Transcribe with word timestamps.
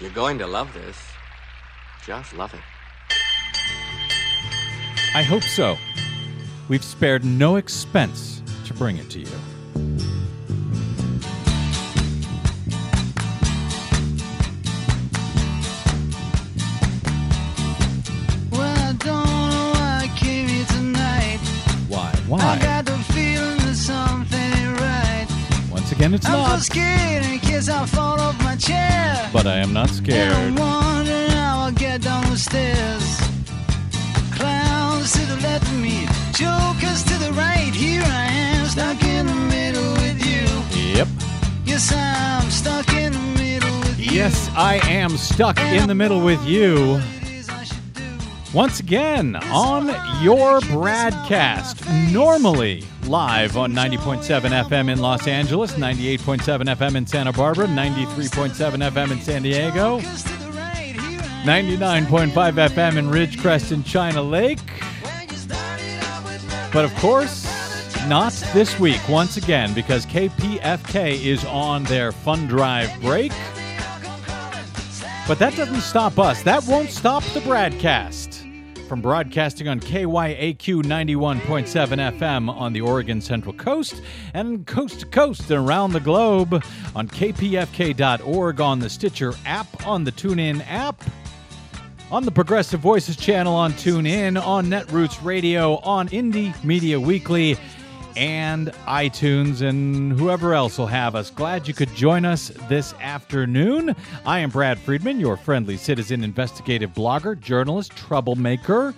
You're 0.00 0.10
going 0.12 0.38
to 0.38 0.46
love 0.46 0.72
this. 0.72 0.96
Just 2.06 2.32
love 2.32 2.54
it. 2.54 2.60
I 5.14 5.22
hope 5.22 5.42
so. 5.42 5.76
We've 6.70 6.82
spared 6.82 7.22
no 7.22 7.56
expense 7.56 8.42
to 8.64 8.72
bring 8.72 8.96
it 8.96 9.10
to 9.10 9.18
you. 9.18 9.26
Well, 18.50 18.88
I 18.88 18.92
don't 18.92 19.50
know 19.50 19.72
why 19.74 20.00
I 20.04 20.12
came 20.16 20.48
here 20.48 20.64
tonight. 20.66 21.38
Why? 21.88 22.58
Got 22.62 22.86
the 22.86 22.96
feeling 23.12 23.58
that 23.58 23.74
something 23.74 24.38
ain't 24.38 24.80
right. 24.80 25.26
Once 25.70 25.92
again, 25.92 26.14
it's 26.14 26.24
I'm 26.24 26.32
so 26.32 26.38
not. 26.38 26.60
scared 26.62 27.24
in 27.26 27.38
case 27.40 27.68
I 27.68 27.84
fall 27.86 28.18
off 28.20 28.40
my 28.42 28.49
chair. 28.60 29.28
But 29.32 29.46
I 29.46 29.56
am 29.58 29.72
not 29.72 29.88
And 29.88 29.96
scared. 29.96 30.58
wondering 30.58 31.30
how 31.30 31.60
I'll 31.64 31.72
get 31.72 32.02
down 32.02 32.24
the 32.30 32.36
stairs. 32.38 33.04
Clowns 34.32 35.12
to 35.12 35.20
the 35.26 35.36
left 35.42 35.64
of 35.64 35.78
me, 35.80 36.06
jokers 36.32 37.02
to 37.04 37.14
the 37.24 37.32
right. 37.32 37.72
Here 37.74 38.02
I 38.04 38.26
am, 38.30 38.66
stuck 38.66 39.02
in 39.02 39.26
the 39.26 39.34
middle 39.34 39.92
with 39.94 40.18
you. 40.24 40.46
Yep. 40.96 41.08
Yes, 41.64 41.92
I'm 41.92 42.50
stuck 42.50 42.88
in 42.94 43.12
the 43.12 43.18
middle 43.42 43.78
with 43.80 43.98
you. 43.98 44.10
Yes, 44.12 44.50
I 44.56 44.80
am 44.88 45.16
stuck 45.16 45.58
in 45.60 45.88
the 45.88 45.94
middle 45.94 46.20
with 46.20 46.42
you. 46.46 46.94
What 46.94 47.04
it 47.22 47.30
is 47.32 47.48
I 47.48 47.64
should 47.64 47.92
do. 47.94 48.02
Once 48.54 48.80
again 48.80 49.36
on 49.36 49.88
your 50.22 50.60
broadcast, 50.62 51.84
normally 52.12 52.84
live 53.10 53.56
on 53.56 53.72
90.7 53.72 54.22
FM 54.68 54.88
in 54.88 55.00
Los 55.00 55.26
Angeles, 55.26 55.72
98.7 55.72 56.76
FM 56.76 56.94
in 56.94 57.04
Santa 57.04 57.32
Barbara, 57.32 57.66
93.7 57.66 58.54
FM 58.88 59.10
in 59.10 59.20
San 59.20 59.42
Diego, 59.42 59.98
Jokers 59.98 60.22
to 60.22 60.28
the 60.28 60.52
right, 60.52 60.94
here 60.94 61.20
I 61.20 61.58
am. 61.58 62.06
99.5 62.06 62.32
FM 62.68 62.96
in 62.98 63.06
Ridgecrest 63.06 63.72
and 63.72 63.84
China 63.84 64.22
Lake. 64.22 64.60
But 66.72 66.84
of 66.84 66.94
course, 67.00 67.44
not 68.06 68.32
this 68.54 68.78
week, 68.78 69.00
once 69.08 69.36
again, 69.36 69.74
because 69.74 70.06
KPFK 70.06 71.20
is 71.20 71.44
on 71.46 71.82
their 71.84 72.12
fun 72.12 72.46
drive 72.46 72.92
break. 73.00 73.32
But 75.26 75.40
that 75.40 75.56
doesn't 75.56 75.80
stop 75.80 76.16
us. 76.20 76.44
That 76.44 76.64
won't 76.68 76.90
stop 76.90 77.24
the 77.34 77.40
broadcast. 77.40 78.29
From 78.90 79.02
broadcasting 79.02 79.68
on 79.68 79.78
KYAQ 79.78 80.82
91.7 80.82 82.18
FM 82.18 82.50
on 82.50 82.72
the 82.72 82.80
Oregon 82.80 83.20
Central 83.20 83.54
Coast 83.54 84.02
and 84.34 84.66
coast 84.66 84.98
to 84.98 85.06
coast 85.06 85.48
and 85.48 85.64
around 85.64 85.92
the 85.92 86.00
globe 86.00 86.54
on 86.96 87.06
kpfk.org 87.06 88.60
on 88.60 88.80
the 88.80 88.90
Stitcher 88.90 89.34
app, 89.46 89.86
on 89.86 90.02
the 90.02 90.10
TuneIn 90.10 90.66
app, 90.66 91.04
on 92.10 92.24
the 92.24 92.32
Progressive 92.32 92.80
Voices 92.80 93.16
channel 93.16 93.54
on 93.54 93.74
TuneIn, 93.74 94.44
on 94.44 94.66
Netroots 94.66 95.24
Radio, 95.24 95.76
on 95.76 96.08
Indie 96.08 96.52
Media 96.64 96.98
Weekly, 96.98 97.56
and 98.20 98.68
iTunes, 98.86 99.62
and 99.62 100.12
whoever 100.12 100.52
else 100.52 100.76
will 100.76 100.86
have 100.86 101.14
us. 101.14 101.30
Glad 101.30 101.66
you 101.66 101.72
could 101.72 101.92
join 101.94 102.26
us 102.26 102.52
this 102.68 102.92
afternoon. 103.00 103.96
I 104.26 104.40
am 104.40 104.50
Brad 104.50 104.78
Friedman, 104.78 105.18
your 105.18 105.38
friendly 105.38 105.78
citizen 105.78 106.22
investigative 106.22 106.92
blogger, 106.92 107.40
journalist, 107.40 107.96
troublemaker, 107.96 108.92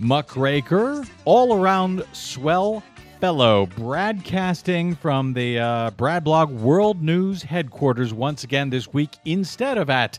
muckraker, 0.00 1.04
all 1.24 1.54
around 1.54 2.04
swell 2.12 2.82
fellow, 3.20 3.66
broadcasting 3.66 4.96
from 4.96 5.32
the 5.32 5.60
uh, 5.60 5.90
Brad 5.92 6.24
Blog 6.24 6.50
World 6.50 7.00
News 7.00 7.44
headquarters 7.44 8.12
once 8.12 8.42
again 8.42 8.70
this 8.70 8.92
week 8.92 9.16
instead 9.26 9.78
of 9.78 9.90
at 9.90 10.18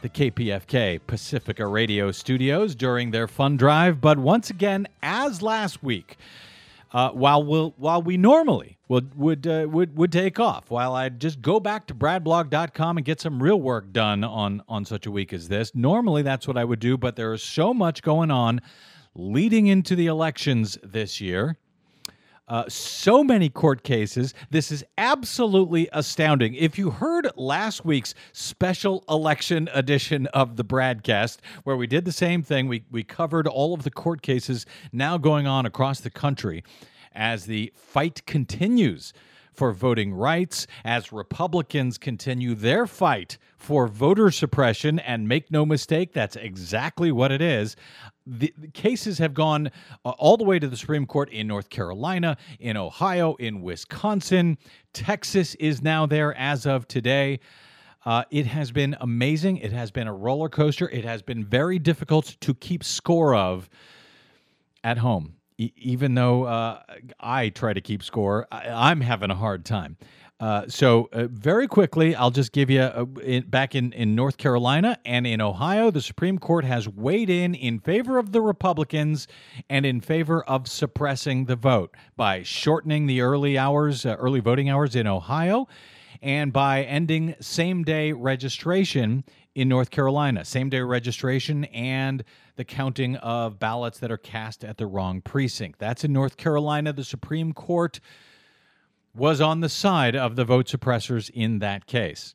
the 0.00 0.08
KPFK 0.08 0.98
Pacifica 1.06 1.66
Radio 1.66 2.10
studios 2.10 2.74
during 2.74 3.10
their 3.10 3.28
fun 3.28 3.58
drive. 3.58 4.00
But 4.00 4.18
once 4.18 4.48
again, 4.48 4.88
as 5.02 5.42
last 5.42 5.82
week, 5.82 6.16
uh, 6.94 7.10
while 7.10 7.42
we'll, 7.42 7.74
while 7.76 8.00
we 8.00 8.16
normally 8.16 8.78
would 8.88 9.16
would 9.16 9.46
uh, 9.46 9.66
would 9.68 9.96
would 9.98 10.12
take 10.12 10.38
off, 10.38 10.70
while 10.70 10.94
I'd 10.94 11.20
just 11.20 11.42
go 11.42 11.58
back 11.58 11.88
to 11.88 11.94
bradblog.com 11.94 12.96
and 12.96 13.04
get 13.04 13.20
some 13.20 13.42
real 13.42 13.60
work 13.60 13.92
done 13.92 14.22
on 14.22 14.62
on 14.68 14.84
such 14.84 15.04
a 15.04 15.10
week 15.10 15.32
as 15.32 15.48
this. 15.48 15.74
Normally, 15.74 16.22
that's 16.22 16.46
what 16.46 16.56
I 16.56 16.64
would 16.64 16.78
do, 16.78 16.96
but 16.96 17.16
there 17.16 17.32
is 17.32 17.42
so 17.42 17.74
much 17.74 18.00
going 18.00 18.30
on 18.30 18.60
leading 19.16 19.66
into 19.66 19.96
the 19.96 20.06
elections 20.06 20.78
this 20.84 21.20
year. 21.20 21.58
Uh, 22.46 22.64
so 22.68 23.24
many 23.24 23.48
court 23.48 23.82
cases. 23.82 24.34
This 24.50 24.70
is 24.70 24.84
absolutely 24.98 25.88
astounding. 25.92 26.54
If 26.54 26.78
you 26.78 26.90
heard 26.90 27.30
last 27.36 27.86
week's 27.86 28.14
special 28.32 29.02
election 29.08 29.70
edition 29.72 30.26
of 30.28 30.56
the 30.56 30.64
broadcast, 30.64 31.40
where 31.62 31.76
we 31.76 31.86
did 31.86 32.04
the 32.04 32.12
same 32.12 32.42
thing, 32.42 32.68
we, 32.68 32.84
we 32.90 33.02
covered 33.02 33.46
all 33.46 33.72
of 33.72 33.82
the 33.82 33.90
court 33.90 34.20
cases 34.20 34.66
now 34.92 35.16
going 35.16 35.46
on 35.46 35.64
across 35.64 36.00
the 36.00 36.10
country 36.10 36.62
as 37.14 37.46
the 37.46 37.72
fight 37.74 38.26
continues 38.26 39.14
for 39.54 39.72
voting 39.72 40.12
rights, 40.12 40.66
as 40.84 41.12
Republicans 41.12 41.96
continue 41.98 42.54
their 42.54 42.86
fight 42.86 43.38
for 43.56 43.86
voter 43.86 44.30
suppression. 44.30 44.98
And 44.98 45.28
make 45.28 45.50
no 45.50 45.64
mistake, 45.64 46.12
that's 46.12 46.36
exactly 46.36 47.12
what 47.12 47.32
it 47.32 47.40
is. 47.40 47.76
The, 48.26 48.52
cases 48.72 49.18
have 49.18 49.34
gone 49.34 49.70
uh, 50.04 50.10
all 50.10 50.36
the 50.36 50.44
way 50.44 50.58
to 50.58 50.66
the 50.66 50.76
Supreme 50.76 51.06
Court 51.06 51.30
in 51.30 51.46
North 51.46 51.70
Carolina, 51.70 52.36
in 52.58 52.76
Ohio, 52.76 53.34
in 53.34 53.62
Wisconsin. 53.62 54.58
Texas 54.92 55.54
is 55.56 55.82
now 55.82 56.06
there 56.06 56.34
as 56.36 56.66
of 56.66 56.88
today. 56.88 57.40
Uh, 58.04 58.24
it 58.30 58.46
has 58.46 58.70
been 58.70 58.96
amazing. 59.00 59.58
It 59.58 59.72
has 59.72 59.90
been 59.90 60.06
a 60.06 60.12
roller 60.12 60.48
coaster. 60.48 60.88
It 60.90 61.04
has 61.04 61.22
been 61.22 61.44
very 61.44 61.78
difficult 61.78 62.36
to 62.40 62.54
keep 62.54 62.84
score 62.84 63.34
of 63.34 63.70
at 64.82 64.98
home. 64.98 65.36
Even 65.58 66.14
though 66.14 66.44
uh, 66.44 66.82
I 67.20 67.48
try 67.50 67.72
to 67.72 67.80
keep 67.80 68.02
score, 68.02 68.46
I- 68.50 68.90
I'm 68.90 69.00
having 69.00 69.30
a 69.30 69.36
hard 69.36 69.64
time. 69.64 69.96
Uh, 70.40 70.66
so 70.68 71.08
uh, 71.12 71.28
very 71.30 71.68
quickly, 71.68 72.14
I'll 72.14 72.32
just 72.32 72.50
give 72.50 72.68
you 72.68 72.82
a, 72.82 73.06
in, 73.20 73.48
back 73.48 73.76
in, 73.76 73.92
in 73.92 74.16
North 74.16 74.36
Carolina 74.36 74.98
and 75.06 75.28
in 75.28 75.40
Ohio, 75.40 75.92
the 75.92 76.02
Supreme 76.02 76.38
Court 76.38 76.64
has 76.64 76.88
weighed 76.88 77.30
in 77.30 77.54
in 77.54 77.78
favor 77.78 78.18
of 78.18 78.32
the 78.32 78.40
Republicans 78.40 79.28
and 79.70 79.86
in 79.86 80.00
favor 80.00 80.42
of 80.44 80.66
suppressing 80.66 81.44
the 81.44 81.54
vote 81.54 81.94
by 82.16 82.42
shortening 82.42 83.06
the 83.06 83.20
early 83.20 83.56
hours, 83.56 84.04
uh, 84.04 84.16
early 84.18 84.40
voting 84.40 84.68
hours 84.68 84.96
in 84.96 85.06
Ohio, 85.06 85.68
and 86.20 86.52
by 86.52 86.82
ending 86.82 87.36
same 87.40 87.84
day 87.84 88.10
registration 88.10 89.22
in 89.54 89.68
North 89.68 89.90
Carolina, 89.90 90.44
same 90.44 90.68
day 90.68 90.80
registration 90.80 91.64
and 91.66 92.24
the 92.56 92.64
counting 92.64 93.16
of 93.16 93.58
ballots 93.58 93.98
that 93.98 94.10
are 94.10 94.16
cast 94.16 94.64
at 94.64 94.76
the 94.76 94.86
wrong 94.86 95.20
precinct. 95.20 95.78
That's 95.78 96.04
in 96.04 96.12
North 96.12 96.36
Carolina. 96.36 96.92
The 96.92 97.04
Supreme 97.04 97.52
Court 97.52 98.00
was 99.14 99.40
on 99.40 99.60
the 99.60 99.68
side 99.68 100.16
of 100.16 100.36
the 100.36 100.44
vote 100.44 100.66
suppressors 100.66 101.30
in 101.30 101.58
that 101.60 101.86
case. 101.86 102.34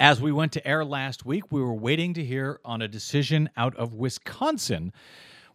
As 0.00 0.20
we 0.20 0.32
went 0.32 0.52
to 0.52 0.66
air 0.66 0.84
last 0.84 1.24
week, 1.24 1.44
we 1.50 1.60
were 1.60 1.74
waiting 1.74 2.14
to 2.14 2.24
hear 2.24 2.60
on 2.64 2.82
a 2.82 2.88
decision 2.88 3.50
out 3.56 3.76
of 3.76 3.94
Wisconsin 3.94 4.92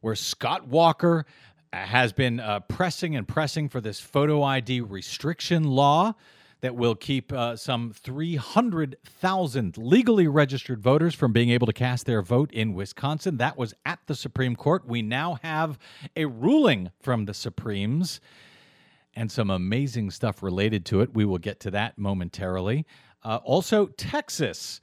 where 0.02 0.16
Scott 0.16 0.68
Walker 0.68 1.26
has 1.74 2.14
been 2.14 2.40
uh, 2.40 2.62
pressing 2.62 3.16
and 3.16 3.28
pressing 3.28 3.68
for 3.68 3.82
this 3.82 4.00
photo 4.00 4.44
ID 4.44 4.82
restriction 4.82 5.64
law 5.64 6.14
that 6.62 6.76
will 6.76 6.96
keep 6.96 7.32
uh, 7.32 7.56
some 7.56 7.92
300,000 7.92 9.78
legally 9.78 10.28
registered 10.28 10.82
voters 10.82 11.14
from 11.14 11.32
being 11.32 11.50
able 11.50 11.68
to 11.68 11.74
cast 11.74 12.06
their 12.06 12.22
vote 12.22 12.52
in 12.52 12.74
Wisconsin. 12.74 13.38
That 13.38 13.58
was 13.58 13.74
at 13.86 14.00
the 14.08 14.16
Supreme 14.16 14.56
Court. 14.56 14.88
We 14.88 15.02
now 15.02 15.40
have 15.44 15.78
a 16.16 16.26
ruling 16.26 16.92
from 17.00 17.26
the 17.26 17.34
Supremes 17.34 18.20
and 19.16 19.32
some 19.32 19.50
amazing 19.50 20.12
stuff 20.12 20.42
related 20.44 20.86
to 20.86 21.02
it. 21.02 21.14
We 21.14 21.26
will 21.26 21.38
get 21.38 21.60
to 21.62 21.72
that 21.72 21.98
momentarily. 21.98 22.86
Uh, 23.24 23.40
also, 23.44 23.88
Texas 23.88 24.80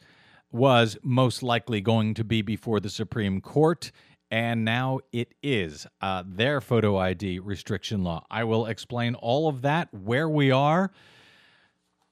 was 0.50 0.96
most 1.02 1.42
likely 1.42 1.80
going 1.80 2.14
to 2.14 2.24
be 2.24 2.42
before 2.42 2.78
the 2.78 2.90
Supreme 2.90 3.40
Court, 3.40 3.90
and 4.30 4.64
now 4.64 5.00
it 5.12 5.34
is. 5.42 5.86
Uh, 6.00 6.22
their 6.26 6.60
photo 6.60 6.96
ID 6.96 7.40
restriction 7.40 8.04
law. 8.04 8.24
I 8.30 8.44
will 8.44 8.66
explain 8.66 9.14
all 9.16 9.48
of 9.48 9.62
that, 9.62 9.92
where 9.92 10.28
we 10.28 10.50
are. 10.50 10.92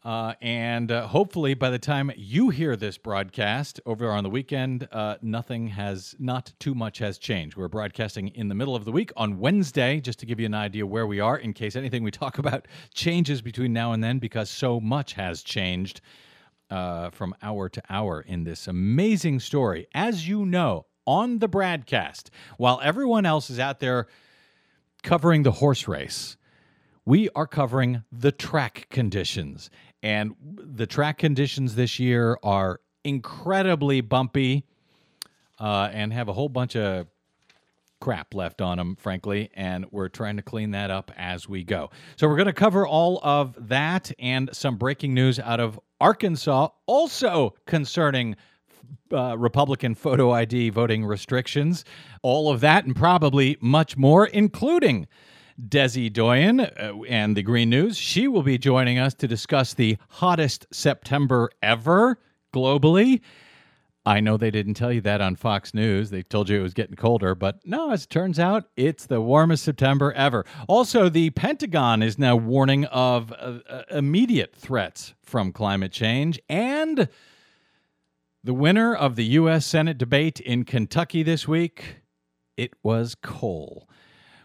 Uh, 0.04 0.34
and 0.40 0.90
uh, 0.90 1.06
hopefully, 1.06 1.54
by 1.54 1.70
the 1.70 1.78
time 1.78 2.10
you 2.16 2.48
hear 2.48 2.74
this 2.74 2.98
broadcast 2.98 3.80
over 3.86 4.10
on 4.10 4.24
the 4.24 4.30
weekend, 4.30 4.88
uh, 4.90 5.16
nothing 5.22 5.68
has, 5.68 6.16
not 6.18 6.52
too 6.58 6.74
much 6.74 6.98
has 6.98 7.18
changed. 7.18 7.56
We're 7.56 7.68
broadcasting 7.68 8.28
in 8.28 8.48
the 8.48 8.54
middle 8.56 8.74
of 8.74 8.84
the 8.84 8.90
week 8.90 9.12
on 9.16 9.38
Wednesday, 9.38 10.00
just 10.00 10.18
to 10.18 10.26
give 10.26 10.40
you 10.40 10.46
an 10.46 10.54
idea 10.54 10.84
where 10.84 11.06
we 11.06 11.20
are, 11.20 11.36
in 11.36 11.52
case 11.52 11.76
anything 11.76 12.02
we 12.02 12.10
talk 12.10 12.38
about 12.38 12.66
changes 12.92 13.42
between 13.42 13.72
now 13.72 13.92
and 13.92 14.02
then, 14.02 14.18
because 14.18 14.50
so 14.50 14.80
much 14.80 15.12
has 15.12 15.40
changed 15.40 16.00
uh, 16.68 17.10
from 17.10 17.32
hour 17.40 17.68
to 17.68 17.82
hour 17.88 18.22
in 18.22 18.42
this 18.42 18.66
amazing 18.66 19.38
story. 19.38 19.86
As 19.94 20.26
you 20.26 20.44
know, 20.44 20.86
on 21.06 21.38
the 21.38 21.48
broadcast, 21.48 22.28
while 22.56 22.80
everyone 22.82 23.24
else 23.24 23.50
is 23.50 23.60
out 23.60 23.78
there 23.78 24.08
covering 25.04 25.44
the 25.44 25.52
horse 25.52 25.86
race, 25.86 26.36
we 27.04 27.28
are 27.34 27.46
covering 27.46 28.04
the 28.12 28.32
track 28.32 28.86
conditions. 28.90 29.70
And 30.02 30.34
the 30.40 30.86
track 30.86 31.18
conditions 31.18 31.74
this 31.74 31.98
year 31.98 32.38
are 32.42 32.80
incredibly 33.04 34.00
bumpy 34.00 34.64
uh, 35.60 35.90
and 35.92 36.12
have 36.12 36.28
a 36.28 36.32
whole 36.32 36.48
bunch 36.48 36.76
of 36.76 37.06
crap 38.00 38.34
left 38.34 38.60
on 38.60 38.78
them, 38.78 38.96
frankly, 38.96 39.48
and 39.54 39.86
we're 39.92 40.08
trying 40.08 40.36
to 40.36 40.42
clean 40.42 40.72
that 40.72 40.90
up 40.90 41.12
as 41.16 41.48
we 41.48 41.62
go. 41.62 41.88
So 42.16 42.26
we're 42.26 42.36
going 42.36 42.46
to 42.46 42.52
cover 42.52 42.84
all 42.84 43.20
of 43.22 43.56
that 43.68 44.10
and 44.18 44.50
some 44.52 44.76
breaking 44.76 45.14
news 45.14 45.38
out 45.38 45.60
of 45.60 45.78
Arkansas, 46.00 46.68
also 46.86 47.54
concerning 47.64 48.34
uh, 49.12 49.38
Republican 49.38 49.94
photo 49.94 50.32
ID 50.32 50.70
voting 50.70 51.04
restrictions. 51.04 51.84
All 52.22 52.50
of 52.50 52.60
that 52.60 52.84
and 52.84 52.96
probably 52.96 53.56
much 53.60 53.96
more, 53.96 54.26
including 54.26 55.06
Desi 55.60 56.12
Doyen 56.12 56.60
uh, 56.60 56.92
and 57.08 57.36
the 57.36 57.42
Green 57.42 57.70
News. 57.70 57.96
She 57.96 58.28
will 58.28 58.42
be 58.42 58.58
joining 58.58 58.98
us 58.98 59.14
to 59.14 59.28
discuss 59.28 59.74
the 59.74 59.98
hottest 60.08 60.66
September 60.72 61.50
ever 61.62 62.18
globally. 62.54 63.20
I 64.04 64.18
know 64.18 64.36
they 64.36 64.50
didn't 64.50 64.74
tell 64.74 64.92
you 64.92 65.00
that 65.02 65.20
on 65.20 65.36
Fox 65.36 65.74
News. 65.74 66.10
They 66.10 66.24
told 66.24 66.48
you 66.48 66.58
it 66.58 66.62
was 66.62 66.74
getting 66.74 66.96
colder, 66.96 67.36
but 67.36 67.60
no, 67.64 67.92
as 67.92 68.04
it 68.04 68.10
turns 68.10 68.40
out, 68.40 68.64
it's 68.76 69.06
the 69.06 69.20
warmest 69.20 69.62
September 69.62 70.12
ever. 70.12 70.44
Also, 70.66 71.08
the 71.08 71.30
Pentagon 71.30 72.02
is 72.02 72.18
now 72.18 72.34
warning 72.34 72.84
of 72.86 73.30
uh, 73.32 73.60
uh, 73.68 73.82
immediate 73.90 74.56
threats 74.56 75.14
from 75.22 75.52
climate 75.52 75.92
change. 75.92 76.40
And 76.48 77.08
the 78.42 78.54
winner 78.54 78.92
of 78.92 79.14
the 79.14 79.24
U.S. 79.24 79.64
Senate 79.66 79.98
debate 79.98 80.40
in 80.40 80.64
Kentucky 80.64 81.22
this 81.22 81.46
week, 81.46 81.98
it 82.56 82.72
was 82.82 83.14
coal. 83.14 83.88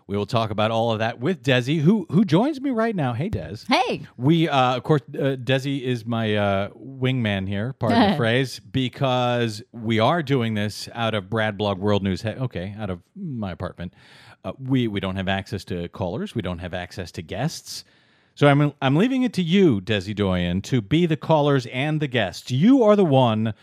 We 0.08 0.16
will 0.16 0.26
talk 0.26 0.52
about 0.52 0.72
all 0.72 0.92
of 0.94 1.00
that 1.00 1.20
with 1.20 1.44
Desi, 1.44 1.80
who 1.82 2.06
who 2.10 2.24
joins 2.24 2.62
me 2.62 2.70
right 2.70 2.96
now. 2.96 3.12
Hey, 3.12 3.28
Des. 3.28 3.58
Hey. 3.68 4.04
We, 4.16 4.48
uh, 4.48 4.78
of 4.78 4.84
course, 4.84 5.02
uh, 5.14 5.36
Desi 5.36 5.82
is 5.84 6.06
my 6.06 6.36
uh, 6.36 6.70
wingman 6.70 7.46
here, 7.48 7.74
pardon 7.74 8.12
the 8.12 8.18
phrase, 8.24 8.60
because 8.60 9.62
we 9.74 10.00
are 10.00 10.24
doing 10.24 10.54
this 10.54 10.88
out 10.94 11.14
of 11.14 11.30
Brad 11.30 11.58
Blog 11.58 11.78
World 11.80 12.04
News. 12.04 12.22
He- 12.22 12.30
okay, 12.30 12.74
out 12.80 12.90
of 12.90 13.02
my 13.16 13.52
apartment. 13.52 13.94
Uh, 14.46 14.54
we 14.58 14.88
we 14.88 15.02
don't 15.02 15.18
have 15.18 15.28
access 15.28 15.66
to 15.66 15.90
callers. 15.90 16.34
We 16.34 16.42
don't 16.42 16.60
have 16.60 16.74
access 16.74 17.12
to 17.14 17.22
guests. 17.22 17.84
So 18.36 18.48
I'm 18.48 18.72
I'm 18.82 18.96
leaving 18.96 19.24
it 19.24 19.34
to 19.34 19.42
you, 19.44 19.82
Desi 19.82 20.16
Doyen, 20.16 20.62
to 20.64 20.80
be 20.80 21.06
the 21.06 21.18
callers 21.18 21.66
and 21.66 22.00
the 22.00 22.08
guests. 22.08 22.50
You 22.50 22.84
are 22.84 22.96
the 22.96 23.04
one 23.04 23.54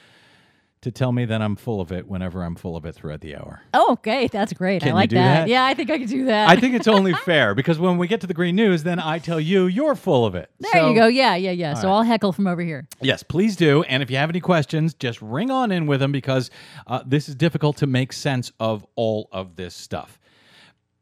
to 0.85 0.91
tell 0.91 1.13
me 1.13 1.25
that 1.27 1.43
I'm 1.43 1.57
full 1.57 1.81
of 1.81 1.93
it 1.93 2.07
whenever 2.09 2.43
I'm 2.43 2.55
full 2.55 2.77
of 2.77 2.85
it 2.87 2.95
throughout 2.95 3.21
the 3.21 3.37
hour. 3.37 3.61
Oh, 3.75 3.93
okay. 3.95 4.29
That's 4.29 4.53
great. 4.53 4.81
Can 4.83 4.93
I 4.93 4.95
like 4.95 5.11
that. 5.11 5.41
that? 5.41 5.49
Yeah, 5.49 5.65
I 5.65 5.75
think 5.75 5.91
I 5.91 5.99
could 5.99 6.09
do 6.09 6.25
that. 6.27 6.49
I 6.49 6.57
think 6.57 6.75
it's 6.75 6.89
only 6.89 7.13
fair 7.25 7.55
because 7.55 7.79
when 7.79 7.99
we 7.99 8.07
get 8.07 8.21
to 8.23 8.27
the 8.27 8.35
green 8.35 8.57
news, 8.57 8.83
then 8.85 8.99
I 8.99 9.19
tell 9.19 9.41
you 9.41 9.67
you're 9.67 9.95
full 9.95 10.25
of 10.25 10.35
it. 10.35 10.51
there 10.61 10.73
So- 10.73 10.89
you 10.91 10.95
go. 10.95 11.07
Yeah, 11.09 11.35
yeah, 11.35 11.51
yeah. 11.51 11.75
So 11.75 11.89
right. 11.89 11.95
I'll 11.95 12.03
heckle 12.03 12.33
from 12.33 12.47
over 12.47 12.63
here. 12.63 12.87
Yes, 13.01 13.23
please 13.23 13.57
do. 13.57 13.83
And 13.85 14.03
if 14.03 14.11
you 14.11 14.17
have 14.17 14.31
any 14.31 14.41
questions, 14.41 14.95
just 14.95 15.21
ring 15.21 15.51
on 15.51 15.73
in 15.73 15.87
with 15.87 16.01
them 16.01 16.13
because 16.13 16.51
uh, 16.87 17.03
this 17.05 17.29
is 17.29 17.35
difficult 17.35 17.77
to 17.79 17.87
make 17.87 18.13
sense 18.13 18.53
of 18.61 18.87
all 18.95 19.29
of 19.33 19.57
this 19.57 19.75
stuff. 19.75 20.19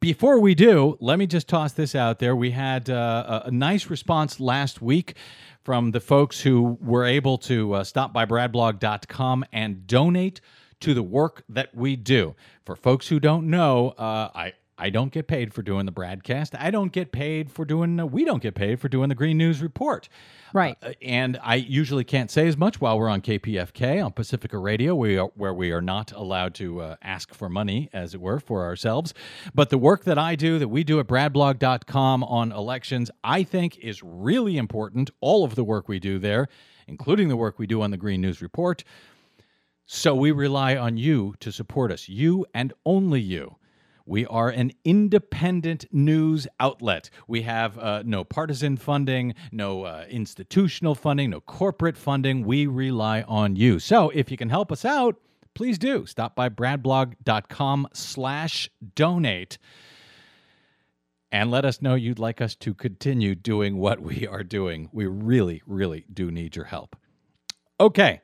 Before 0.01 0.41
we 0.41 0.57
do, 0.57 0.97
let 1.01 1.17
me 1.17 1.29
just 1.29 1.47
toss 1.47 1.75
this 1.75 1.95
out 1.95 2.19
there. 2.19 2.35
We 2.35 2.51
had 2.51 2.91
uh, 2.91 3.43
a 3.45 3.51
nice 3.53 3.89
response 3.89 4.41
last 4.41 4.83
week 4.83 5.15
from 5.65 5.93
the 5.93 6.01
folks 6.01 6.41
who 6.41 6.79
were 6.81 7.05
able 7.05 7.39
to 7.39 7.75
uh, 7.75 7.85
stop 7.85 8.13
by 8.13 8.27
bradblog.com 8.27 9.45
and 9.53 9.87
donate 9.87 10.41
to 10.81 10.95
the 10.95 11.03
work 11.03 11.45
that 11.49 11.75
we 11.75 11.97
do. 11.97 12.35
For 12.65 12.77
folks 12.77 13.09
who 13.09 13.21
don't 13.21 13.49
know, 13.49 13.91
uh, 13.91 14.31
I 14.35 14.53
I 14.79 14.91
don't 14.91 15.13
get 15.13 15.27
paid 15.27 15.53
for 15.53 15.63
doing 15.63 15.87
the 15.87 15.93
broadcast. 15.93 16.55
I 16.59 16.71
don't 16.71 16.93
get 16.93 17.13
paid 17.13 17.51
for 17.51 17.65
doing. 17.65 18.01
Uh, 18.01 18.07
we 18.07 18.25
don't 18.25 18.43
get 18.43 18.55
paid 18.55 18.81
for 18.81 18.89
doing 18.89 19.11
the 19.11 19.15
Green 19.15 19.37
News 19.37 19.63
Report. 19.63 20.09
Right. 20.55 20.77
Uh, 20.83 20.93
and 21.03 21.39
I 21.43 21.57
usually 21.57 22.05
can't 22.05 22.31
say 22.31 22.49
as 22.49 22.57
much 22.57 22.81
while 22.81 22.99
we're 22.99 23.09
on 23.09 23.21
KPFK 23.21 24.05
on 24.05 24.13
Pacifica 24.13 24.59
Radio, 24.59 24.95
we 24.95 25.19
are, 25.19 25.31
where 25.35 25.53
we 25.55 25.73
are 25.73 25.83
not 25.83 26.13
allowed 26.13 26.55
to 26.55 26.81
uh, 26.81 26.97
ask 27.03 27.35
for 27.35 27.49
money, 27.49 27.91
as 27.93 28.15
it 28.15 28.21
were, 28.21 28.41
for 28.41 28.65
ourselves. 28.65 29.15
But 29.55 29.71
the 29.71 29.79
work 29.79 30.05
that 30.05 30.19
I 30.19 30.37
do, 30.37 30.59
that 30.59 30.69
we 30.69 30.85
do 30.85 30.99
at 31.01 31.07
bradblog.com 31.07 32.25
on 32.25 32.53
elections, 32.53 33.11
I 33.23 33.43
think 33.43 33.79
is 33.79 34.03
really 34.03 34.57
important. 34.57 35.11
All 35.21 35.45
of 35.45 35.55
the 35.55 35.65
work 35.65 35.89
we 35.89 36.01
do 36.01 36.19
there, 36.19 36.49
including 36.87 37.29
the 37.29 37.37
work 37.37 37.59
we 37.59 37.67
do 37.67 37.83
on 37.83 37.91
the 37.91 37.97
Green 37.97 38.23
News 38.23 38.41
Report. 38.41 38.85
So 39.85 40.15
we 40.15 40.33
rely 40.33 40.77
on 40.77 40.97
you 40.97 41.35
to 41.41 41.53
support 41.53 41.93
us, 41.93 42.09
you 42.09 42.47
and 42.55 42.73
only 42.87 43.21
you. 43.21 43.57
We 44.07 44.27
are 44.27 44.49
an 44.49 44.73
independent 44.85 45.87
news 45.93 46.47
outlet. 46.59 47.11
We 47.29 47.43
have 47.43 47.79
uh, 47.79 48.03
no 48.05 48.25
partisan 48.25 48.77
funding, 48.77 49.35
no 49.51 49.85
uh, 49.85 50.05
institutional 50.09 50.95
funding, 50.95 51.31
no 51.31 51.41
corporate 51.41 51.97
funding. 51.97 52.45
We 52.45 52.67
rely 52.67 53.23
on 53.23 53.57
you. 53.57 53.79
So 53.79 54.11
if 54.11 54.31
you 54.31 54.37
can 54.37 54.49
help 54.49 54.73
us 54.73 54.85
out, 54.85 55.17
please 55.55 55.79
do. 55.79 56.07
Stop 56.07 56.35
by 56.35 56.49
bradblog.com 56.49 57.89
slash 57.93 58.71
donate 58.95 59.59
and 61.33 61.51
let 61.51 61.65
us 61.65 61.81
know 61.81 61.95
you'd 61.95 62.19
like 62.19 62.41
us 62.41 62.55
to 62.57 62.75
continue 62.75 63.35
doing 63.35 63.79
what 63.79 64.01
we 64.01 64.27
are 64.27 64.45
doing. 64.45 64.91
We 64.93 65.07
really, 65.07 65.63
really 65.67 66.05
do 66.13 66.31
need 66.31 66.55
your 66.55 66.67
help. 66.67 66.95
Okay, 67.81 68.21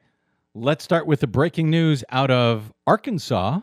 let's 0.54 0.84
start 0.84 1.06
with 1.06 1.20
the 1.20 1.26
breaking 1.26 1.70
news 1.70 2.04
out 2.10 2.30
of 2.30 2.72
Arkansas. 2.86 3.60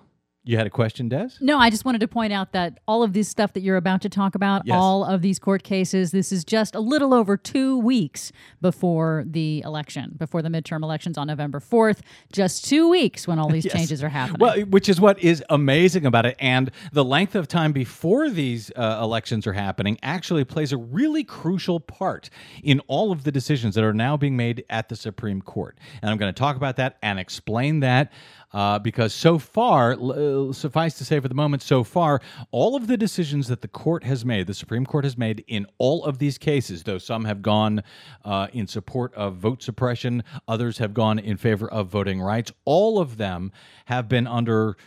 You 0.48 0.58
had 0.58 0.68
a 0.68 0.70
question, 0.70 1.10
Des? 1.10 1.30
No, 1.42 1.58
I 1.58 1.72
just 1.72 1.86
wanted 1.86 2.02
to 2.02 2.08
point 2.08 2.32
out 2.32 2.52
that 2.52 2.80
all 2.88 3.02
of 3.02 3.14
this 3.14 3.28
stuff 3.28 3.54
that 3.54 3.62
you're 3.62 3.78
about 3.78 4.02
to 4.04 4.10
talk 4.10 4.36
about, 4.36 4.62
Yes. 4.64 4.78
all 4.80 5.04
of 5.04 5.24
these 5.24 5.40
court 5.40 5.64
cases, 5.64 6.12
this 6.12 6.32
is 6.32 6.46
just 6.46 6.76
a 6.76 6.80
little 6.80 7.16
over 7.16 7.36
two 7.36 7.80
weeks 7.80 8.32
before 8.62 9.24
the 9.26 9.62
election, 9.66 10.14
before 10.20 10.44
the 10.44 10.50
midterm 10.50 10.84
elections 10.84 11.18
on 11.18 11.26
November 11.26 11.60
4th. 11.60 12.02
Just 12.32 12.64
two 12.66 12.88
weeks 12.88 13.28
when 13.28 13.40
all 13.40 13.50
these 13.56 13.66
Yes. 13.66 13.74
changes 13.74 14.04
are 14.04 14.10
happening. 14.10 14.38
Well, 14.40 14.60
which 14.68 14.88
is 14.88 15.02
what 15.02 15.18
is 15.24 15.44
amazing 15.50 16.06
about 16.06 16.28
it. 16.28 16.36
And 16.40 16.70
the 16.94 17.04
length 17.04 17.34
of 17.34 17.48
time 17.48 17.72
before 17.72 18.30
these 18.30 18.72
uh, 18.76 19.00
elections 19.02 19.48
are 19.48 19.54
happening 19.54 19.98
actually 20.04 20.44
plays 20.44 20.72
a 20.72 20.78
really 20.78 21.24
crucial 21.24 21.80
part 21.80 22.30
in 22.62 22.82
all 22.82 23.12
of 23.12 23.24
the 23.24 23.32
decisions 23.32 23.74
that 23.74 23.84
are 23.84 23.94
now 23.94 24.16
being 24.16 24.38
made 24.38 24.64
at 24.70 24.90
the 24.90 24.96
Supreme 24.96 25.42
Court. 25.42 25.76
And 26.04 26.12
I'm 26.12 26.18
going 26.18 26.32
to 26.32 26.38
talk 26.40 26.56
about 26.56 26.76
that 26.76 26.98
and 27.02 27.20
explain 27.20 27.80
that. 27.80 28.12
Uh, 28.56 28.80
because 28.80 29.14
so 29.14 29.38
far, 29.38 29.92
l- 29.92 30.50
uh, 30.50 30.54
suffice 30.54 30.98
to 30.98 31.04
say 31.04 31.20
for 31.20 31.28
the 31.28 31.36
moment, 31.36 31.62
so 31.62 31.84
far, 31.84 32.22
all 32.52 32.78
of 32.78 32.88
the 32.88 32.96
decisions 32.96 33.50
that 33.50 33.60
the 33.60 33.68
court 33.68 34.06
has 34.06 34.24
made, 34.24 34.48
the 34.48 34.54
Supreme 34.54 34.86
Court 34.86 35.04
has 35.04 35.18
made 35.18 35.44
in 35.46 35.68
all 35.78 36.06
of 36.06 36.20
these 36.20 36.38
cases, 36.38 36.84
though 36.84 36.98
some 36.98 37.26
have 37.26 37.42
gone 37.42 37.84
uh, 38.24 38.48
in 38.54 38.66
support 38.66 39.14
of 39.14 39.36
vote 39.36 39.62
suppression, 39.62 40.24
others 40.48 40.78
have 40.78 40.94
gone 40.94 41.20
in 41.20 41.36
favor 41.36 41.70
of 41.70 41.90
voting 41.90 42.22
rights, 42.22 42.54
all 42.64 42.98
of 42.98 43.18
them 43.18 43.52
have 43.88 44.08
been 44.08 44.26
under 44.26 44.78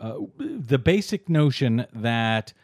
uh, 0.00 0.14
the 0.38 0.78
basic 0.78 1.28
notion 1.28 1.84
that 1.92 2.54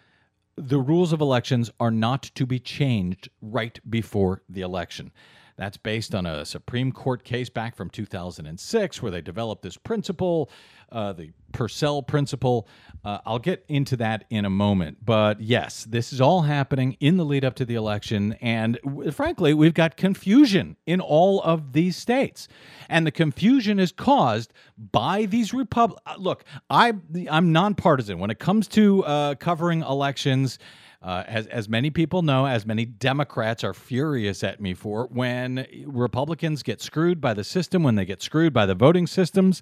the 0.57 0.79
rules 0.79 1.13
of 1.13 1.21
elections 1.21 1.71
are 1.79 1.91
not 1.91 2.23
to 2.23 2.47
be 2.47 2.59
changed 2.59 3.29
right 3.43 3.79
before 3.91 4.41
the 4.49 4.63
election. 4.63 5.13
That's 5.57 5.77
based 5.77 6.15
on 6.15 6.27
a 6.27 6.45
Supreme 6.45 6.91
Court 6.91 7.23
case 7.23 7.49
back 7.49 7.77
from 7.77 7.89
2006 7.91 9.03
where 9.03 9.11
they 9.13 9.21
developed 9.21 9.63
this 9.63 9.77
principle, 9.77 10.51
uh, 10.91 11.13
the 11.13 11.31
Purcell 11.53 12.03
principle. 12.03 12.67
Uh, 13.05 13.19
I'll 13.25 13.39
get 13.39 13.65
into 13.69 13.97
that 13.99 14.25
in 14.31 14.45
a 14.45 14.51
moment. 14.51 15.05
But 15.05 15.41
yes, 15.41 15.85
this 15.85 16.13
is 16.13 16.21
all 16.21 16.43
happening 16.43 16.97
in 16.99 17.17
the 17.17 17.25
lead 17.25 17.45
up 17.45 17.55
to 17.57 17.65
the 17.65 17.77
election. 17.77 18.33
And 18.41 18.79
w- 18.85 19.11
frankly, 19.13 19.55
we've 19.55 19.75
got 19.75 19.97
confusion 19.97 20.77
in 20.87 21.01
all 21.01 21.41
of 21.43 21.73
these 21.73 21.97
states. 21.97 22.49
And 22.89 23.07
the 23.07 23.13
confusion 23.13 23.79
is 23.79 23.93
caused 23.93 24.53
by 24.77 25.27
these 25.27 25.55
Republic. 25.55 26.01
Look, 26.19 26.45
I, 26.69 26.95
I'm 27.31 27.53
nonpartisan 27.53 28.19
when 28.19 28.31
it 28.31 28.41
comes 28.41 28.67
to 28.69 29.05
uh, 29.05 29.35
covering 29.37 29.83
elections. 29.83 30.59
Uh, 31.05 31.23
as, 31.27 31.47
as 31.49 31.69
many 31.69 31.91
people 31.91 32.23
know, 32.23 32.47
as 32.47 32.65
many 32.65 32.87
Democrats 32.87 33.63
are 33.63 33.75
furious 33.75 34.43
at 34.43 34.59
me 34.59 34.73
for, 34.73 35.07
when 35.09 35.67
Republicans 35.85 36.63
get 36.63 36.81
screwed 36.81 37.21
by 37.21 37.35
the 37.35 37.45
system, 37.45 37.83
when 37.83 37.95
they 37.95 38.07
get 38.07 38.23
screwed 38.23 38.55
by 38.55 38.65
the 38.65 38.75
voting 38.75 39.07
systems, 39.07 39.61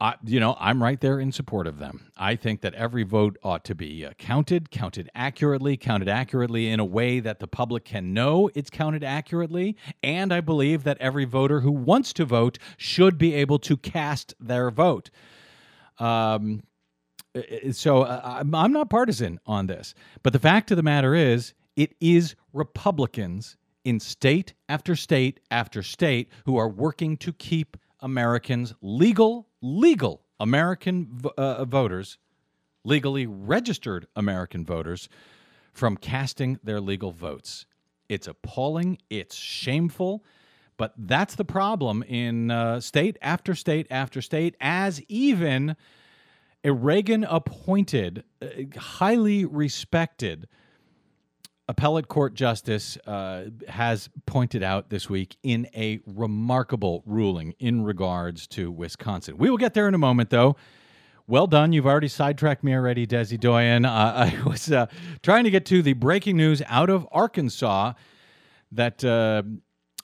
I, 0.00 0.14
you 0.24 0.38
know, 0.38 0.56
I'm 0.60 0.80
right 0.80 1.00
there 1.00 1.18
in 1.18 1.32
support 1.32 1.66
of 1.66 1.80
them. 1.80 2.12
I 2.16 2.36
think 2.36 2.60
that 2.60 2.74
every 2.74 3.02
vote 3.02 3.38
ought 3.42 3.64
to 3.64 3.74
be 3.74 4.06
uh, 4.06 4.12
counted, 4.18 4.70
counted 4.70 5.10
accurately, 5.16 5.76
counted 5.76 6.08
accurately 6.08 6.68
in 6.68 6.78
a 6.78 6.84
way 6.84 7.18
that 7.18 7.40
the 7.40 7.48
public 7.48 7.84
can 7.84 8.14
know 8.14 8.50
it's 8.54 8.70
counted 8.70 9.02
accurately. 9.02 9.76
And 10.00 10.32
I 10.32 10.40
believe 10.40 10.84
that 10.84 10.96
every 11.00 11.24
voter 11.24 11.60
who 11.60 11.72
wants 11.72 12.12
to 12.14 12.24
vote 12.24 12.56
should 12.76 13.18
be 13.18 13.34
able 13.34 13.58
to 13.58 13.76
cast 13.76 14.34
their 14.38 14.70
vote. 14.70 15.10
Um, 15.98 16.62
so 17.72 18.02
uh, 18.02 18.20
I'm 18.24 18.54
I'm 18.54 18.72
not 18.72 18.90
partisan 18.90 19.38
on 19.46 19.66
this, 19.66 19.94
but 20.22 20.32
the 20.32 20.38
fact 20.38 20.70
of 20.70 20.76
the 20.76 20.82
matter 20.82 21.14
is, 21.14 21.54
it 21.76 21.94
is 22.00 22.34
Republicans 22.52 23.56
in 23.84 24.00
state 24.00 24.54
after 24.68 24.96
state 24.96 25.40
after 25.50 25.82
state 25.82 26.28
who 26.44 26.56
are 26.56 26.68
working 26.68 27.16
to 27.18 27.32
keep 27.32 27.76
Americans 28.00 28.74
legal, 28.82 29.48
legal 29.62 30.22
American 30.38 31.20
uh, 31.36 31.64
voters, 31.64 32.18
legally 32.84 33.26
registered 33.26 34.06
American 34.16 34.64
voters, 34.64 35.08
from 35.72 35.96
casting 35.96 36.58
their 36.64 36.80
legal 36.80 37.12
votes. 37.12 37.66
It's 38.08 38.26
appalling. 38.26 38.98
It's 39.08 39.36
shameful. 39.36 40.24
But 40.76 40.94
that's 40.96 41.34
the 41.34 41.44
problem 41.44 42.02
in 42.02 42.50
uh, 42.50 42.80
state 42.80 43.18
after 43.20 43.54
state 43.54 43.86
after 43.90 44.22
state, 44.22 44.56
as 44.60 45.00
even 45.08 45.76
a 46.64 46.72
Reagan 46.72 47.24
appointed, 47.24 48.24
uh, 48.42 48.46
highly 48.78 49.44
respected 49.44 50.46
appellate 51.70 52.08
court 52.08 52.34
justice 52.34 52.98
uh, 53.06 53.44
has 53.68 54.10
pointed 54.26 54.62
out 54.62 54.90
this 54.90 55.08
week 55.08 55.36
in 55.44 55.68
a 55.74 56.00
remarkable 56.04 57.02
ruling 57.06 57.54
in 57.60 57.84
regards 57.84 58.48
to 58.48 58.72
Wisconsin. 58.72 59.38
We 59.38 59.48
will 59.48 59.56
get 59.56 59.74
there 59.74 59.86
in 59.86 59.94
a 59.94 59.98
moment, 59.98 60.30
though. 60.30 60.56
Well 61.28 61.46
done. 61.46 61.72
You've 61.72 61.86
already 61.86 62.08
sidetracked 62.08 62.64
me 62.64 62.74
already, 62.74 63.06
Desi 63.06 63.38
Doyen. 63.38 63.84
Uh, 63.84 63.88
I 64.36 64.42
was 64.42 64.72
uh, 64.72 64.86
trying 65.22 65.44
to 65.44 65.50
get 65.50 65.64
to 65.66 65.80
the 65.80 65.92
breaking 65.92 66.36
news 66.36 66.60
out 66.66 66.90
of 66.90 67.06
Arkansas 67.12 67.92
that 68.72 69.04
uh, 69.04 69.44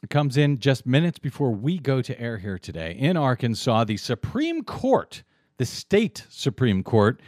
comes 0.08 0.36
in 0.36 0.60
just 0.60 0.86
minutes 0.86 1.18
before 1.18 1.50
we 1.50 1.78
go 1.78 2.00
to 2.00 2.20
air 2.20 2.38
here 2.38 2.60
today. 2.60 2.92
In 2.92 3.16
Arkansas, 3.16 3.84
the 3.84 3.96
Supreme 3.96 4.62
Court, 4.62 5.25
the 5.58 5.66
state 5.66 6.25
Supreme 6.28 6.82
Court, 6.82 7.20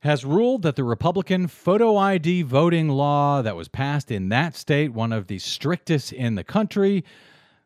has 0.00 0.24
ruled 0.24 0.62
that 0.62 0.74
the 0.74 0.82
Republican 0.82 1.46
photo 1.46 1.96
ID 1.96 2.42
voting 2.42 2.88
law 2.88 3.40
that 3.40 3.54
was 3.54 3.68
passed 3.68 4.10
in 4.10 4.30
that 4.30 4.56
state, 4.56 4.92
one 4.92 5.12
of 5.12 5.28
the 5.28 5.38
strictest 5.38 6.12
in 6.12 6.34
the 6.34 6.42
country, 6.42 7.04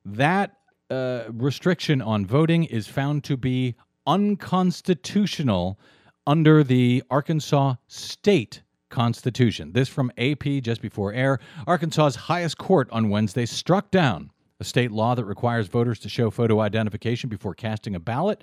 that 0.05 0.57
uh, 0.91 1.25
restriction 1.33 2.03
on 2.03 2.27
voting 2.27 2.65
is 2.65 2.87
found 2.87 3.25
to 3.25 3.37
be 3.37 3.75
unconstitutional 4.07 5.81
under 6.27 6.63
the 6.63 7.03
Arkansas 7.11 7.75
state 7.89 8.63
constitution. 8.91 9.73
This 9.73 9.89
from 9.89 10.13
AP 10.19 10.45
just 10.63 10.83
before 10.83 11.13
air. 11.13 11.39
Arkansas's 11.67 12.17
highest 12.17 12.59
court 12.59 12.89
on 12.93 13.09
Wednesday 13.09 13.47
struck 13.47 13.91
down 13.91 14.31
a 14.61 14.65
state 14.65 14.91
law 14.91 15.15
that 15.15 15.25
requires 15.25 15.69
voters 15.69 15.99
to 16.01 16.09
show 16.09 16.31
photo 16.31 16.61
identification 16.61 17.29
before 17.29 17.55
casting 17.55 17.95
a 17.95 18.01
ballot 18.01 18.43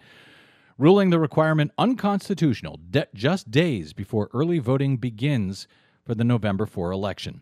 ruling 0.77 1.09
the 1.09 1.19
requirement 1.19 1.71
unconstitutional 1.77 2.79
de- 2.89 3.07
just 3.13 3.51
days 3.51 3.93
before 3.93 4.29
early 4.33 4.59
voting 4.59 4.97
begins 4.97 5.67
for 6.05 6.15
the 6.15 6.23
November 6.23 6.65
4 6.65 6.91
election. 6.91 7.41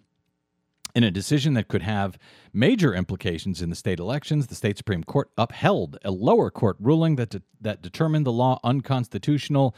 In 0.93 1.03
a 1.03 1.11
decision 1.11 1.53
that 1.53 1.69
could 1.69 1.83
have 1.83 2.17
major 2.51 2.93
implications 2.93 3.61
in 3.61 3.69
the 3.69 3.75
state 3.75 3.99
elections, 3.99 4.47
the 4.47 4.55
state 4.55 4.77
Supreme 4.77 5.03
Court 5.03 5.29
upheld 5.37 5.97
a 6.03 6.11
lower 6.11 6.51
court 6.51 6.75
ruling 6.79 7.15
that, 7.15 7.29
de- 7.29 7.41
that 7.61 7.81
determined 7.81 8.25
the 8.25 8.31
law 8.31 8.59
unconstitutional 8.63 9.73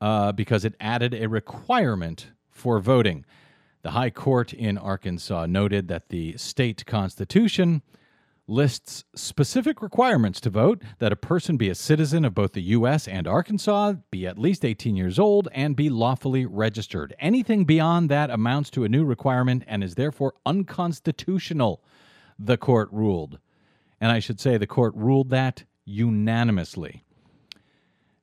uh, 0.00 0.32
because 0.32 0.64
it 0.64 0.74
added 0.80 1.14
a 1.14 1.28
requirement 1.28 2.28
for 2.50 2.78
voting. 2.78 3.24
The 3.82 3.92
High 3.92 4.10
Court 4.10 4.52
in 4.52 4.76
Arkansas 4.76 5.46
noted 5.46 5.88
that 5.88 6.10
the 6.10 6.36
state 6.36 6.84
constitution 6.84 7.82
lists 8.48 9.04
specific 9.14 9.82
requirements 9.82 10.40
to 10.40 10.50
vote 10.50 10.82
that 10.98 11.12
a 11.12 11.16
person 11.16 11.56
be 11.56 11.68
a 11.68 11.74
citizen 11.74 12.24
of 12.24 12.34
both 12.34 12.54
the 12.54 12.62
U.S. 12.62 13.06
and 13.06 13.28
Arkansas, 13.28 13.94
be 14.10 14.26
at 14.26 14.38
least 14.38 14.64
18 14.64 14.96
years 14.96 15.18
old, 15.18 15.48
and 15.52 15.76
be 15.76 15.90
lawfully 15.90 16.46
registered. 16.46 17.14
Anything 17.20 17.64
beyond 17.64 18.08
that 18.08 18.30
amounts 18.30 18.70
to 18.70 18.84
a 18.84 18.88
new 18.88 19.04
requirement 19.04 19.62
and 19.68 19.84
is 19.84 19.94
therefore 19.94 20.34
unconstitutional, 20.46 21.82
the 22.38 22.56
court 22.56 22.88
ruled. 22.90 23.38
And 24.00 24.10
I 24.10 24.18
should 24.18 24.40
say 24.40 24.56
the 24.56 24.66
court 24.66 24.94
ruled 24.96 25.28
that 25.30 25.64
unanimously. 25.84 27.04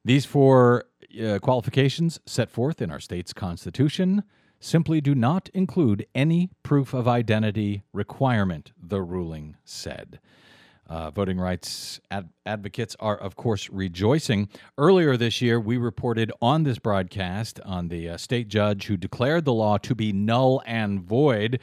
These 0.04 0.26
four 0.26 0.86
uh, 1.24 1.40
qualifications 1.40 2.20
set 2.26 2.50
forth 2.50 2.82
in 2.82 2.92
our 2.92 3.00
state's 3.00 3.34
constitution 3.34 4.24
simply 4.66 5.00
do 5.00 5.14
not 5.14 5.48
include 5.54 6.08
any 6.16 6.50
proof 6.64 6.94
of 6.94 7.08
identity 7.08 7.84
requirement, 7.94 8.72
the 8.82 9.02
ruling 9.02 9.56
said. 9.64 10.20
Uh, 10.88 11.10
voting 11.12 11.40
rights 11.40 12.00
ad- 12.10 12.30
advocates 12.46 12.96
are, 13.00 13.16
of 13.18 13.36
course, 13.36 13.70
rejoicing. 13.70 14.50
Earlier 14.78 15.18
this 15.18 15.42
year, 15.42 15.60
we 15.60 15.78
reported 15.78 16.32
on 16.42 16.64
this 16.64 16.80
broadcast 16.80 17.60
on 17.64 17.90
the 17.90 18.10
uh, 18.10 18.18
state 18.18 18.48
judge 18.48 18.86
who 18.88 18.98
declared 18.98 19.46
the 19.46 19.54
law 19.54 19.78
to 19.80 19.96
be 19.96 20.12
null 20.12 20.62
and 20.66 21.00
void, 21.00 21.60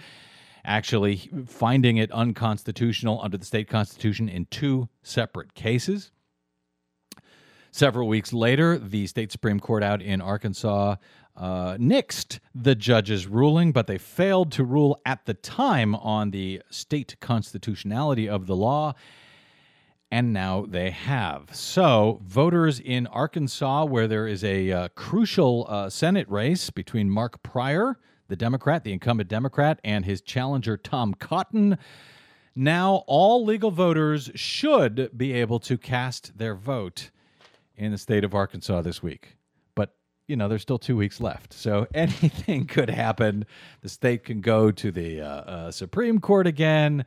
actually 0.65 1.29
finding 1.47 1.97
it 1.97 2.11
unconstitutional 2.13 3.21
under 3.23 3.37
the 3.37 3.45
state 3.45 3.69
constitution 3.69 4.29
in 4.29 4.47
two 4.47 4.89
separate 5.03 5.55
cases. 5.55 6.13
Several 7.75 8.07
weeks 8.07 8.35
later, 8.35 8.77
the 8.77 9.07
state 9.07 9.33
Supreme 9.33 9.59
Court 9.59 9.83
out 9.83 10.03
in 10.03 10.21
Arkansas 10.21 10.97
uh, 11.37 11.77
nixed 11.79 12.39
the 12.55 12.75
judge's 12.75 13.27
ruling, 13.27 13.73
but 13.73 13.87
they 13.87 13.99
failed 13.99 14.53
to 14.53 14.65
rule 14.65 15.01
at 15.07 15.25
the 15.25 15.35
time 15.35 15.95
on 15.95 16.31
the 16.31 16.63
state 16.71 17.17
constitutionality 17.21 18.29
of 18.29 18.47
the 18.47 18.57
law. 18.57 18.95
And 20.11 20.35
now 20.35 20.67
they 20.69 20.91
have. 20.91 21.55
So, 21.55 22.21
voters 22.23 22.79
in 22.79 23.07
Arkansas, 23.07 23.87
where 23.87 24.07
there 24.07 24.29
is 24.29 24.45
a 24.45 24.71
uh, 24.71 24.89
crucial 24.89 25.67
uh, 25.71 25.89
Senate 25.89 26.29
race 26.29 26.69
between 26.69 27.09
Mark 27.09 27.43
Pryor, 27.43 27.99
the 28.29 28.37
Democrat, 28.37 28.85
the 28.85 28.93
incumbent 28.93 29.31
Democrat, 29.31 29.81
and 29.83 30.05
his 30.05 30.21
challenger 30.21 30.77
Tom 30.77 31.15
Cotton, 31.15 31.79
now 32.55 33.05
all 33.07 33.43
legal 33.43 33.71
voters 33.71 34.31
should 34.35 35.17
be 35.17 35.33
able 35.33 35.59
to 35.61 35.79
cast 35.79 36.37
their 36.37 36.55
vote 36.55 37.11
in 37.75 37.91
the 37.91 37.97
state 37.97 38.23
of 38.23 38.35
Arkansas 38.35 38.83
this 38.83 39.03
week 39.03 39.39
you 40.29 40.37
know, 40.37 40.49
there's 40.49 40.63
still 40.63 40.79
two 40.79 40.97
weeks 40.97 41.21
left. 41.21 41.53
So 41.53 41.87
anything 41.95 42.67
could 42.67 42.91
happen. 42.91 43.45
The 43.81 43.89
state 43.89 44.25
can 44.25 44.41
go 44.41 44.71
to 44.71 44.91
the 44.91 45.21
uh, 45.21 45.27
uh, 45.27 45.71
Supreme 45.71 46.21
Court 46.21 46.47
again. 46.47 47.05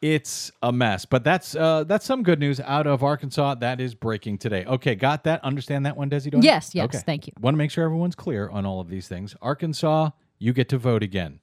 It's 0.00 0.52
a 0.62 0.70
mess, 0.70 1.04
but 1.04 1.24
that's 1.24 1.56
uh, 1.56 1.82
that's 1.82 2.06
some 2.06 2.22
good 2.22 2.38
news 2.38 2.60
out 2.60 2.86
of 2.86 3.02
Arkansas. 3.02 3.56
That 3.56 3.80
is 3.80 3.96
breaking 3.96 4.38
today. 4.38 4.64
Okay, 4.64 4.94
got 4.94 5.24
that? 5.24 5.42
Understand 5.42 5.86
that 5.86 5.96
one, 5.96 6.08
Desi? 6.08 6.32
Yes, 6.40 6.72
yes. 6.72 6.84
Okay. 6.84 6.98
Thank 6.98 7.26
you. 7.26 7.32
Want 7.40 7.54
to 7.54 7.58
make 7.58 7.72
sure 7.72 7.84
everyone's 7.84 8.14
clear 8.14 8.48
on 8.48 8.64
all 8.64 8.80
of 8.80 8.88
these 8.88 9.08
things. 9.08 9.34
Arkansas, 9.42 10.10
you 10.38 10.52
get 10.52 10.68
to 10.68 10.78
vote 10.78 11.02
again. 11.02 11.40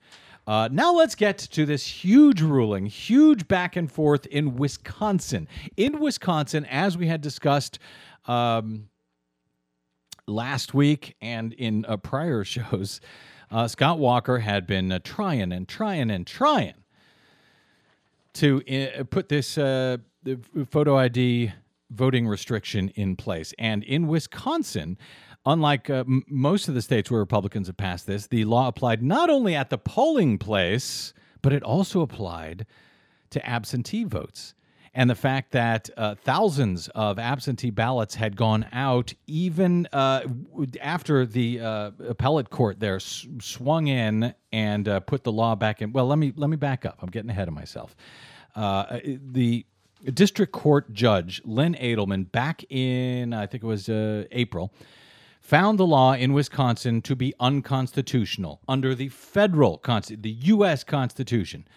Uh, 0.48 0.70
now 0.72 0.94
let's 0.94 1.16
get 1.16 1.38
to 1.38 1.66
this 1.66 1.86
huge 1.86 2.42
ruling, 2.42 2.86
huge 2.86 3.46
back 3.50 3.76
and 3.76 3.92
forth 3.92 4.26
in 4.28 4.56
Wisconsin. 4.56 5.50
In 5.76 6.00
Wisconsin, 6.00 6.64
as 6.66 6.98
we 6.98 7.08
had 7.08 7.20
discussed. 7.20 7.78
Um, 8.26 8.88
last 10.28 10.74
week 10.74 11.16
and 11.22 11.54
in 11.54 11.86
uh, 11.86 11.98
prior 11.98 12.44
shows, 12.44 13.02
uh, 13.52 13.68
Scott 13.68 14.00
Walker 14.00 14.40
had 14.40 14.66
been 14.66 14.92
uh, 14.92 15.00
trying 15.04 15.52
and 15.52 15.68
trying 15.68 16.10
and 16.10 16.26
trying 16.26 16.74
to 18.34 18.62
uh, 18.68 19.04
put 19.06 19.30
this 19.30 19.58
uh, 19.58 19.98
photo 20.70 20.98
ID 20.98 21.54
voting 21.92 22.28
restriction 22.28 22.90
in 22.90 23.16
place. 23.16 23.54
And 23.60 23.84
in 23.84 24.08
Wisconsin, 24.08 24.98
unlike 25.46 25.90
uh, 25.90 26.04
m- 26.08 26.24
most 26.28 26.68
of 26.68 26.74
the 26.74 26.82
states 26.82 27.10
where 27.10 27.20
Republicans 27.20 27.68
have 27.68 27.78
passed 27.78 28.08
this, 28.08 28.28
the 28.28 28.44
law 28.46 28.68
applied 28.68 29.04
not 29.04 29.30
only 29.30 29.56
at 29.56 29.70
the 29.70 29.78
polling 29.78 30.38
place, 30.38 31.14
but 31.42 31.54
it 31.54 31.64
also 31.64 32.02
applied 32.02 32.66
to 33.30 33.48
absentee 33.48 34.04
votes 34.04 34.56
and 34.96 35.10
the 35.10 35.16
fact 35.16 35.52
that 35.52 35.90
uh, 35.98 36.16
thousands 36.16 36.88
of 36.96 37.20
absentee 37.20 37.70
ballots 37.70 38.16
had 38.16 38.38
gone 38.38 38.66
out 38.72 39.14
even 39.28 39.88
uh, 39.92 40.22
after 40.82 41.26
the 41.26 41.60
uh, 41.60 41.92
appellate 42.08 42.50
court 42.50 42.80
there 42.80 43.00
swung 43.00 43.88
in 43.88 44.34
and 44.54 44.88
uh, 44.88 45.02
put 45.02 45.26
the 45.26 45.34
law 45.34 45.54
back 45.54 45.82
in. 45.82 45.92
Well, 45.92 46.08
let 46.08 46.18
me 46.18 46.32
let 46.38 46.50
me 46.50 46.56
back 46.56 46.86
up. 46.86 47.00
I'm 47.02 47.10
getting 47.10 47.30
ahead 47.30 47.50
of 47.50 47.54
myself. 47.54 47.94
Uh, 48.56 49.00
the 49.04 49.66
district 50.14 50.54
court 50.54 50.94
judge 50.94 51.42
Lynn 51.44 51.76
Adelman 51.76 52.32
back 52.32 52.64
in 52.70 53.34
I 53.34 53.48
think 53.48 53.64
it 53.64 53.68
was 53.68 53.90
uh, 53.90 54.24
April 54.32 54.72
found 55.42 55.78
the 55.78 55.86
law 55.86 56.14
in 56.14 56.32
Wisconsin 56.32 57.02
to 57.02 57.16
be 57.16 57.34
unconstitutional 57.40 58.62
under 58.68 58.96
the 58.96 59.10
federal 59.10 59.78
constitution, 59.78 60.22
the 60.22 60.32
U.S. 60.48 60.84
Constitution. 60.84 61.68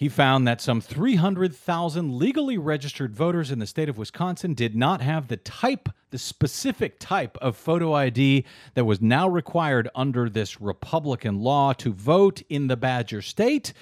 He 0.00 0.08
found 0.08 0.48
that 0.48 0.62
some 0.62 0.80
300,000 0.80 2.18
legally 2.18 2.56
registered 2.56 3.14
voters 3.14 3.50
in 3.50 3.58
the 3.58 3.66
state 3.66 3.90
of 3.90 3.98
Wisconsin 3.98 4.54
did 4.54 4.74
not 4.74 5.02
have 5.02 5.28
the 5.28 5.36
type, 5.36 5.90
the 6.08 6.16
specific 6.16 6.98
type 6.98 7.36
of 7.42 7.54
photo 7.54 7.92
ID 7.92 8.46
that 8.72 8.86
was 8.86 9.02
now 9.02 9.28
required 9.28 9.90
under 9.94 10.30
this 10.30 10.58
Republican 10.58 11.40
law 11.40 11.74
to 11.74 11.92
vote 11.92 12.40
in 12.48 12.68
the 12.68 12.78
Badger 12.78 13.20
state. 13.20 13.74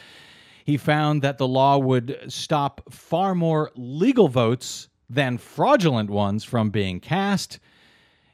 He 0.65 0.77
found 0.77 1.23
that 1.23 1.39
the 1.39 1.47
law 1.47 1.79
would 1.79 2.19
stop 2.27 2.93
far 2.93 3.37
more 3.37 3.71
legal 3.77 4.27
votes 4.27 4.89
than 5.09 5.39
fraudulent 5.39 6.11
ones 6.11 6.43
from 6.43 6.71
being 6.71 6.99
cast. 6.99 7.61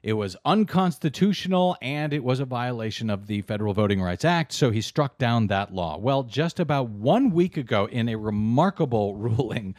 It 0.05 0.13
was 0.13 0.37
unconstitutional 0.45 1.79
and 1.81 2.13
it 2.13 2.23
was 2.23 2.39
a 2.39 2.45
violation 2.45 3.09
of 3.09 3.27
the 3.27 3.41
Federal 3.41 3.73
Voting 3.73 4.03
Rights 4.03 4.27
Act, 4.27 4.53
so 4.53 4.71
he 4.71 4.83
struck 4.83 5.17
down 5.17 5.47
that 5.47 5.73
law. 5.73 5.97
Well, 5.97 6.25
just 6.25 6.61
about 6.61 6.91
one 6.91 7.31
week 7.31 7.57
ago, 7.57 7.87
in 7.87 8.11
a 8.11 8.17
remarkable 8.17 9.15
ruling 9.17 9.75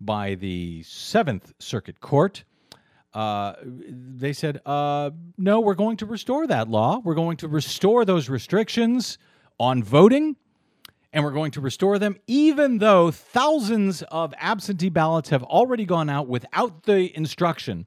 by 0.00 0.36
the 0.36 0.82
Seventh 0.84 1.52
Circuit 1.58 2.00
Court, 2.00 2.44
uh, 3.12 3.56
they 3.62 4.32
said, 4.32 4.62
uh, 4.64 5.10
no, 5.36 5.60
we're 5.60 5.74
going 5.74 5.98
to 5.98 6.06
restore 6.06 6.46
that 6.46 6.70
law. 6.70 7.02
We're 7.04 7.14
going 7.14 7.36
to 7.36 7.48
restore 7.48 8.06
those 8.06 8.30
restrictions 8.30 9.18
on 9.60 9.82
voting. 9.82 10.36
and 11.12 11.22
we're 11.22 11.32
going 11.32 11.50
to 11.50 11.60
restore 11.60 11.98
them, 11.98 12.16
even 12.26 12.78
though 12.78 13.10
thousands 13.10 14.00
of 14.04 14.32
absentee 14.38 14.88
ballots 14.88 15.28
have 15.28 15.42
already 15.42 15.84
gone 15.84 16.08
out 16.08 16.26
without 16.26 16.84
the 16.84 17.14
instruction 17.14 17.84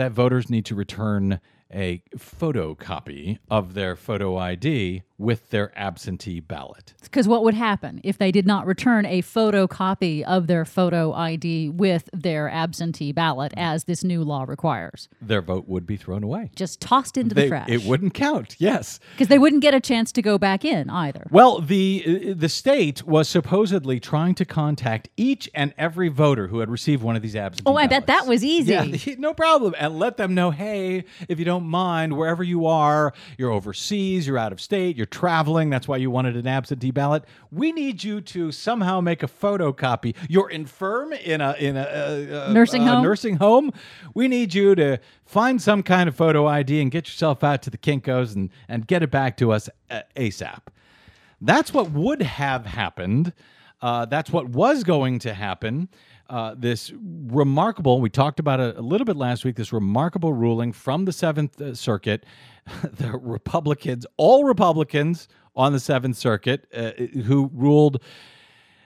that 0.00 0.12
voters 0.12 0.48
need 0.48 0.64
to 0.64 0.74
return 0.74 1.40
a 1.72 2.02
photocopy 2.16 3.38
of 3.50 3.74
their 3.74 3.94
photo 3.94 4.36
ID 4.36 5.02
with 5.20 5.50
their 5.50 5.70
absentee 5.78 6.40
ballot. 6.40 6.94
Because 7.02 7.28
what 7.28 7.44
would 7.44 7.54
happen 7.54 8.00
if 8.02 8.16
they 8.18 8.32
did 8.32 8.46
not 8.46 8.66
return 8.66 9.04
a 9.04 9.20
photocopy 9.22 10.22
of 10.22 10.46
their 10.46 10.64
photo 10.64 11.12
ID 11.12 11.68
with 11.68 12.08
their 12.12 12.48
absentee 12.48 13.12
ballot, 13.12 13.52
as 13.56 13.84
this 13.84 14.02
new 14.02 14.22
law 14.24 14.44
requires? 14.44 15.08
Their 15.20 15.42
vote 15.42 15.68
would 15.68 15.86
be 15.86 15.96
thrown 15.96 16.22
away. 16.22 16.50
Just 16.56 16.80
tossed 16.80 17.16
into 17.16 17.34
They- 17.34 17.42
the 17.42 17.48
trash. 17.48 17.68
it 17.68 17.84
wouldn't 17.84 18.14
count. 18.14 18.56
Yes. 18.58 18.98
Because 19.12 19.28
they 19.28 19.38
wouldn't 19.38 19.62
get 19.62 19.74
a 19.74 19.80
chance 19.80 20.10
to 20.12 20.22
go 20.22 20.38
back 20.38 20.64
in 20.64 20.88
either. 20.88 21.26
Well, 21.30 21.60
the 21.60 22.30
uh, 22.30 22.34
the 22.36 22.48
state 22.48 23.04
was 23.06 23.28
supposedly 23.28 24.00
trying 24.00 24.34
to 24.36 24.44
contact 24.44 25.08
each 25.16 25.50
and 25.54 25.74
every 25.76 26.08
voter 26.08 26.48
who 26.48 26.60
had 26.60 26.70
received 26.70 27.02
one 27.02 27.16
of 27.16 27.22
these 27.22 27.36
absentee 27.36 27.70
Oh, 27.70 27.76
I 27.76 27.86
bet 27.86 28.06
that 28.06 28.26
was 28.26 28.42
easy. 28.44 28.70
Yeah, 28.70 29.14
no 29.18 29.34
problem. 29.34 29.74
And 29.78 29.98
let 29.98 30.16
them 30.16 30.34
know, 30.34 30.50
hey, 30.50 31.04
if 31.28 31.38
you 31.38 31.44
don't 31.44 31.64
mind, 31.64 32.16
wherever 32.16 32.42
you 32.42 32.66
are, 32.66 33.12
you're 33.36 33.50
overseas, 33.50 34.26
you're 34.26 34.38
out 34.38 34.52
of 34.52 34.60
state, 34.60 34.96
you're 34.96 35.06
traveling. 35.10 35.70
That's 35.70 35.88
why 35.88 35.96
you 35.96 36.10
wanted 36.10 36.36
an 36.36 36.46
absentee 36.46 36.90
ballot. 36.90 37.24
We 37.50 37.72
need 37.72 38.04
you 38.04 38.20
to 38.22 38.52
somehow 38.52 39.00
make 39.00 39.22
a 39.22 39.28
photocopy. 39.28 40.14
You're 40.28 40.50
infirm 40.50 41.12
in 41.12 41.40
a 41.40 41.52
in 41.54 41.76
a, 41.76 41.82
uh, 41.82 42.48
uh, 42.48 42.52
Nursing 42.52 42.88
uh, 42.88 42.94
home? 42.94 43.02
nursing 43.04 43.36
home. 43.36 43.72
We 44.14 44.28
need 44.28 44.54
you 44.54 44.74
to 44.74 44.98
find 45.24 45.60
some 45.60 45.82
kind 45.82 46.08
of 46.08 46.16
photo 46.16 46.46
ID 46.46 46.80
and 46.80 46.90
get 46.90 47.06
yourself 47.08 47.44
out 47.44 47.62
to 47.62 47.70
the 47.70 47.78
Kinkos 47.78 48.34
and 48.34 48.50
and 48.68 48.86
get 48.86 49.02
it 49.02 49.10
back 49.10 49.36
to 49.38 49.52
us 49.52 49.68
uh, 49.90 50.02
ASAP. 50.16 50.60
That's 51.40 51.72
what 51.72 51.90
would 51.90 52.22
have 52.22 52.66
happened. 52.66 53.32
Uh, 53.82 54.04
that's 54.04 54.30
what 54.30 54.50
was 54.50 54.84
going 54.84 55.18
to 55.20 55.32
happen. 55.32 55.88
Uh, 56.30 56.54
this 56.56 56.92
remarkable, 57.26 58.00
we 58.00 58.08
talked 58.08 58.38
about 58.38 58.60
it 58.60 58.76
a 58.76 58.80
little 58.80 59.04
bit 59.04 59.16
last 59.16 59.44
week, 59.44 59.56
this 59.56 59.72
remarkable 59.72 60.32
ruling 60.32 60.72
from 60.72 61.04
the 61.04 61.12
Seventh 61.12 61.60
uh, 61.60 61.74
Circuit. 61.74 62.24
the 62.92 63.18
Republicans, 63.18 64.06
all 64.16 64.44
Republicans 64.44 65.26
on 65.56 65.72
the 65.72 65.80
Seventh 65.80 66.16
Circuit, 66.16 66.68
uh, 66.72 66.92
who 67.24 67.50
ruled 67.52 68.00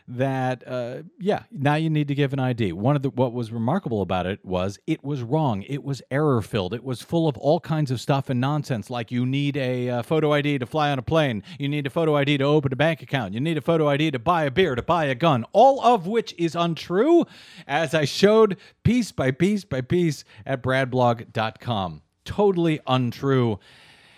that 0.06 0.62
uh, 0.66 1.02
yeah 1.18 1.44
now 1.50 1.74
you 1.74 1.88
need 1.88 2.08
to 2.08 2.14
give 2.14 2.32
an 2.34 2.38
id 2.38 2.72
one 2.72 2.94
of 2.94 3.02
the 3.02 3.10
what 3.10 3.32
was 3.32 3.50
remarkable 3.50 4.02
about 4.02 4.26
it 4.26 4.44
was 4.44 4.78
it 4.86 5.02
was 5.02 5.22
wrong. 5.22 5.62
It 5.62 5.82
was 5.82 6.02
error 6.10 6.42
filled 6.42 6.74
it 6.74 6.84
was 6.84 7.00
full 7.00 7.26
of 7.28 7.38
all 7.38 7.60
kinds 7.60 7.90
of 7.90 8.00
stuff 8.00 8.28
and 8.28 8.40
nonsense 8.40 8.90
like 8.90 9.10
you 9.10 9.24
need 9.24 9.56
a 9.56 9.88
uh, 9.88 10.02
photo 10.02 10.32
id 10.32 10.58
to 10.58 10.66
fly 10.66 10.90
on 10.90 10.98
a 10.98 11.02
plane. 11.02 11.42
You 11.58 11.68
need 11.68 11.86
a 11.86 11.90
photo 11.90 12.16
id 12.16 12.38
to 12.38 12.44
open 12.44 12.72
a 12.72 12.76
bank 12.76 13.02
account. 13.02 13.34
You 13.34 13.40
need 13.40 13.56
a 13.56 13.62
photo 13.62 13.88
id 13.88 14.10
to 14.10 14.18
buy 14.18 14.44
a 14.44 14.50
beer 14.50 14.74
to 14.74 14.82
buy 14.82 15.06
a 15.06 15.14
gun 15.14 15.44
all 15.52 15.82
of 15.82 16.06
which 16.06 16.34
is 16.38 16.54
untrue 16.54 17.24
as 17.66 17.94
i 17.94 18.04
showed 18.04 18.56
piece 18.82 19.12
by 19.12 19.30
piece 19.30 19.64
by 19.64 19.80
piece 19.80 20.24
at 20.44 20.62
bradblog.com 20.62 22.02
totally 22.24 22.80
untrue. 22.86 23.58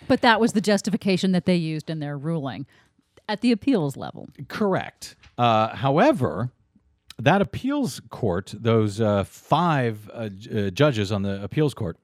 But 0.08 0.20
that 0.20 0.40
was 0.40 0.52
the 0.52 0.60
justification 0.60 1.32
that 1.32 1.46
they 1.46 1.56
used 1.56 1.90
in 1.90 2.00
their 2.00 2.16
ruling 2.16 2.66
at 3.28 3.40
the 3.40 3.52
appeals 3.52 3.96
level. 3.96 4.28
Correct. 4.48 5.16
Uh, 5.38 5.74
however, 5.76 6.50
that 7.18 7.40
appeals 7.40 8.00
court, 8.10 8.54
those 8.56 9.00
uh, 9.00 9.24
five 9.24 10.10
uh, 10.12 10.28
uh, 10.54 10.70
judges 10.70 11.12
on 11.12 11.22
the 11.22 11.42
appeals 11.42 11.74
court, 11.74 11.98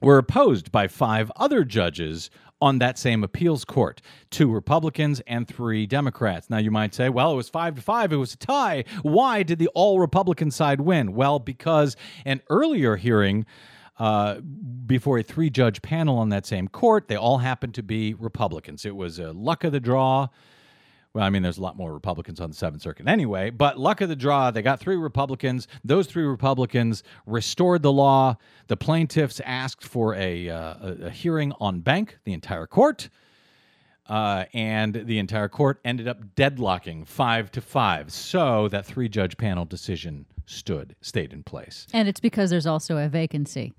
were 0.00 0.18
opposed 0.18 0.70
by 0.70 0.86
five 0.86 1.30
other 1.36 1.64
judges 1.64 2.30
on 2.60 2.78
that 2.78 2.98
same 2.98 3.22
appeals 3.22 3.64
court 3.64 4.00
two 4.30 4.50
Republicans 4.50 5.20
and 5.26 5.46
three 5.46 5.86
Democrats. 5.86 6.50
Now, 6.50 6.58
you 6.58 6.70
might 6.70 6.94
say, 6.94 7.08
well, 7.08 7.32
it 7.32 7.36
was 7.36 7.48
five 7.48 7.74
to 7.76 7.82
five, 7.82 8.12
it 8.12 8.16
was 8.16 8.34
a 8.34 8.38
tie. 8.38 8.84
Why 9.02 9.42
did 9.42 9.58
the 9.58 9.68
all 9.74 10.00
Republican 10.00 10.50
side 10.50 10.80
win? 10.80 11.14
Well, 11.14 11.38
because 11.38 11.96
an 12.24 12.40
earlier 12.48 12.96
hearing 12.96 13.46
uh, 13.98 14.40
before 14.86 15.18
a 15.18 15.22
three 15.22 15.50
judge 15.50 15.82
panel 15.82 16.18
on 16.18 16.28
that 16.30 16.46
same 16.46 16.68
court, 16.68 17.08
they 17.08 17.16
all 17.16 17.38
happened 17.38 17.74
to 17.74 17.82
be 17.82 18.14
Republicans. 18.14 18.84
It 18.84 18.96
was 18.96 19.18
a 19.18 19.32
luck 19.32 19.64
of 19.64 19.72
the 19.72 19.80
draw. 19.80 20.28
Well, 21.14 21.24
I 21.24 21.30
mean, 21.30 21.42
there's 21.42 21.58
a 21.58 21.62
lot 21.62 21.76
more 21.76 21.92
Republicans 21.92 22.40
on 22.40 22.50
the 22.50 22.56
Seventh 22.56 22.82
Circuit 22.82 23.08
anyway, 23.08 23.50
but 23.50 23.78
luck 23.78 24.00
of 24.02 24.08
the 24.08 24.16
draw, 24.16 24.50
they 24.50 24.60
got 24.60 24.78
three 24.78 24.96
Republicans. 24.96 25.66
Those 25.82 26.06
three 26.06 26.24
Republicans 26.24 27.02
restored 27.26 27.82
the 27.82 27.92
law. 27.92 28.36
The 28.66 28.76
plaintiffs 28.76 29.40
asked 29.44 29.84
for 29.84 30.14
a, 30.14 30.50
uh, 30.50 30.74
a, 31.04 31.10
hearing 31.10 31.52
en 31.62 31.80
banc, 31.80 32.18
the 32.24 32.34
entire 32.34 32.66
court, 32.66 33.08
uh, 34.06 34.44
and 34.52 34.94
the 35.06 35.18
entire 35.18 35.48
court 35.48 35.80
ended 35.84 36.08
up 36.08 36.22
deadlocking 36.36 37.06
five 37.06 37.50
to 37.52 37.62
five. 37.62 38.12
So 38.12 38.68
that 38.68 38.84
three 38.84 39.08
judge 39.08 39.38
panel 39.38 39.64
decision 39.64 40.26
stood, 40.44 40.94
stayed 41.00 41.32
in 41.32 41.42
place. 41.42 41.86
And 41.92 42.06
it's 42.06 42.20
because 42.20 42.50
there's 42.50 42.66
also 42.66 42.98
a 42.98 43.08
vacancy 43.08 43.74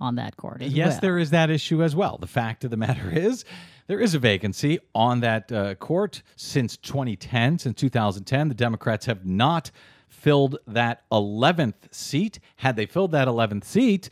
on 0.00 0.16
that 0.16 0.36
court. 0.36 0.62
Yes, 0.62 0.92
well. 0.92 1.00
there 1.00 1.18
is 1.18 1.30
that 1.30 1.50
issue 1.50 1.82
as 1.82 1.96
well. 1.96 2.18
The 2.18 2.26
fact 2.26 2.64
of 2.64 2.70
the 2.70 2.76
matter 2.76 3.10
is, 3.12 3.44
there 3.86 4.00
is 4.00 4.14
a 4.14 4.18
vacancy 4.18 4.78
on 4.94 5.20
that 5.20 5.50
uh, 5.52 5.74
court 5.76 6.22
since 6.36 6.76
2010. 6.76 7.58
Since 7.58 7.80
2010, 7.80 8.48
the 8.48 8.54
Democrats 8.54 9.06
have 9.06 9.24
not 9.24 9.70
filled 10.08 10.58
that 10.66 11.08
11th 11.10 11.92
seat. 11.92 12.38
Had 12.56 12.76
they 12.76 12.86
filled 12.86 13.12
that 13.12 13.28
11th 13.28 13.64
seat, 13.64 14.10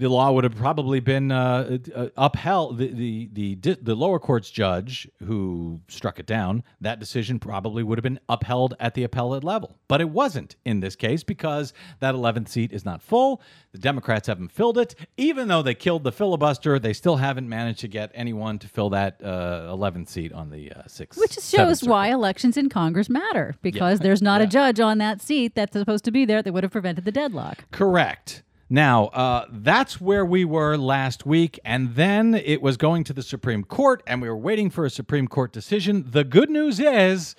the 0.00 0.08
law 0.08 0.32
would 0.32 0.44
have 0.44 0.56
probably 0.56 0.98
been 0.98 1.30
uh, 1.30 1.78
uh, 1.94 2.08
upheld. 2.16 2.78
The, 2.78 2.88
the 2.88 3.54
the 3.56 3.78
the 3.82 3.94
lower 3.94 4.18
court's 4.18 4.50
judge 4.50 5.06
who 5.24 5.80
struck 5.88 6.18
it 6.18 6.24
down, 6.24 6.64
that 6.80 6.98
decision 6.98 7.38
probably 7.38 7.82
would 7.82 7.98
have 7.98 8.02
been 8.02 8.18
upheld 8.26 8.74
at 8.80 8.94
the 8.94 9.04
appellate 9.04 9.44
level. 9.44 9.76
But 9.88 10.00
it 10.00 10.08
wasn't 10.08 10.56
in 10.64 10.80
this 10.80 10.96
case 10.96 11.22
because 11.22 11.74
that 11.98 12.14
11th 12.14 12.48
seat 12.48 12.72
is 12.72 12.84
not 12.84 13.02
full. 13.02 13.42
The 13.72 13.78
Democrats 13.78 14.26
haven't 14.26 14.52
filled 14.52 14.78
it, 14.78 14.94
even 15.18 15.48
though 15.48 15.62
they 15.62 15.74
killed 15.74 16.04
the 16.04 16.12
filibuster. 16.12 16.78
They 16.78 16.94
still 16.94 17.16
haven't 17.16 17.48
managed 17.48 17.80
to 17.80 17.88
get 17.88 18.10
anyone 18.14 18.58
to 18.60 18.68
fill 18.68 18.88
that 18.90 19.20
uh, 19.22 19.68
11th 19.70 20.08
seat 20.08 20.32
on 20.32 20.48
the 20.48 20.72
uh, 20.72 20.82
sixth. 20.86 21.20
Which 21.20 21.34
shows 21.34 21.84
why 21.84 22.08
elections 22.08 22.56
in 22.56 22.70
Congress 22.70 23.10
matter 23.10 23.54
because 23.60 24.00
there's 24.00 24.22
not 24.22 24.40
a 24.40 24.46
judge 24.46 24.80
on 24.80 24.96
that 24.98 25.20
seat 25.20 25.54
that's 25.54 25.74
supposed 25.74 26.04
to 26.04 26.10
be 26.10 26.24
there 26.24 26.42
that 26.42 26.52
would 26.54 26.62
have 26.62 26.72
prevented 26.72 27.04
the 27.04 27.12
deadlock. 27.12 27.70
Correct. 27.70 28.42
Now, 28.72 29.06
uh, 29.06 29.46
that's 29.50 30.00
where 30.00 30.24
we 30.24 30.44
were 30.44 30.76
last 30.76 31.26
week, 31.26 31.58
and 31.64 31.96
then 31.96 32.34
it 32.34 32.62
was 32.62 32.76
going 32.76 33.02
to 33.02 33.12
the 33.12 33.22
Supreme 33.22 33.64
Court, 33.64 34.00
and 34.06 34.22
we 34.22 34.28
were 34.28 34.36
waiting 34.36 34.70
for 34.70 34.84
a 34.84 34.90
Supreme 34.90 35.26
Court 35.26 35.52
decision. 35.52 36.06
The 36.08 36.22
good 36.22 36.48
news 36.48 36.78
is 36.78 37.34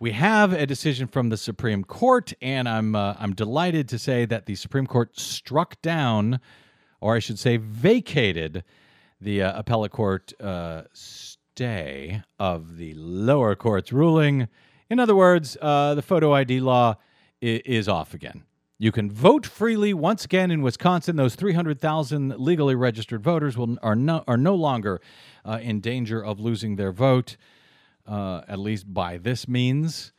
we 0.00 0.12
have 0.12 0.54
a 0.54 0.64
decision 0.64 1.08
from 1.08 1.28
the 1.28 1.36
Supreme 1.36 1.84
Court, 1.84 2.32
and 2.40 2.66
I'm 2.66 2.96
uh, 2.96 3.16
I'm 3.18 3.34
delighted 3.34 3.86
to 3.90 3.98
say 3.98 4.24
that 4.24 4.46
the 4.46 4.54
Supreme 4.54 4.86
Court 4.86 5.20
struck 5.20 5.80
down, 5.82 6.40
or 7.02 7.16
I 7.16 7.18
should 7.18 7.38
say, 7.38 7.58
vacated 7.58 8.64
the 9.20 9.42
uh, 9.42 9.58
appellate 9.58 9.92
court 9.92 10.32
uh, 10.40 10.84
stay 10.94 12.22
of 12.38 12.78
the 12.78 12.94
lower 12.94 13.54
court's 13.54 13.92
ruling. 13.92 14.48
In 14.88 14.98
other 14.98 15.14
words, 15.14 15.58
uh, 15.60 15.94
the 15.96 16.02
photo 16.02 16.32
ID 16.32 16.60
law 16.60 16.94
is 17.42 17.88
off 17.90 18.14
again. 18.14 18.44
You 18.82 18.90
can 18.90 19.12
vote 19.12 19.46
freely 19.46 19.94
once 19.94 20.24
again 20.24 20.50
in 20.50 20.60
Wisconsin. 20.60 21.14
Those 21.14 21.36
300,000 21.36 22.36
legally 22.36 22.74
registered 22.74 23.22
voters 23.22 23.56
will, 23.56 23.76
are, 23.80 23.94
no, 23.94 24.24
are 24.26 24.36
no 24.36 24.56
longer 24.56 25.00
uh, 25.44 25.60
in 25.62 25.78
danger 25.78 26.20
of 26.20 26.40
losing 26.40 26.74
their 26.74 26.90
vote, 26.90 27.36
uh, 28.08 28.40
at 28.48 28.58
least 28.58 28.92
by 28.92 29.18
this 29.18 29.46
means. 29.46 30.12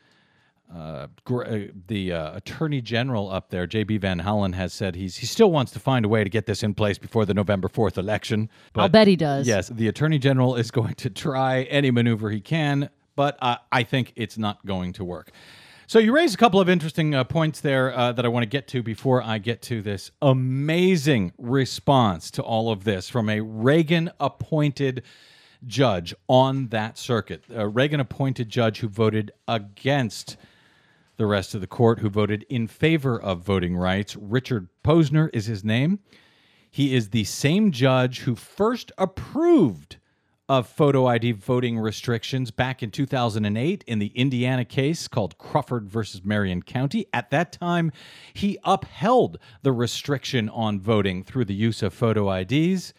Uh, 0.73 1.07
uh, 1.29 1.59
the 1.87 2.13
uh, 2.13 2.37
attorney 2.37 2.79
general 2.79 3.29
up 3.29 3.49
there, 3.49 3.67
J.B. 3.67 3.97
Van 3.97 4.21
Hollen, 4.21 4.55
has 4.55 4.71
said 4.71 4.95
he's, 4.95 5.17
he 5.17 5.25
still 5.25 5.51
wants 5.51 5.73
to 5.73 5.79
find 5.79 6.05
a 6.05 6.07
way 6.07 6.23
to 6.23 6.29
get 6.29 6.45
this 6.45 6.63
in 6.63 6.73
place 6.73 6.97
before 6.97 7.25
the 7.25 7.33
November 7.33 7.67
4th 7.67 7.97
election. 7.97 8.49
I'll 8.75 8.87
bet 8.87 9.09
he 9.09 9.17
does. 9.17 9.45
Yes, 9.45 9.67
the 9.67 9.89
attorney 9.89 10.19
general 10.19 10.55
is 10.55 10.71
going 10.71 10.93
to 10.93 11.09
try 11.09 11.63
any 11.63 11.91
maneuver 11.91 12.29
he 12.29 12.39
can, 12.39 12.89
but 13.17 13.37
uh, 13.41 13.57
I 13.73 13.83
think 13.83 14.13
it's 14.15 14.37
not 14.37 14.65
going 14.65 14.93
to 14.93 15.03
work. 15.03 15.33
So 15.93 15.99
you 15.99 16.11
raised 16.11 16.33
a 16.33 16.39
couple 16.39 16.59
of 16.59 16.69
interesting 16.69 17.13
uh, 17.13 17.23
points 17.23 17.59
there 17.59 17.95
uh, 17.95 18.13
that 18.13 18.25
I 18.25 18.27
want 18.27 18.41
to 18.41 18.49
get 18.49 18.67
to 18.69 18.81
before 18.81 19.21
I 19.21 19.37
get 19.37 19.61
to 19.61 19.79
this 19.79 20.09
amazing 20.23 21.33
response 21.37 22.31
to 22.31 22.41
all 22.41 22.71
of 22.71 22.83
this 22.83 23.09
from 23.09 23.29
a 23.29 23.41
Reagan-appointed 23.41 25.03
judge 25.67 26.15
on 26.27 26.69
that 26.69 26.97
circuit, 26.97 27.43
a 27.53 27.67
Reagan-appointed 27.67 28.49
judge 28.49 28.79
who 28.79 28.87
voted 28.87 29.33
against 29.47 30.35
the 31.17 31.27
rest 31.27 31.53
of 31.53 31.61
the 31.61 31.67
court, 31.67 31.99
who 31.99 32.09
voted 32.09 32.43
in 32.49 32.65
favor 32.65 33.21
of 33.21 33.43
voting 33.43 33.77
rights. 33.77 34.15
Richard 34.15 34.69
Posner 34.83 35.29
is 35.31 35.45
his 35.45 35.63
name. 35.63 35.99
He 36.71 36.95
is 36.95 37.11
the 37.11 37.25
same 37.25 37.71
judge 37.71 38.21
who 38.21 38.33
first 38.33 38.91
approved 38.97 39.97
of 40.59 40.67
photo 40.67 41.07
ID 41.07 41.31
voting 41.31 41.79
restrictions 41.79 42.51
back 42.51 42.83
in 42.83 42.91
2008 42.91 43.83
in 43.87 43.99
the 43.99 44.07
Indiana 44.15 44.63
case 44.63 45.07
called 45.07 45.37
Crawford 45.39 45.89
versus 45.89 46.23
Marion 46.23 46.61
County. 46.61 47.07
At 47.11 47.31
that 47.31 47.51
time, 47.51 47.91
he 48.33 48.59
upheld 48.63 49.39
the 49.63 49.71
restriction 49.71 50.49
on 50.49 50.79
voting 50.79 51.23
through 51.23 51.45
the 51.45 51.55
use 51.55 51.81
of 51.81 51.93
photo 51.93 52.31
IDs. 52.31 52.93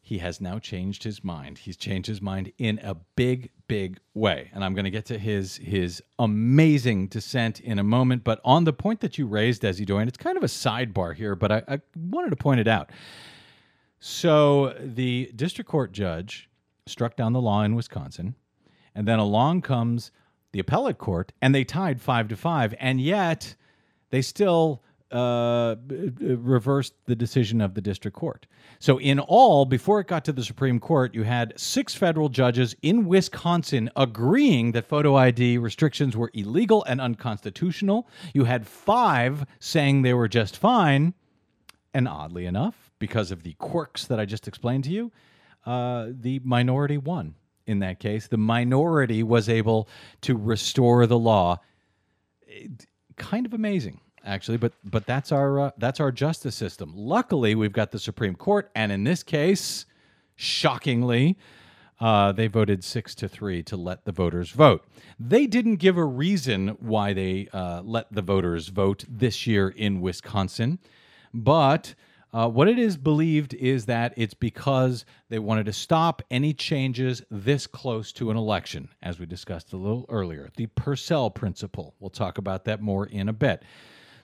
he 0.00 0.18
has 0.18 0.40
now 0.40 0.58
changed 0.58 1.04
his 1.04 1.22
mind. 1.22 1.58
He's 1.58 1.76
changed 1.76 2.08
his 2.08 2.22
mind 2.22 2.50
in 2.56 2.78
a 2.82 2.94
big, 2.94 3.50
big 3.66 3.98
way. 4.14 4.50
And 4.54 4.64
I'm 4.64 4.72
going 4.72 4.86
to 4.86 4.90
get 4.90 5.04
to 5.06 5.18
his 5.18 5.56
his 5.58 6.02
amazing 6.18 7.08
dissent 7.08 7.60
in 7.60 7.78
a 7.78 7.84
moment. 7.84 8.24
But 8.24 8.40
on 8.42 8.64
the 8.64 8.72
point 8.72 9.00
that 9.00 9.18
you 9.18 9.26
raised, 9.26 9.60
Desi 9.62 9.84
Doyen, 9.84 10.08
it's 10.08 10.16
kind 10.16 10.38
of 10.38 10.42
a 10.42 10.46
sidebar 10.46 11.14
here, 11.14 11.36
but 11.36 11.52
I, 11.52 11.62
I 11.68 11.80
wanted 11.94 12.30
to 12.30 12.36
point 12.36 12.60
it 12.60 12.68
out. 12.68 12.90
So 14.00 14.74
the 14.78 15.30
district 15.34 15.70
court 15.70 15.92
judge 15.92 16.48
struck 16.86 17.16
down 17.16 17.32
the 17.32 17.40
law 17.40 17.62
in 17.62 17.74
Wisconsin, 17.74 18.34
and 18.94 19.06
then 19.06 19.18
along 19.18 19.62
comes 19.62 20.10
the 20.52 20.60
appellate 20.60 20.98
court, 20.98 21.32
and 21.42 21.54
they 21.54 21.64
tied 21.64 22.00
five 22.00 22.28
to 22.28 22.36
five, 22.36 22.74
and 22.78 23.00
yet 23.00 23.54
they 24.10 24.22
still 24.22 24.82
uh, 25.10 25.76
reversed 25.88 26.94
the 27.06 27.16
decision 27.16 27.60
of 27.60 27.74
the 27.74 27.80
district 27.80 28.16
court. 28.16 28.46
So, 28.78 29.00
in 29.00 29.18
all, 29.18 29.64
before 29.64 30.00
it 30.00 30.06
got 30.06 30.24
to 30.26 30.32
the 30.32 30.44
Supreme 30.44 30.78
Court, 30.78 31.14
you 31.14 31.22
had 31.22 31.58
six 31.58 31.94
federal 31.94 32.28
judges 32.28 32.76
in 32.82 33.06
Wisconsin 33.06 33.90
agreeing 33.96 34.72
that 34.72 34.84
photo 34.84 35.16
ID 35.16 35.58
restrictions 35.58 36.16
were 36.16 36.30
illegal 36.34 36.84
and 36.84 37.00
unconstitutional. 37.00 38.08
You 38.34 38.44
had 38.44 38.66
five 38.66 39.46
saying 39.58 40.02
they 40.02 40.14
were 40.14 40.28
just 40.28 40.56
fine. 40.56 41.14
And 41.94 42.06
oddly 42.06 42.44
enough, 42.44 42.87
because 42.98 43.30
of 43.30 43.42
the 43.42 43.54
quirks 43.54 44.06
that 44.06 44.18
I 44.20 44.24
just 44.24 44.48
explained 44.48 44.84
to 44.84 44.90
you, 44.90 45.12
uh, 45.66 46.08
the 46.10 46.40
minority 46.44 46.98
won 46.98 47.34
in 47.66 47.80
that 47.80 48.00
case. 48.00 48.26
The 48.28 48.38
minority 48.38 49.22
was 49.22 49.48
able 49.48 49.88
to 50.22 50.36
restore 50.36 51.06
the 51.06 51.18
law. 51.18 51.60
It- 52.46 52.86
kind 53.16 53.44
of 53.44 53.52
amazing, 53.52 54.00
actually, 54.24 54.56
but 54.56 54.72
but 54.84 55.04
that's 55.04 55.32
our 55.32 55.58
uh, 55.60 55.70
that's 55.76 56.00
our 56.00 56.12
justice 56.12 56.54
system. 56.54 56.92
Luckily, 56.94 57.54
we've 57.54 57.72
got 57.72 57.90
the 57.90 57.98
Supreme 57.98 58.34
Court, 58.34 58.70
and 58.74 58.92
in 58.92 59.04
this 59.04 59.22
case, 59.22 59.86
shockingly, 60.36 61.36
uh, 62.00 62.30
they 62.32 62.46
voted 62.46 62.84
six 62.84 63.14
to 63.16 63.28
three 63.28 63.62
to 63.64 63.76
let 63.76 64.04
the 64.04 64.12
voters 64.12 64.50
vote. 64.52 64.86
They 65.18 65.46
didn't 65.46 65.76
give 65.76 65.96
a 65.96 66.04
reason 66.04 66.76
why 66.78 67.12
they 67.12 67.48
uh, 67.52 67.82
let 67.82 68.06
the 68.12 68.22
voters 68.22 68.68
vote 68.68 69.04
this 69.08 69.46
year 69.46 69.68
in 69.68 70.00
Wisconsin, 70.00 70.78
but 71.34 71.94
uh, 72.32 72.48
what 72.48 72.68
it 72.68 72.78
is 72.78 72.96
believed 72.96 73.54
is 73.54 73.86
that 73.86 74.12
it's 74.16 74.34
because 74.34 75.04
they 75.30 75.38
wanted 75.38 75.66
to 75.66 75.72
stop 75.72 76.22
any 76.30 76.52
changes 76.52 77.22
this 77.30 77.66
close 77.66 78.12
to 78.12 78.30
an 78.30 78.36
election, 78.36 78.88
as 79.02 79.18
we 79.18 79.26
discussed 79.26 79.72
a 79.72 79.76
little 79.76 80.04
earlier. 80.08 80.50
The 80.56 80.66
Purcell 80.66 81.30
principle. 81.30 81.94
We'll 82.00 82.10
talk 82.10 82.38
about 82.38 82.64
that 82.66 82.82
more 82.82 83.06
in 83.06 83.28
a 83.28 83.32
bit. 83.32 83.62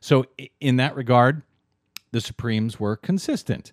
So, 0.01 0.27
in 0.61 0.77
that 0.77 0.97
regard, 0.97 1.43
the 2.13 2.21
Supremes 2.21 2.79
were 2.79 2.97
consistent 2.97 3.73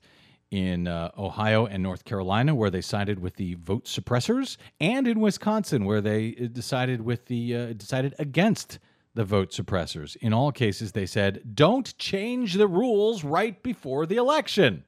in 0.49 0.87
uh, 0.87 1.11
Ohio 1.17 1.65
and 1.65 1.81
North 1.83 2.05
Carolina, 2.05 2.53
where 2.55 2.69
they 2.69 2.81
sided 2.81 3.19
with 3.19 3.35
the 3.35 3.55
vote 3.55 3.85
suppressors, 3.85 4.57
and 4.79 5.07
in 5.07 5.19
Wisconsin, 5.19 5.85
where 5.85 6.01
they 6.01 6.35
uh, 6.41 6.47
decided 6.47 7.01
with 7.01 7.25
the 7.25 7.55
uh, 7.55 7.73
decided 7.73 8.13
against 8.19 8.79
the 9.13 9.25
vote 9.25 9.51
suppressors. 9.51 10.15
In 10.17 10.33
all 10.33 10.51
cases, 10.51 10.91
they 10.91 11.05
said, 11.05 11.55
"Don't 11.55 11.97
change 11.97 12.53
the 12.53 12.67
rules 12.67 13.23
right 13.23 13.61
before 13.61 14.05
the 14.05 14.15
election." 14.15 14.85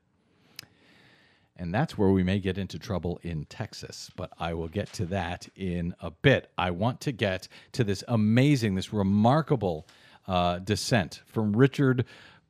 And 1.55 1.73
that's 1.73 1.97
where 1.97 2.09
we 2.09 2.23
may 2.23 2.39
get 2.39 2.57
into 2.57 2.79
trouble 2.79 3.19
in 3.21 3.45
Texas, 3.45 4.09
but 4.15 4.31
I 4.39 4.53
will 4.53 4.67
get 4.67 4.91
to 4.93 5.05
that 5.07 5.47
in 5.55 5.93
a 5.99 6.09
bit. 6.09 6.51
I 6.57 6.71
want 6.71 6.99
to 7.01 7.11
get 7.11 7.47
to 7.73 7.83
this 7.83 8.03
amazing, 8.07 8.75
this 8.75 8.91
remarkable 8.91 9.87
uh, 10.27 10.59
dissent 10.59 11.21
from 11.25 11.55
Richard 11.55 12.05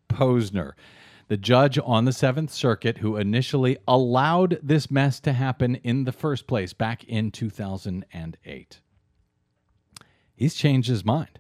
Posner, 0.08 0.74
the 1.28 1.38
judge 1.38 1.78
on 1.84 2.06
the 2.06 2.14
Seventh 2.14 2.52
Circuit 2.52 3.00
who 3.00 3.18
initially 3.18 3.78
allowed 3.88 4.60
this 4.64 4.90
mess 4.90 5.20
to 5.22 5.34
happen 5.34 5.76
in 5.76 6.06
the 6.06 6.12
first 6.12 6.48
place 6.48 6.74
back 6.74 7.04
in 7.04 7.30
2008. 7.32 8.80
He's 10.36 10.56
changed 10.56 10.90
his 10.90 11.04
mind. 11.04 11.40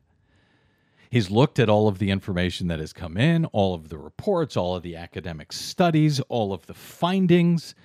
He's 1.14 1.30
looked 1.30 1.60
at 1.60 1.70
all 1.70 1.88
of 1.88 2.00
the 2.00 2.10
information 2.10 2.70
that 2.70 2.80
has 2.80 2.92
come 2.92 3.18
in, 3.18 3.46
all 3.46 3.76
of 3.76 3.90
the 3.90 4.00
reports, 4.00 4.58
all 4.58 4.76
of 4.76 4.82
the 4.82 4.96
academic 4.96 5.54
studies, 5.54 6.20
all 6.22 6.52
of 6.52 6.66
the 6.66 6.74
findings. 6.74 7.76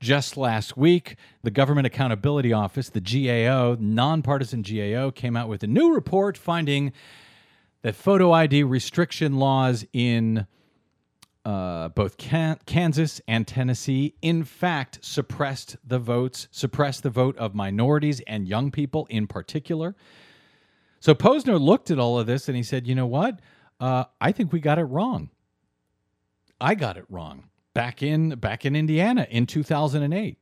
Just 0.00 0.38
last 0.38 0.78
week, 0.78 1.16
the 1.42 1.50
Government 1.50 1.86
Accountability 1.86 2.54
Office, 2.54 2.88
the 2.88 3.02
GAO, 3.02 3.76
nonpartisan 3.78 4.62
GAO, 4.62 5.10
came 5.10 5.36
out 5.36 5.50
with 5.50 5.62
a 5.62 5.66
new 5.66 5.92
report 5.92 6.38
finding 6.38 6.94
that 7.82 7.94
photo 7.94 8.32
ID 8.32 8.62
restriction 8.62 9.36
laws 9.36 9.84
in 9.92 10.46
uh, 11.44 11.90
both 11.90 12.16
Can- 12.16 12.60
Kansas 12.64 13.20
and 13.28 13.46
Tennessee, 13.46 14.14
in 14.22 14.42
fact, 14.42 15.00
suppressed 15.04 15.76
the 15.86 15.98
votes, 15.98 16.48
suppressed 16.50 17.02
the 17.02 17.10
vote 17.10 17.36
of 17.36 17.54
minorities 17.54 18.20
and 18.20 18.48
young 18.48 18.70
people 18.70 19.06
in 19.10 19.26
particular. 19.26 19.94
So 21.06 21.14
Posner 21.14 21.60
looked 21.60 21.92
at 21.92 22.00
all 22.00 22.18
of 22.18 22.26
this 22.26 22.48
and 22.48 22.56
he 22.56 22.64
said, 22.64 22.84
"You 22.84 22.96
know 22.96 23.06
what? 23.06 23.38
Uh, 23.78 24.06
I 24.20 24.32
think 24.32 24.52
we 24.52 24.58
got 24.58 24.76
it 24.76 24.86
wrong. 24.86 25.30
I 26.60 26.74
got 26.74 26.96
it 26.96 27.04
wrong 27.08 27.44
back 27.74 28.02
in 28.02 28.30
back 28.30 28.66
in 28.66 28.74
Indiana 28.74 29.24
in 29.30 29.46
2008. 29.46 30.36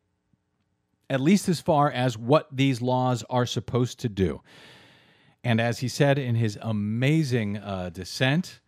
At 1.11 1.21
least 1.21 1.51
as 1.51 1.61
far 1.61 1.91
as 1.91 2.17
what 2.17 2.49
these 2.51 2.81
laws 2.81 3.23
are 3.29 3.45
supposed 3.45 4.01
to 4.01 4.09
do." 4.09 4.41
And 5.45 5.61
as 5.61 5.81
he 5.81 5.89
said 5.89 6.19
in 6.19 6.35
his 6.35 6.59
amazing 6.63 7.59
uh, 7.59 7.91
dissent, 7.93 8.61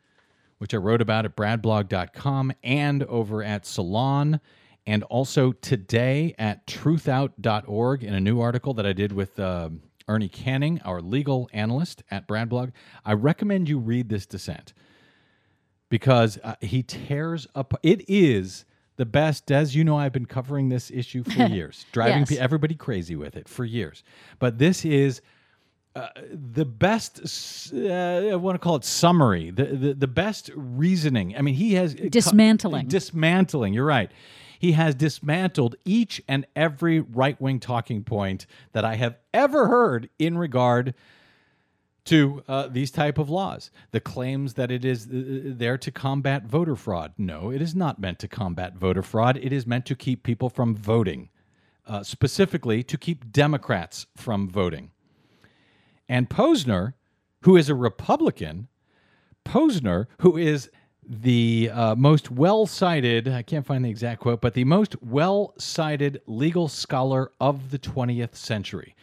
which 0.58 0.74
I 0.74 0.76
wrote 0.76 1.00
about 1.00 1.24
at 1.24 1.34
bradblog.com 1.34 2.52
and 2.62 3.04
over 3.04 3.42
at 3.42 3.64
Salon, 3.64 4.42
and 4.86 5.02
also 5.04 5.52
today 5.52 6.34
at 6.38 6.66
truthout.org 6.66 8.04
in 8.04 8.12
a 8.12 8.20
new 8.20 8.38
article 8.38 8.74
that 8.74 8.84
I 8.84 8.92
did 8.92 9.12
with 9.12 9.40
um 9.40 9.80
Ernie 10.08 10.28
Canning, 10.28 10.80
our 10.84 11.00
legal 11.00 11.48
analyst 11.52 12.02
at 12.10 12.28
Bradblog. 12.28 12.72
I 13.04 13.12
recommend 13.12 13.68
you 13.68 13.78
read 13.78 14.08
this 14.08 14.26
dissent 14.26 14.72
because 15.88 16.38
uh, 16.42 16.54
he 16.60 16.82
tears 16.82 17.46
up. 17.54 17.74
It 17.82 18.04
is 18.08 18.64
the 18.96 19.06
best. 19.06 19.46
Des, 19.46 19.66
you 19.70 19.84
know, 19.84 19.98
I've 19.98 20.12
been 20.12 20.26
covering 20.26 20.68
this 20.68 20.90
issue 20.90 21.24
for 21.24 21.44
years, 21.46 21.86
driving 21.92 22.20
Yes. 22.20 22.28
pe- 22.30 22.38
everybody 22.38 22.74
crazy 22.74 23.16
with 23.16 23.36
it 23.36 23.48
for 23.48 23.64
years. 23.64 24.02
But 24.38 24.58
this 24.58 24.84
is 24.84 25.20
uh, 25.94 26.08
the 26.32 26.64
best. 26.64 27.20
Uh, 27.74 27.88
I 27.88 28.34
want 28.36 28.54
to 28.54 28.58
call 28.58 28.76
it 28.76 28.84
summary. 28.84 29.50
The, 29.50 29.64
the 29.64 29.94
the 29.94 30.06
best 30.06 30.50
reasoning. 30.54 31.36
I 31.36 31.42
mean, 31.42 31.54
he 31.54 31.74
has 31.74 31.94
Dismantling. 31.94 32.86
dismantling. 32.88 33.72
You're 33.74 33.86
right. 33.86 34.10
He 34.58 34.72
has 34.72 34.94
dismantled 34.94 35.76
each 35.84 36.22
and 36.28 36.46
every 36.54 37.00
right 37.00 37.40
wing 37.40 37.60
talking 37.60 38.04
point 38.04 38.46
that 38.72 38.84
I 38.84 38.96
have 38.96 39.16
ever 39.32 39.68
heard 39.68 40.08
in 40.18 40.38
regard 40.38 40.94
to 42.06 42.42
uh, 42.46 42.68
these 42.68 42.90
type 42.90 43.18
of 43.18 43.28
laws. 43.28 43.70
The 43.90 44.00
claims 44.00 44.54
that 44.54 44.70
it 44.70 44.84
is 44.84 45.06
uh, 45.06 45.52
there 45.56 45.76
to 45.78 45.90
combat 45.90 46.44
voter 46.44 46.76
fraud. 46.76 47.12
No, 47.18 47.50
it 47.50 47.60
is 47.60 47.74
not 47.74 47.98
meant 47.98 48.18
to 48.20 48.28
combat 48.28 48.76
voter 48.76 49.02
fraud. 49.02 49.36
It 49.36 49.52
is 49.52 49.66
meant 49.66 49.86
to 49.86 49.96
keep 49.96 50.22
people 50.22 50.48
from 50.48 50.74
voting, 50.74 51.30
uh, 51.86 52.02
specifically 52.02 52.82
to 52.84 52.96
keep 52.96 53.32
Democrats 53.32 54.06
from 54.16 54.48
voting. 54.48 54.92
And 56.08 56.30
Posner, 56.30 56.94
who 57.42 57.56
is 57.56 57.68
a 57.68 57.74
Republican, 57.74 58.68
Posner, 59.44 60.06
who 60.20 60.36
is 60.36 60.70
the 61.08 61.70
uh, 61.72 61.94
most 61.94 62.30
well 62.30 62.66
cited, 62.66 63.28
I 63.28 63.42
can't 63.42 63.64
find 63.64 63.84
the 63.84 63.90
exact 63.90 64.20
quote, 64.20 64.40
but 64.40 64.54
the 64.54 64.64
most 64.64 65.00
well 65.02 65.54
cited 65.58 66.20
legal 66.26 66.68
scholar 66.68 67.32
of 67.40 67.70
the 67.70 67.78
20th 67.78 68.34
century. 68.34 68.94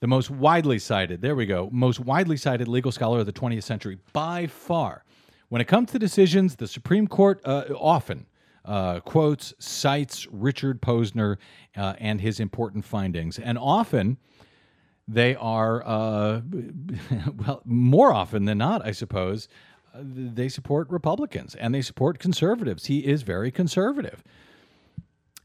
The 0.00 0.06
most 0.06 0.30
widely 0.30 0.78
cited, 0.78 1.22
there 1.22 1.34
we 1.34 1.46
go, 1.46 1.70
most 1.72 2.00
widely 2.00 2.36
cited 2.36 2.68
legal 2.68 2.92
scholar 2.92 3.20
of 3.20 3.26
the 3.26 3.32
20th 3.32 3.62
century 3.62 3.98
by 4.12 4.46
far. 4.46 5.04
When 5.48 5.62
it 5.62 5.66
comes 5.66 5.92
to 5.92 5.98
decisions, 5.98 6.56
the 6.56 6.68
Supreme 6.68 7.06
Court 7.06 7.40
uh, 7.44 7.64
often 7.78 8.26
uh, 8.64 9.00
quotes, 9.00 9.54
cites 9.58 10.26
Richard 10.30 10.82
Posner 10.82 11.36
uh, 11.76 11.94
and 11.98 12.20
his 12.20 12.40
important 12.40 12.84
findings. 12.84 13.38
And 13.38 13.58
often, 13.58 14.18
they 15.06 15.34
are 15.36 15.82
uh, 15.86 16.40
well 17.36 17.62
more 17.64 18.12
often 18.12 18.46
than 18.46 18.58
not 18.58 18.84
i 18.86 18.90
suppose 18.90 19.48
they 19.96 20.48
support 20.48 20.90
republicans 20.90 21.54
and 21.54 21.74
they 21.74 21.82
support 21.82 22.18
conservatives. 22.18 22.86
He 22.86 23.06
is 23.06 23.22
very 23.22 23.50
conservative. 23.50 24.22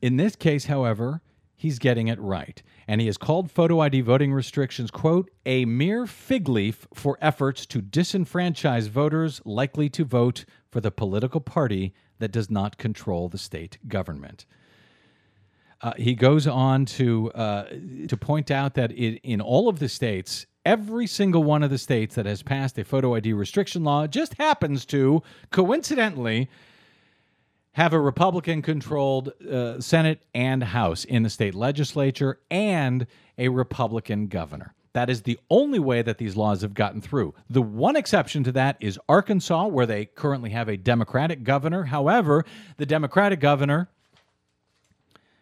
In 0.02 0.18
this 0.18 0.36
case 0.36 0.66
however 0.66 1.22
he's 1.56 1.78
getting 1.78 2.08
it 2.08 2.20
right. 2.20 2.64
And 2.88 3.02
he 3.02 3.08
has 3.08 3.18
called 3.18 3.52
photo 3.52 3.82
id 3.82 4.02
voting 4.02 4.34
restrictions 4.34 4.90
quote 4.90 5.30
a 5.46 5.66
mere 5.66 6.08
fig 6.08 6.48
leaf 6.48 6.88
for 6.94 7.18
efforts 7.22 7.66
to 7.68 7.82
disenfranchise 7.82 8.88
voters 8.90 9.42
likely 9.46 9.90
to 9.90 10.06
vote 10.06 10.46
for 10.72 10.80
the 10.82 10.92
political 10.92 11.42
party 11.42 11.94
that 12.20 12.32
does 12.32 12.50
not 12.50 12.78
control 12.78 13.30
the 13.30 13.38
state 13.38 13.78
government. 13.88 14.46
Uh, 15.82 15.94
he 15.98 16.14
goes 16.14 16.46
on 16.46 16.86
to 16.86 17.32
uh, 17.32 17.64
to 18.08 18.18
point 18.18 18.52
out 18.52 18.74
that 18.74 18.92
it, 18.92 19.20
in 19.24 19.40
all 19.40 19.70
of 19.70 19.80
the 19.80 19.88
states, 19.88 20.46
every 20.66 21.08
single 21.08 21.44
one 21.44 21.64
of 21.64 21.70
the 21.70 21.78
states 21.78 22.16
that 22.16 22.26
has 22.26 22.44
passed 22.44 22.78
a 22.78 22.84
photo 22.84 23.16
ID 23.16 23.34
restriction 23.34 23.84
law 23.84 24.08
just 24.08 24.34
happens 24.36 24.86
to 24.86 25.22
coincidentally 25.52 26.50
have 27.74 27.94
a 27.94 28.00
Republican 28.00 28.62
controlled 28.62 29.32
uh, 29.50 29.80
Senate 29.80 30.22
and 30.34 30.64
House 30.64 31.06
in 31.06 31.24
the 31.24 31.30
state 31.30 31.56
legislature 31.56 32.40
and 32.50 33.08
a 33.38 33.50
Republican 33.50 34.28
governor. 34.28 34.74
That 34.94 35.10
is 35.10 35.22
the 35.22 35.40
only 35.50 35.80
way 35.80 36.02
that 36.02 36.18
these 36.18 36.36
laws 36.36 36.62
have 36.62 36.74
gotten 36.74 37.00
through. 37.00 37.36
The 37.50 37.62
one 37.62 37.96
exception 37.96 38.44
to 38.46 38.52
that 38.54 38.78
is 38.80 39.00
Arkansas, 39.08 39.68
where 39.68 39.86
they 39.86 40.06
currently 40.06 40.50
have 40.50 40.68
a 40.68 40.78
Democratic 40.78 41.44
governor. 41.44 41.86
However, 41.86 42.44
the 42.78 42.88
Democratic 42.88 43.40
governor 43.40 43.90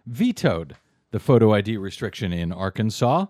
vetoed 0.05 0.75
the 1.11 1.19
photo 1.19 1.53
ID 1.53 1.77
restriction 1.77 2.33
in 2.33 2.51
Arkansas, 2.51 3.27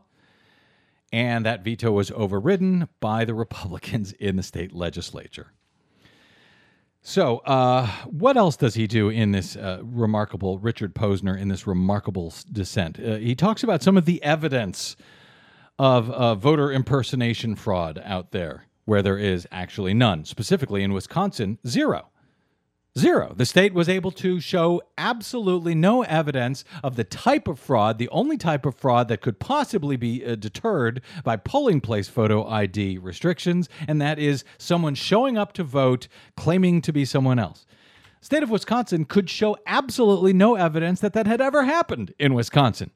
and 1.12 1.46
that 1.46 1.63
veto 1.63 1.91
was 1.91 2.12
overridden 2.12 2.89
by 3.00 3.26
the 3.26 3.34
Republicans 3.34 4.12
in 4.13 4.36
the 4.36 4.43
state 4.43 4.74
legislature. 4.74 5.54
So, 7.02 7.38
uh, 7.39 7.88
what 8.06 8.36
else 8.36 8.58
does 8.58 8.76
he 8.76 8.86
do 8.86 9.08
in 9.08 9.32
this 9.32 9.56
uh, 9.56 9.80
remarkable 9.82 10.60
Richard 10.60 10.93
Posner 10.93 11.39
in 11.39 11.48
this 11.48 11.65
remarkable 11.65 12.34
dissent? 12.52 13.00
Uh, 13.00 13.15
he 13.15 13.34
talks 13.34 13.63
about 13.63 13.82
some 13.82 13.96
of 13.96 14.04
the 14.04 14.22
evidence 14.24 14.98
of 15.80 16.10
uh, 16.10 16.36
voter 16.36 16.70
impersonation 16.72 17.56
fraud 17.56 18.02
out 18.04 18.32
there, 18.32 18.65
where 18.84 19.02
there 19.02 19.17
is 19.17 19.48
actually 19.54 19.93
none. 19.93 20.26
Specifically 20.26 20.84
in 20.84 20.91
Wisconsin, 20.91 21.60
zero. 21.65 22.10
Zero. 22.98 23.34
The 23.36 23.46
state 23.46 23.76
was 23.76 23.88
able 23.88 24.10
to 24.14 24.40
show 24.40 24.82
absolutely 24.98 25.76
no 25.76 26.02
evidence 26.02 26.64
of 26.84 26.96
the 26.96 27.04
type 27.04 27.48
of 27.48 27.60
fraud, 27.60 28.00
the 28.00 28.10
only 28.10 28.38
type 28.38 28.66
of 28.66 28.74
fraud 28.74 29.08
that 29.10 29.22
could 29.22 29.40
possibly 29.40 29.98
be 29.98 30.26
uh, 30.26 30.34
deterred 30.34 31.02
by 31.24 31.36
polling 31.38 31.80
place 31.80 32.08
photo 32.08 32.48
ID 32.48 32.98
restrictions, 32.98 33.70
and 33.88 34.02
that 34.02 34.18
is 34.18 34.44
someone 34.58 34.96
showing 34.96 35.38
up 35.38 35.54
to 35.54 35.64
vote 35.64 36.08
claiming 36.36 36.82
to 36.82 36.92
be 36.92 37.06
someone 37.06 37.38
else. 37.38 37.68
State 38.20 38.42
of 38.42 38.50
Wisconsin 38.50 39.06
could 39.06 39.30
show 39.30 39.56
absolutely 39.68 40.34
no 40.34 40.56
evidence 40.56 41.00
that 41.00 41.14
that 41.14 41.28
had 41.28 41.40
ever 41.40 41.66
happened 41.66 42.16
in 42.18 42.34
Wisconsin. 42.34 42.90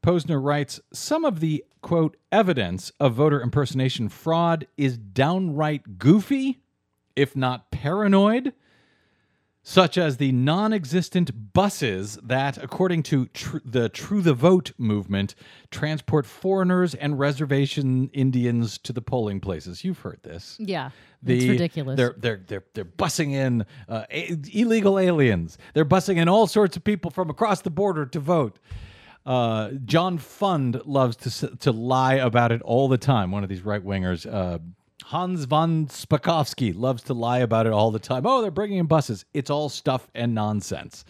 Posner 0.00 0.42
writes 0.42 0.80
Some 0.92 1.24
of 1.24 1.40
the, 1.40 1.64
quote, 1.82 2.16
evidence 2.30 2.92
of 3.00 3.14
voter 3.14 3.42
impersonation 3.42 4.08
fraud 4.08 4.68
is 4.76 4.96
downright 4.96 5.98
goofy, 5.98 6.60
if 7.20 7.36
not 7.36 7.70
paranoid, 7.70 8.52
such 9.62 9.98
as 9.98 10.16
the 10.16 10.32
non 10.32 10.72
existent 10.72 11.52
buses 11.52 12.18
that, 12.22 12.56
according 12.56 13.02
to 13.04 13.26
tr- 13.26 13.58
the 13.64 13.88
True 13.90 14.22
the 14.22 14.32
Vote 14.32 14.72
movement, 14.78 15.34
transport 15.70 16.24
foreigners 16.24 16.94
and 16.94 17.18
reservation 17.18 18.08
Indians 18.14 18.78
to 18.78 18.92
the 18.92 19.02
polling 19.02 19.38
places. 19.38 19.84
You've 19.84 19.98
heard 19.98 20.20
this. 20.22 20.56
Yeah. 20.58 20.90
The- 21.22 21.36
it's 21.36 21.44
ridiculous. 21.46 21.98
They're 21.98 22.14
they're 22.16 22.42
they're 22.46 22.64
they're 22.72 22.84
bussing 22.86 23.32
in 23.32 23.66
uh, 23.88 24.04
a- 24.10 24.36
illegal 24.52 24.98
aliens. 24.98 25.58
They're 25.74 25.84
bussing 25.84 26.16
in 26.16 26.26
all 26.28 26.46
sorts 26.46 26.76
of 26.78 26.82
people 26.84 27.10
from 27.10 27.28
across 27.28 27.60
the 27.60 27.70
border 27.70 28.06
to 28.06 28.18
vote. 28.18 28.58
Uh, 29.26 29.72
John 29.84 30.16
Fund 30.16 30.80
loves 30.86 31.16
to 31.16 31.54
to 31.56 31.70
lie 31.70 32.14
about 32.14 32.50
it 32.50 32.62
all 32.62 32.88
the 32.88 32.96
time. 32.96 33.30
One 33.30 33.42
of 33.42 33.50
these 33.50 33.60
right 33.62 33.84
wingers, 33.84 34.24
uh, 34.24 34.58
Hans 35.06 35.44
von 35.44 35.86
Spakovsky, 35.86 36.76
loves 36.76 37.02
to 37.04 37.14
lie 37.14 37.38
about 37.38 37.66
it 37.66 37.72
all 37.72 37.90
the 37.90 37.98
time. 37.98 38.26
Oh, 38.26 38.42
they're 38.42 38.50
bringing 38.50 38.78
in 38.78 38.86
buses. 38.86 39.24
It's 39.34 39.50
all 39.50 39.68
stuff 39.68 40.08
and 40.14 40.34
nonsense. 40.34 41.04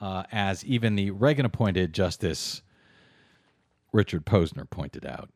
Uh, 0.00 0.22
as 0.30 0.64
even 0.64 0.94
the 0.94 1.10
Reagan 1.10 1.44
appointed 1.44 1.92
Justice 1.92 2.62
Richard 3.92 4.24
Posner 4.24 4.68
pointed 4.68 5.04
out. 5.04 5.30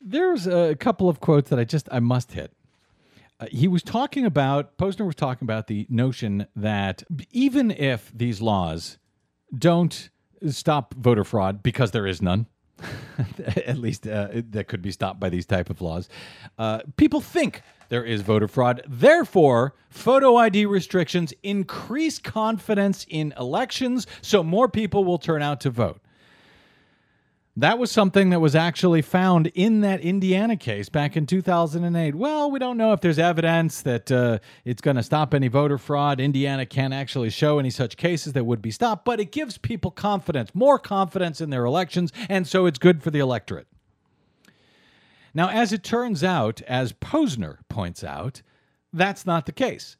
There's 0.00 0.46
a 0.46 0.74
couple 0.74 1.08
of 1.08 1.20
quotes 1.20 1.50
that 1.50 1.58
I 1.58 1.64
just 1.64 1.88
I 1.92 2.00
must 2.00 2.32
hit. 2.32 2.52
Uh, 3.38 3.46
he 3.50 3.68
was 3.68 3.82
talking 3.82 4.24
about 4.24 4.76
Posner 4.76 5.06
was 5.06 5.14
talking 5.14 5.46
about 5.46 5.68
the 5.68 5.86
notion 5.88 6.46
that 6.56 7.04
even 7.30 7.70
if 7.70 8.10
these 8.12 8.40
laws 8.40 8.98
don't 9.56 10.10
stop 10.48 10.94
voter 10.94 11.24
fraud 11.24 11.62
because 11.62 11.92
there 11.92 12.06
is 12.06 12.20
none, 12.20 12.46
at 13.66 13.78
least 13.78 14.06
uh, 14.06 14.28
that 14.32 14.68
could 14.68 14.82
be 14.82 14.90
stopped 14.90 15.20
by 15.20 15.28
these 15.28 15.46
type 15.46 15.70
of 15.70 15.80
laws. 15.80 16.08
Uh, 16.58 16.80
people 16.96 17.20
think 17.20 17.62
there 17.88 18.04
is 18.04 18.22
voter 18.22 18.48
fraud. 18.48 18.82
Therefore, 18.88 19.74
photo 19.90 20.36
ID 20.36 20.66
restrictions 20.66 21.34
increase 21.42 22.18
confidence 22.18 23.06
in 23.08 23.34
elections, 23.38 24.06
so 24.22 24.42
more 24.42 24.68
people 24.68 25.04
will 25.04 25.18
turn 25.18 25.42
out 25.42 25.60
to 25.60 25.70
vote. 25.70 26.00
That 27.54 27.78
was 27.78 27.90
something 27.90 28.30
that 28.30 28.40
was 28.40 28.54
actually 28.54 29.02
found 29.02 29.48
in 29.48 29.82
that 29.82 30.00
Indiana 30.00 30.56
case 30.56 30.88
back 30.88 31.18
in 31.18 31.26
2008. 31.26 32.14
Well, 32.14 32.50
we 32.50 32.58
don't 32.58 32.78
know 32.78 32.94
if 32.94 33.02
there's 33.02 33.18
evidence 33.18 33.82
that 33.82 34.10
uh, 34.10 34.38
it's 34.64 34.80
going 34.80 34.96
to 34.96 35.02
stop 35.02 35.34
any 35.34 35.48
voter 35.48 35.76
fraud. 35.76 36.18
Indiana 36.18 36.64
can't 36.64 36.94
actually 36.94 37.28
show 37.28 37.58
any 37.58 37.68
such 37.68 37.98
cases 37.98 38.32
that 38.32 38.44
would 38.44 38.62
be 38.62 38.70
stopped, 38.70 39.04
but 39.04 39.20
it 39.20 39.32
gives 39.32 39.58
people 39.58 39.90
confidence, 39.90 40.54
more 40.54 40.78
confidence 40.78 41.42
in 41.42 41.50
their 41.50 41.66
elections, 41.66 42.10
and 42.30 42.48
so 42.48 42.64
it's 42.64 42.78
good 42.78 43.02
for 43.02 43.10
the 43.10 43.18
electorate. 43.18 43.66
Now, 45.34 45.50
as 45.50 45.74
it 45.74 45.84
turns 45.84 46.24
out, 46.24 46.62
as 46.62 46.94
Posner 46.94 47.58
points 47.68 48.02
out, 48.02 48.40
that's 48.94 49.26
not 49.26 49.44
the 49.44 49.52
case 49.52 49.96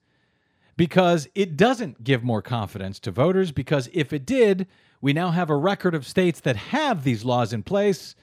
because 0.76 1.28
it 1.34 1.56
doesn't 1.56 2.02
give 2.02 2.22
more 2.22 2.42
confidence 2.42 2.98
to 3.00 3.10
voters. 3.10 3.52
Because 3.52 3.88
if 3.92 4.12
it 4.12 4.26
did, 4.26 4.66
we 5.02 5.12
now 5.12 5.32
have 5.32 5.50
a 5.50 5.56
record 5.56 5.94
of 5.94 6.06
states 6.06 6.40
that 6.40 6.56
have 6.56 7.04
these 7.04 7.24
laws 7.24 7.52
in 7.52 7.62
place, 7.62 8.14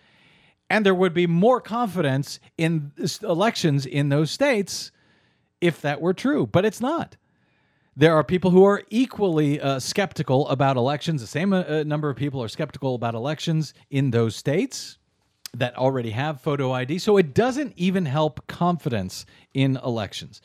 and 0.70 0.86
there 0.86 0.96
would 0.96 1.14
be 1.14 1.28
more 1.28 1.62
confidence 1.62 2.40
in 2.58 2.94
elections 3.22 3.86
in 3.86 4.10
those 4.10 4.32
states 4.32 4.92
if 5.62 5.82
that 5.82 6.02
were 6.02 6.14
true. 6.14 6.48
But 6.48 6.66
it's 6.66 6.82
not. 6.82 7.18
There 7.98 8.16
are 8.16 8.24
people 8.24 8.52
who 8.52 8.64
are 8.64 8.84
equally 8.90 9.60
uh, 9.60 9.80
skeptical 9.80 10.48
about 10.48 10.78
elections. 10.78 11.20
The 11.20 11.28
same 11.28 11.52
uh, 11.52 11.64
uh, 11.64 11.84
number 11.86 12.10
of 12.10 12.16
people 12.16 12.42
are 12.42 12.48
skeptical 12.48 12.96
about 12.96 13.14
elections 13.14 13.74
in 13.90 14.12
those 14.12 14.38
states 14.38 14.98
that 15.54 15.76
already 15.76 16.12
have 16.12 16.40
photo 16.40 16.72
ID. 16.72 17.00
So 17.00 17.18
it 17.18 17.34
doesn't 17.34 17.74
even 17.76 18.06
help 18.06 18.48
confidence 18.48 19.26
in 19.54 19.78
elections. 19.84 20.42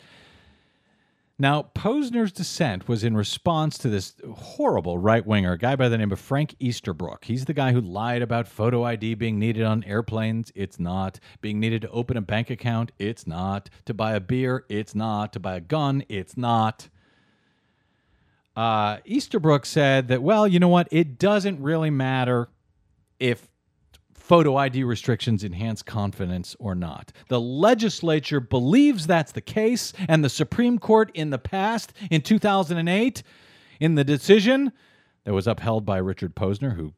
Now, 1.37 1.69
Posner's 1.75 2.31
dissent 2.31 2.89
was 2.89 3.03
in 3.03 3.17
response 3.17 3.77
to 3.79 3.89
this 3.89 4.15
horrible 4.37 4.99
right 4.99 5.27
winger, 5.27 5.53
a 5.53 5.59
guy 5.59 5.75
by 5.75 5.89
the 5.89 5.99
name 5.99 6.13
of 6.13 6.21
Frank 6.21 6.55
Easterbrook. 6.61 7.25
He's 7.25 7.47
the 7.47 7.53
guy 7.53 7.73
who 7.73 7.81
lied 7.81 8.23
about 8.23 8.47
photo 8.47 8.85
ID 8.85 9.15
being 9.15 9.41
needed 9.41 9.65
on 9.65 9.83
airplanes. 9.83 10.53
It's 10.55 10.79
not. 10.79 11.19
Being 11.41 11.59
needed 11.59 11.83
to 11.83 11.91
open 11.91 12.17
a 12.17 12.21
bank 12.21 12.51
account. 12.51 12.93
It's 13.01 13.27
not. 13.27 13.69
To 13.87 13.95
buy 13.95 14.15
a 14.15 14.21
beer. 14.21 14.65
It's 14.69 14.95
not. 14.95 15.33
To 15.33 15.41
buy 15.41 15.57
a 15.57 15.61
gun. 15.61 16.05
It's 16.09 16.37
not. 16.37 16.89
Uh, 18.55 18.99
Easterbrook 19.05 19.67
said 19.67 20.07
that, 20.09 20.23
well, 20.23 20.47
you 20.47 20.61
know 20.61 20.69
what? 20.69 20.87
It 20.93 21.19
doesn't 21.19 21.61
really 21.61 21.91
matter 21.91 22.49
if 23.19 23.49
photo 24.25 24.57
ID 24.57 24.85
restrictions 24.85 25.45
enhance 25.45 25.83
confidence 25.83 26.57
or 26.59 26.75
not. 26.75 27.13
The 27.29 27.41
legislature 27.41 28.41
believes 28.41 29.07
that's 29.07 29.33
the 29.33 29.43
case, 29.43 29.93
and 30.09 30.25
the 30.25 30.31
Supreme 30.31 30.79
Court 30.79 31.11
in 31.13 31.29
the 31.29 31.39
past, 31.39 31.93
in 32.11 32.23
2008, 32.23 33.23
in 33.81 33.95
the 33.97 34.05
decision 34.05 34.73
that 35.25 35.35
was 35.35 35.47
upheld 35.47 35.85
by 35.85 35.99
Richard 35.99 36.35
Posner, 36.35 36.75
who 36.75 36.95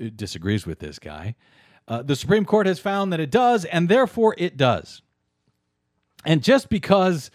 uh, 0.00 0.08
disagrees 0.16 0.66
with 0.66 0.78
this 0.78 0.98
guy, 0.98 1.34
uh, 1.86 2.00
the 2.00 2.16
Supreme 2.16 2.46
Court 2.46 2.66
has 2.66 2.78
found 2.78 3.12
that 3.12 3.20
it 3.20 3.30
does, 3.30 3.66
and 3.66 3.90
therefore 3.90 4.34
it 4.38 4.56
does. 4.56 5.02
And 6.24 6.42
just 6.42 6.70
because 6.70 7.30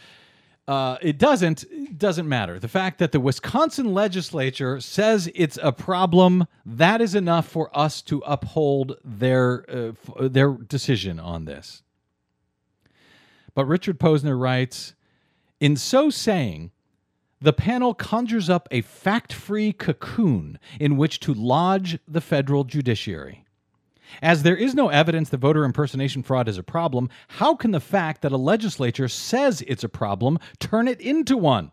uh, 0.68 0.98
it 1.02 1.18
doesn't 1.18 1.64
it 1.70 1.98
doesn't 1.98 2.28
matter. 2.28 2.60
The 2.60 2.68
fact 2.68 3.00
that 3.00 3.12
the 3.12 3.20
Wisconsin 3.20 3.94
legislature 3.94 4.80
says 4.80 5.30
it's 5.36 5.60
a 5.62 5.72
problem 5.72 6.48
that 6.66 7.02
is 7.02 7.16
enough 7.16 7.48
for 7.48 7.70
us 7.78 8.02
to 8.04 8.24
uphold 8.26 8.98
their 9.04 9.66
uh, 9.70 9.90
f- 9.90 10.32
their 10.32 10.52
decision 10.54 11.20
on 11.20 11.46
this. 11.46 11.84
But 13.54 13.66
Richard 13.66 14.00
Posner 14.00 14.40
writes, 14.40 14.96
in 15.60 15.76
so 15.76 16.10
saying, 16.10 16.72
the 17.40 17.54
panel 17.54 17.94
conjures 17.94 18.50
up 18.50 18.68
a 18.72 18.82
fact-free 18.82 19.74
cocoon 19.74 20.58
in 20.80 20.98
which 20.98 21.20
to 21.20 21.34
lodge 21.34 22.00
the 22.08 22.22
federal 22.22 22.64
judiciary. 22.64 23.43
As 24.22 24.44
there 24.44 24.56
is 24.56 24.76
no 24.76 24.90
evidence 24.90 25.30
that 25.30 25.38
voter 25.38 25.66
impersonation 25.66 26.24
fraud 26.24 26.48
is 26.48 26.58
a 26.58 26.64
problem, 26.64 27.10
how 27.28 27.56
can 27.56 27.72
the 27.72 27.80
fact 27.80 28.22
that 28.22 28.32
a 28.32 28.38
legislature 28.38 29.08
says 29.08 29.64
it's 29.68 29.84
a 29.84 29.90
problem 29.90 30.40
turn 30.60 30.88
it 30.88 31.02
into 31.02 31.38
one? 31.38 31.72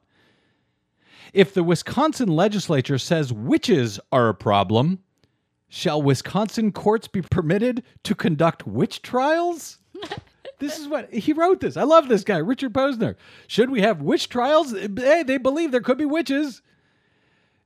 If 1.33 1.55
the 1.55 1.63
Wisconsin 1.63 2.29
legislature 2.29 2.99
says 2.99 3.33
witches 3.33 4.01
are 4.11 4.29
a 4.29 4.35
problem, 4.35 5.01
shall 5.69 6.03
Wisconsin 6.03 6.73
courts 6.73 7.09
be 7.09 7.23
permitted 7.23 7.85
to 8.05 8.15
conduct 8.15 8.67
witch 8.67 9.03
trials? 9.03 9.79
this 10.59 10.79
is 10.79 10.89
what 10.89 11.13
he 11.13 11.33
wrote 11.33 11.61
this. 11.61 11.77
I 11.77 11.85
love 11.85 12.09
this 12.09 12.25
guy, 12.25 12.39
Richard 12.39 12.73
Posner. 12.73 13.17
Should 13.47 13.71
we 13.71 13.81
have 13.83 14.03
witch 14.03 14.29
trials? 14.29 14.73
Hey, 14.73 15.23
they 15.23 15.39
believe 15.39 15.71
there 15.71 15.81
could 15.81 15.99
be 15.99 16.05
witches. 16.05 16.63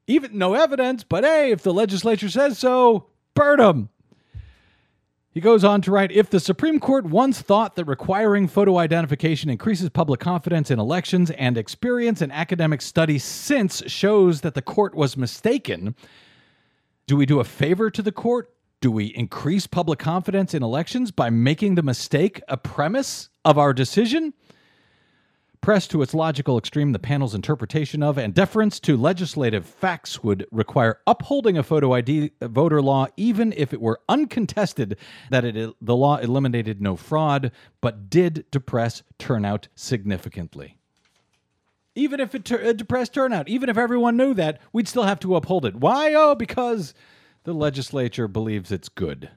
Even 0.07 0.37
no 0.37 0.53
evidence, 0.53 1.03
but 1.03 1.25
hey, 1.25 1.51
if 1.51 1.63
the 1.63 1.73
legislature 1.73 2.29
says 2.29 2.59
so, 2.59 3.07
burn 3.33 3.59
them. 3.59 3.89
He 5.35 5.41
goes 5.41 5.65
on 5.65 5.83
to 5.83 5.91
write 5.91 6.13
If 6.13 6.31
the 6.31 6.39
Supreme 6.39 6.79
Court 6.79 7.05
once 7.05 7.43
thought 7.43 7.75
that 7.75 7.87
requiring 7.87 8.47
photo 8.47 8.79
identification 8.79 9.51
increases 9.51 9.91
public 9.91 10.21
confidence 10.21 10.71
in 10.71 10.79
elections 10.79 11.33
and 11.33 11.59
experience 11.59 12.23
and 12.23 12.31
academic 12.33 12.81
study 12.81 13.19
since 13.19 13.83
shows 13.91 14.43
that 14.43 14.55
the 14.55 14.63
court 14.63 14.95
was 14.95 15.17
mistaken, 15.17 15.97
do 17.09 17.17
we 17.17 17.27
do 17.27 17.41
a 17.41 17.45
favor 17.45 17.91
to 17.91 18.01
the 18.01 18.13
court? 18.13 18.55
Do 18.81 18.93
we 18.93 19.07
increase 19.07 19.67
public 19.67 19.99
confidence 19.99 20.55
in 20.55 20.63
elections 20.63 21.11
by 21.11 21.31
making 21.31 21.75
the 21.75 21.83
mistake 21.83 22.41
a 22.47 22.57
premise 22.57 23.29
of 23.45 23.59
our 23.59 23.73
decision? 23.73 24.35
Pressed 25.65 25.93
to 25.93 26.03
its 26.03 26.13
logical 26.13 26.59
extreme, 26.59 26.93
the 26.93 26.99
panel's 26.99 27.35
interpretation 27.35 28.03
of 28.03 28.19
and 28.19 28.35
deference 28.35 28.79
to 28.81 28.99
legislative 28.99 29.65
facts 29.65 30.23
would 30.23 30.47
require 30.53 31.01
upholding 31.07 31.57
a 31.57 31.63
photo 31.63 31.95
ID 31.95 32.33
voter 32.43 32.83
law, 32.83 33.07
even 33.17 33.51
if 33.57 33.73
it 33.73 33.81
were 33.81 33.99
uncontested 34.07 34.99
that 35.31 35.43
it, 35.47 35.75
the 35.81 35.97
law 35.97 36.19
eliminated 36.19 36.83
no 36.83 36.97
fraud, 36.97 37.51
but 37.81 38.11
did 38.11 38.45
depress 38.51 39.03
turnout 39.19 39.69
significantly. 39.75 40.77
Even 41.95 42.21
if 42.21 42.35
it, 42.35 42.45
tur- 42.45 42.61
it 42.61 42.77
depressed 42.77 43.15
turnout, 43.15 43.49
even 43.49 43.71
if 43.71 43.79
everyone 43.79 44.19
knew 44.19 44.35
that, 44.35 44.61
we'd 44.71 44.87
still 44.87 45.05
have 45.05 45.21
to 45.21 45.35
uphold 45.35 45.65
it. 45.65 45.77
Why? 45.77 46.13
Oh, 46.13 46.35
because 46.35 46.93
the 47.45 47.55
legislature 47.55 48.29
believes 48.29 48.71
it's 48.71 48.91
good. 48.91 49.31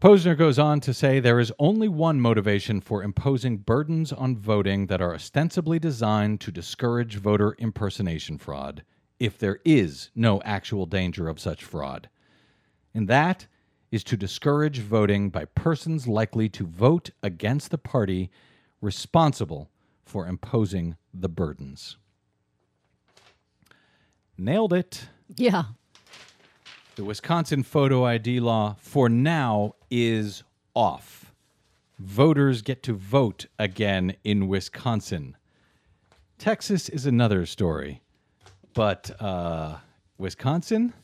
Posner 0.00 0.34
goes 0.34 0.58
on 0.58 0.80
to 0.80 0.94
say 0.94 1.20
there 1.20 1.38
is 1.38 1.52
only 1.58 1.86
one 1.86 2.22
motivation 2.22 2.80
for 2.80 3.02
imposing 3.02 3.58
burdens 3.58 4.14
on 4.14 4.34
voting 4.34 4.86
that 4.86 5.02
are 5.02 5.14
ostensibly 5.14 5.78
designed 5.78 6.40
to 6.40 6.50
discourage 6.50 7.16
voter 7.16 7.54
impersonation 7.58 8.38
fraud, 8.38 8.82
if 9.18 9.36
there 9.36 9.60
is 9.62 10.10
no 10.14 10.40
actual 10.40 10.86
danger 10.86 11.28
of 11.28 11.38
such 11.38 11.62
fraud. 11.62 12.08
And 12.94 13.08
that 13.08 13.46
is 13.90 14.02
to 14.04 14.16
discourage 14.16 14.78
voting 14.78 15.28
by 15.28 15.44
persons 15.44 16.08
likely 16.08 16.48
to 16.48 16.66
vote 16.66 17.10
against 17.22 17.70
the 17.70 17.76
party 17.76 18.30
responsible 18.80 19.68
for 20.06 20.26
imposing 20.26 20.96
the 21.12 21.28
burdens. 21.28 21.98
Nailed 24.38 24.72
it. 24.72 25.08
Yeah. 25.36 25.64
The 26.96 27.04
Wisconsin 27.04 27.62
photo 27.64 28.06
ID 28.06 28.40
law 28.40 28.76
for 28.80 29.10
now 29.10 29.74
is 29.90 30.42
off. 30.74 31.32
Voters 31.98 32.62
get 32.62 32.82
to 32.84 32.94
vote 32.94 33.46
again 33.58 34.16
in 34.24 34.48
Wisconsin. 34.48 35.36
Texas 36.38 36.88
is 36.88 37.04
another 37.04 37.44
story. 37.44 38.00
But 38.72 39.10
uh, 39.20 39.76
Wisconsin? 40.16 40.94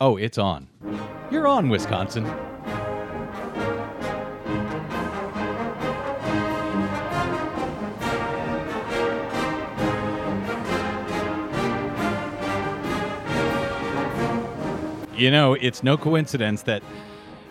Oh, 0.00 0.16
it's 0.16 0.38
on. 0.38 0.68
You're 1.30 1.46
on, 1.46 1.68
Wisconsin. 1.68 2.24
You 15.14 15.30
know, 15.30 15.54
it's 15.54 15.82
no 15.82 15.96
coincidence 15.96 16.62
that 16.62 16.82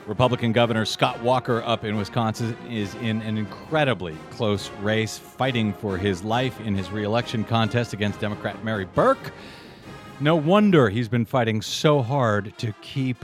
Republican 0.07 0.51
Governor 0.51 0.85
Scott 0.85 1.21
Walker 1.21 1.61
up 1.63 1.85
in 1.85 1.95
Wisconsin 1.95 2.57
is 2.69 2.95
in 2.95 3.21
an 3.21 3.37
incredibly 3.37 4.17
close 4.31 4.69
race, 4.81 5.17
fighting 5.17 5.73
for 5.73 5.97
his 5.97 6.23
life 6.23 6.59
in 6.61 6.75
his 6.75 6.89
reelection 6.91 7.43
contest 7.43 7.93
against 7.93 8.19
Democrat 8.19 8.63
Mary 8.63 8.85
Burke. 8.85 9.31
No 10.19 10.35
wonder 10.35 10.89
he's 10.89 11.07
been 11.07 11.25
fighting 11.25 11.61
so 11.61 12.01
hard 12.01 12.57
to 12.57 12.73
keep 12.81 13.23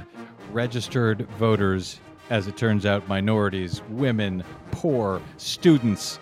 registered 0.51 1.27
voters, 1.39 1.99
as 2.29 2.47
it 2.47 2.57
turns 2.57 2.85
out, 2.85 3.07
minorities, 3.07 3.81
women, 3.89 4.43
poor, 4.71 5.21
students, 5.37 6.19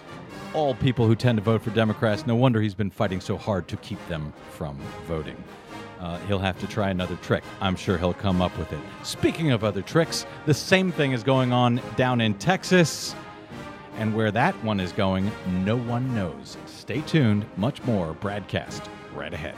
all 0.54 0.74
people 0.76 1.06
who 1.06 1.16
tend 1.16 1.38
to 1.38 1.44
vote 1.44 1.62
for 1.62 1.70
Democrats. 1.72 2.26
No 2.26 2.36
wonder 2.36 2.62
he's 2.62 2.76
been 2.76 2.92
fighting 2.92 3.20
so 3.20 3.38
hard 3.38 3.68
to 3.68 3.78
keep 3.78 4.06
them 4.08 4.34
from 4.52 4.78
voting. 5.06 5.36
Uh, 6.06 6.20
he'll 6.28 6.38
have 6.38 6.60
to 6.60 6.68
try 6.68 6.92
another 6.92 7.16
trick. 7.16 7.44
I'm 7.62 7.76
sure 7.76 7.98
he'll 7.98 8.14
come 8.14 8.40
up 8.40 8.56
with 8.60 8.72
it. 8.72 8.80
Speaking 9.02 9.52
of 9.52 9.64
other 9.64 9.82
tricks, 9.82 10.28
the 10.46 10.54
same 10.54 10.92
thing 10.92 11.14
is 11.14 11.24
going 11.24 11.52
on 11.52 11.82
down 11.96 12.22
in 12.22 12.36
Texas. 12.36 13.16
And 13.98 14.14
where 14.14 14.30
that 14.30 14.54
one 14.64 14.80
is 14.80 14.92
going, 14.92 15.32
no 15.64 15.78
one 15.78 16.14
knows. 16.14 16.58
Stay 16.68 17.02
tuned. 17.02 17.44
Much 17.58 17.82
more 17.86 18.14
Bradcast 18.14 18.88
right 19.16 19.34
ahead. 19.34 19.56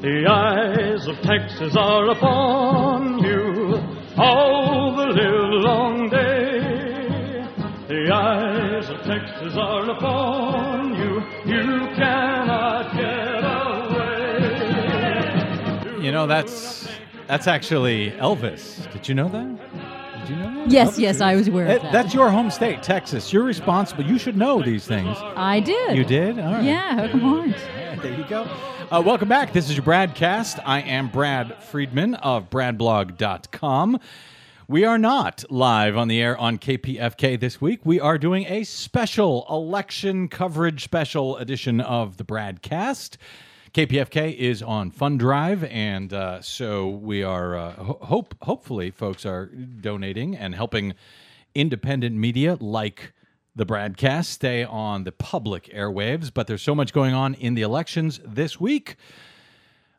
The 0.00 0.26
eyes 0.30 1.06
of 1.08 1.20
Texas 1.22 1.74
are 1.76 2.08
upon 2.10 3.18
you 3.24 3.82
all 4.16 4.94
the 4.94 5.06
live 5.06 5.62
long 5.64 6.08
day. 6.08 7.44
The 7.88 8.12
eyes 8.12 8.88
of 8.90 8.98
Texas 9.02 9.56
are 9.56 9.90
upon 9.90 10.94
you. 10.94 11.20
You 11.52 11.88
cannot 11.96 12.94
get 12.94 13.42
away. 15.96 16.04
You 16.04 16.12
know, 16.12 16.28
that's 16.28 16.88
that's 17.26 17.48
actually 17.48 18.12
Elvis. 18.12 18.90
Did 18.92 19.08
you 19.08 19.14
know 19.16 19.28
that? 19.28 20.20
Did 20.20 20.30
you 20.30 20.36
know 20.36 20.54
that? 20.62 20.70
Yes, 20.70 20.90
Elvis 20.92 20.98
yes, 21.00 21.16
is- 21.16 21.22
I 21.22 21.34
was 21.34 21.48
aware 21.48 21.66
of 21.66 21.82
that. 21.82 21.92
That's 21.92 22.14
your 22.14 22.30
home 22.30 22.50
state, 22.52 22.84
Texas. 22.84 23.32
You're 23.32 23.42
responsible. 23.42 24.04
You 24.04 24.16
should 24.18 24.36
know 24.36 24.62
these 24.62 24.86
things. 24.86 25.16
I 25.34 25.58
did. 25.58 25.96
You 25.96 26.04
did? 26.04 26.38
All 26.38 26.52
right. 26.52 26.62
Yeah, 26.64 27.08
come 27.10 27.24
on. 27.24 27.50
There 28.00 28.16
you 28.16 28.24
go. 28.28 28.46
Uh, 28.90 29.02
welcome 29.04 29.28
back. 29.28 29.52
This 29.52 29.68
is 29.68 29.76
your 29.76 29.84
Bradcast. 29.84 30.62
I 30.64 30.80
am 30.80 31.08
Brad 31.08 31.62
Friedman 31.64 32.14
of 32.14 32.48
BradBlog.com. 32.48 34.00
We 34.66 34.84
are 34.84 34.96
not 34.96 35.44
live 35.50 35.94
on 35.98 36.08
the 36.08 36.22
air 36.22 36.38
on 36.38 36.56
KPFK 36.56 37.38
this 37.38 37.60
week. 37.60 37.80
We 37.84 38.00
are 38.00 38.16
doing 38.16 38.46
a 38.46 38.64
special 38.64 39.46
election 39.50 40.28
coverage 40.28 40.84
special 40.84 41.36
edition 41.36 41.82
of 41.82 42.16
the 42.16 42.24
Bradcast. 42.24 43.18
KPFK 43.74 44.34
is 44.34 44.62
on 44.62 44.90
Fund 44.90 45.18
Drive, 45.20 45.64
and 45.64 46.10
uh, 46.14 46.40
so 46.40 46.88
we 46.88 47.22
are 47.22 47.56
uh, 47.56 47.72
ho- 47.72 47.98
hope 48.00 48.34
hopefully 48.40 48.90
folks 48.90 49.26
are 49.26 49.46
donating 49.46 50.34
and 50.34 50.54
helping 50.54 50.94
independent 51.54 52.16
media 52.16 52.56
like 52.58 53.12
the 53.58 53.66
Bradcast 53.66 54.26
stay 54.26 54.62
on 54.62 55.02
the 55.02 55.10
public 55.10 55.64
airwaves. 55.74 56.30
But 56.32 56.46
there's 56.46 56.62
so 56.62 56.76
much 56.76 56.92
going 56.92 57.12
on 57.12 57.34
in 57.34 57.54
the 57.54 57.62
elections 57.62 58.20
this 58.24 58.60
week. 58.60 58.96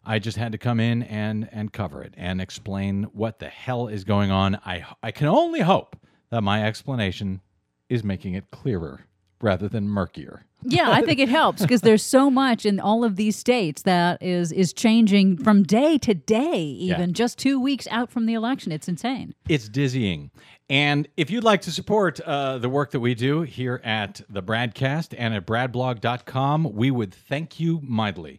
I 0.05 0.17
just 0.17 0.37
had 0.37 0.53
to 0.53 0.57
come 0.57 0.79
in 0.79 1.03
and 1.03 1.49
and 1.51 1.71
cover 1.71 2.01
it 2.01 2.13
and 2.17 2.39
explain 2.39 3.03
what 3.13 3.39
the 3.39 3.49
hell 3.49 3.89
is 3.89 4.05
going 4.05 4.31
on. 4.31 4.55
I 4.65 4.85
I 5.03 5.11
can 5.11 5.27
only 5.27 5.59
hope 5.59 5.97
that 6.29 6.41
my 6.41 6.65
explanation 6.65 7.41
is 7.89 8.03
making 8.03 8.33
it 8.33 8.49
clearer 8.49 9.05
rather 9.41 9.67
than 9.69 9.87
murkier. 9.89 10.43
Yeah, 10.61 10.91
I 10.91 11.03
think 11.03 11.19
it 11.19 11.29
helps 11.29 11.61
because 11.61 11.79
there's 11.79 12.03
so 12.03 12.29
much 12.29 12.65
in 12.65 12.81
all 12.81 13.05
of 13.05 13.15
these 13.15 13.37
states 13.37 13.83
that 13.83 14.21
is 14.21 14.51
is 14.51 14.73
changing 14.73 15.37
from 15.37 15.63
day 15.63 15.97
to 15.99 16.13
day, 16.13 16.61
even 16.61 17.09
Yeah. 17.11 17.13
just 17.13 17.37
two 17.39 17.61
weeks 17.61 17.87
out 17.89 18.11
from 18.11 18.25
the 18.25 18.33
election. 18.33 18.73
It's 18.73 18.89
insane. 18.89 19.33
It's 19.47 19.69
dizzying. 19.69 20.31
And 20.69 21.07
if 21.15 21.31
you'd 21.31 21.45
like 21.45 21.61
to 21.61 21.71
support 21.71 22.19
uh, 22.19 22.57
the 22.57 22.67
work 22.67 22.91
that 22.91 22.99
we 22.99 23.15
do 23.15 23.43
here 23.43 23.79
at 23.85 24.19
the 24.29 24.43
Bradcast 24.43 25.15
and 25.17 25.33
at 25.33 25.45
bradblog.com, 25.45 26.73
we 26.73 26.91
would 26.91 27.13
thank 27.13 27.61
you 27.61 27.79
mightily. 27.81 28.37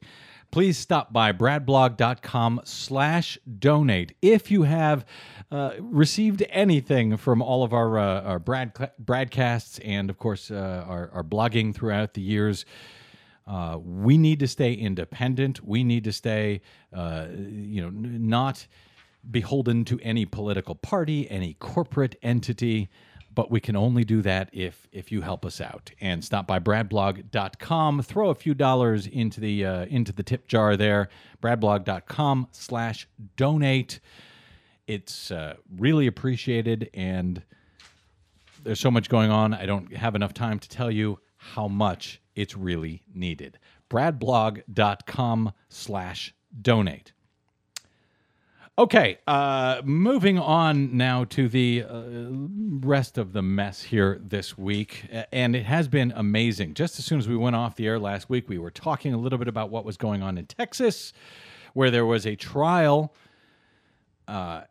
Please 0.51 0.77
stop 0.77 1.15
by 1.15 1.33
bradblog.com 1.33 2.61
slash 2.65 3.39
donate 3.59 4.15
if 4.21 4.51
you 4.51 4.65
have 4.65 5.07
uh, 5.51 5.73
received 5.81 6.45
anything 6.51 7.17
from 7.17 7.43
all 7.43 7.65
of 7.65 7.73
our, 7.73 7.99
uh, 7.99 8.23
our 8.23 8.39
Brad, 8.39 8.73
Bradcasts 9.03 9.81
and, 9.85 10.09
of 10.09 10.19
course, 10.19 10.51
uh, 10.51 10.85
our, 10.87 11.11
our 11.13 11.25
blogging 11.25 11.75
throughout 11.75 12.15
the 12.15 12.21
years. 12.21 12.65
Uh, 13.47 13.79
we 13.83 14.17
need 14.17 14.39
to 14.39 14.47
stay 14.47 14.73
independent. 14.73 15.65
We 15.65 15.83
need 15.83 16.05
to 16.05 16.13
stay, 16.13 16.61
uh, 16.93 17.27
you 17.33 17.81
know, 17.83 17.89
n- 17.89 18.29
not 18.29 18.69
beholden 19.29 19.85
to 19.87 19.99
any 20.03 20.25
political 20.25 20.77
party, 20.77 21.29
any 21.29 21.55
corporate 21.55 22.17
entity. 22.23 22.89
But 23.33 23.51
we 23.51 23.61
can 23.61 23.77
only 23.77 24.05
do 24.05 24.23
that 24.23 24.51
if 24.53 24.89
if 24.91 25.13
you 25.13 25.21
help 25.23 25.47
us 25.47 25.61
out 25.61 25.93
and 26.01 26.25
stop 26.25 26.49
by 26.49 26.59
bradblog.com, 26.59 28.03
throw 28.03 28.29
a 28.29 28.35
few 28.35 28.55
dollars 28.55 29.07
into 29.07 29.41
the 29.41 29.65
uh, 29.65 29.85
into 29.87 30.13
the 30.13 30.25
tip 30.25 30.49
jar 30.49 30.77
there, 30.77 31.09
bradblog.com 31.41 32.49
slash 32.51 33.09
donate 33.37 34.01
It's 34.91 35.31
uh, 35.31 35.55
really 35.77 36.09
appreciated, 36.09 36.91
and 36.95 37.41
there's 38.65 38.81
so 38.81 38.91
much 38.91 39.09
going 39.09 39.31
on. 39.31 39.55
I 39.55 39.65
don't 39.65 39.95
have 39.97 40.17
enough 40.17 40.35
time 40.35 40.59
to 40.59 40.69
tell 40.69 40.91
you 40.91 41.21
how 41.37 41.69
much 41.69 42.21
it's 42.35 42.57
really 42.57 43.05
needed. 43.15 43.61
bradblog.com 43.89 45.53
slash 45.69 46.35
donate. 46.61 47.13
Okay, 48.77 49.19
uh, 49.29 49.81
moving 49.85 50.41
on 50.41 50.97
now 50.97 51.23
to 51.23 51.49
the 51.49 51.85
uh, 51.89 52.03
rest 52.85 53.17
of 53.17 53.33
the 53.33 53.43
mess 53.43 53.85
here 53.85 54.21
this 54.21 54.59
week. 54.59 55.07
And 55.31 55.55
it 55.55 55.67
has 55.67 55.87
been 55.87 56.13
amazing. 56.17 56.75
Just 56.75 56.99
as 56.99 57.05
soon 57.05 57.21
as 57.21 57.29
we 57.29 57.37
went 57.37 57.55
off 57.55 57.77
the 57.77 57.87
air 57.87 58.01
last 58.01 58.29
week, 58.29 58.49
we 58.49 58.59
were 58.59 58.73
talking 58.73 59.15
a 59.15 59.19
little 59.19 59.39
bit 59.39 59.47
about 59.47 59.71
what 59.71 59.85
was 59.85 59.97
going 59.97 60.21
on 60.21 60.37
in 60.37 60.47
Texas, 60.47 61.13
where 61.75 61.93
there 61.93 62.05
was 62.05 62.27
a 62.27 62.35
trial 62.35 63.15
uh, 64.31 64.63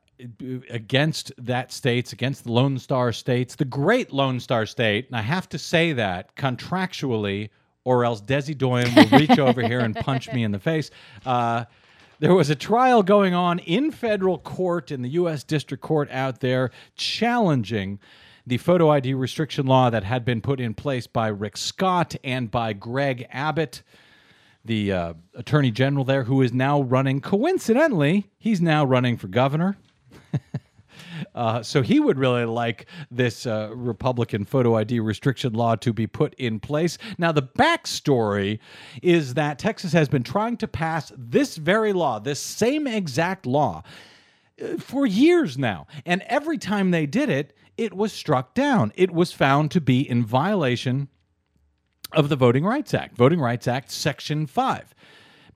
against 0.70 1.32
that 1.38 1.72
states, 1.72 2.11
against 2.13 2.43
the 2.43 2.51
Lone 2.51 2.78
Star 2.78 3.11
states, 3.11 3.55
the 3.55 3.65
great 3.65 4.11
Lone 4.11 4.39
Star 4.39 4.65
state. 4.65 5.07
And 5.07 5.15
I 5.15 5.22
have 5.22 5.47
to 5.49 5.57
say 5.57 5.93
that 5.93 6.36
contractually, 6.36 7.49
or 7.86 8.03
else 8.05 8.22
Desi 8.22 8.57
Doyen 8.57 8.93
will 8.95 9.20
reach 9.20 9.39
over 9.39 9.61
here 9.61 9.80
and 9.80 9.95
punch 9.95 10.32
me 10.32 10.43
in 10.43 10.51
the 10.51 10.59
face. 10.59 10.91
Uh, 11.26 11.65
there 12.20 12.34
was 12.34 12.49
a 12.49 12.55
trial 12.55 13.01
going 13.01 13.34
on 13.34 13.59
in 13.59 13.91
federal 13.91 14.38
court 14.38 14.91
in 14.91 15.01
the 15.01 15.09
U.S. 15.09 15.43
District 15.43 15.82
Court 15.82 16.09
out 16.11 16.41
there 16.41 16.72
challenging 16.95 17.99
the 18.45 18.57
photo 18.57 18.89
ID 18.89 19.13
restriction 19.13 19.67
law 19.67 19.89
that 19.89 20.03
had 20.03 20.26
been 20.26 20.41
put 20.41 20.59
in 20.59 20.74
place 20.74 21.07
by 21.07 21.28
Rick 21.28 21.55
Scott 21.55 22.15
and 22.24 22.51
by 22.51 22.74
Greg 22.74 23.28
Abbott, 23.32 23.84
the 24.65 24.91
uh, 24.91 25.13
attorney 25.36 25.72
general 25.72 26.03
there, 26.03 26.24
who 26.24 26.41
is 26.41 26.51
now 26.51 26.82
running, 26.82 27.22
coincidentally, 27.22 28.30
he's 28.38 28.59
now 28.59 28.84
running 28.84 29.15
for 29.15 29.28
governor. 29.28 29.78
Uh, 31.36 31.62
so 31.62 31.82
he 31.82 31.99
would 31.99 32.18
really 32.18 32.45
like 32.45 32.86
this 33.12 33.45
uh, 33.45 33.70
Republican 33.74 34.45
photo 34.45 34.76
ID 34.76 34.99
restriction 34.99 35.53
law 35.53 35.76
to 35.76 35.93
be 35.93 36.07
put 36.07 36.34
in 36.36 36.60
place. 36.60 36.97
Now, 37.18 37.32
the 37.32 37.43
backstory 37.43 38.60
is 39.01 39.34
that 39.36 39.60
Texas 39.60 39.93
has 39.93 40.10
been 40.10 40.24
trying 40.24 40.57
to 40.57 40.68
pass 40.68 41.12
this 41.18 41.57
very 41.57 41.93
law, 41.93 42.20
this 42.20 42.39
same 42.39 42.88
exact 42.88 43.45
law, 43.45 43.84
uh, 44.62 44.78
for 44.78 45.05
years 45.05 45.57
now. 45.57 45.88
And 46.05 46.22
every 46.24 46.57
time 46.57 46.91
they 46.91 47.05
did 47.05 47.30
it, 47.30 47.55
it 47.78 47.93
was 47.93 48.12
struck 48.12 48.53
down. 48.53 48.91
It 48.95 49.12
was 49.12 49.32
found 49.32 49.72
to 49.72 49.82
be 49.82 50.07
in 50.07 50.26
violation 50.26 51.07
of 52.12 52.30
the 52.30 52.36
Voting 52.36 52.66
Rights 52.66 52.93
Act, 52.93 53.16
Voting 53.16 53.39
Rights 53.39 53.68
Act, 53.68 53.91
Section 53.91 54.47
5. 54.47 54.95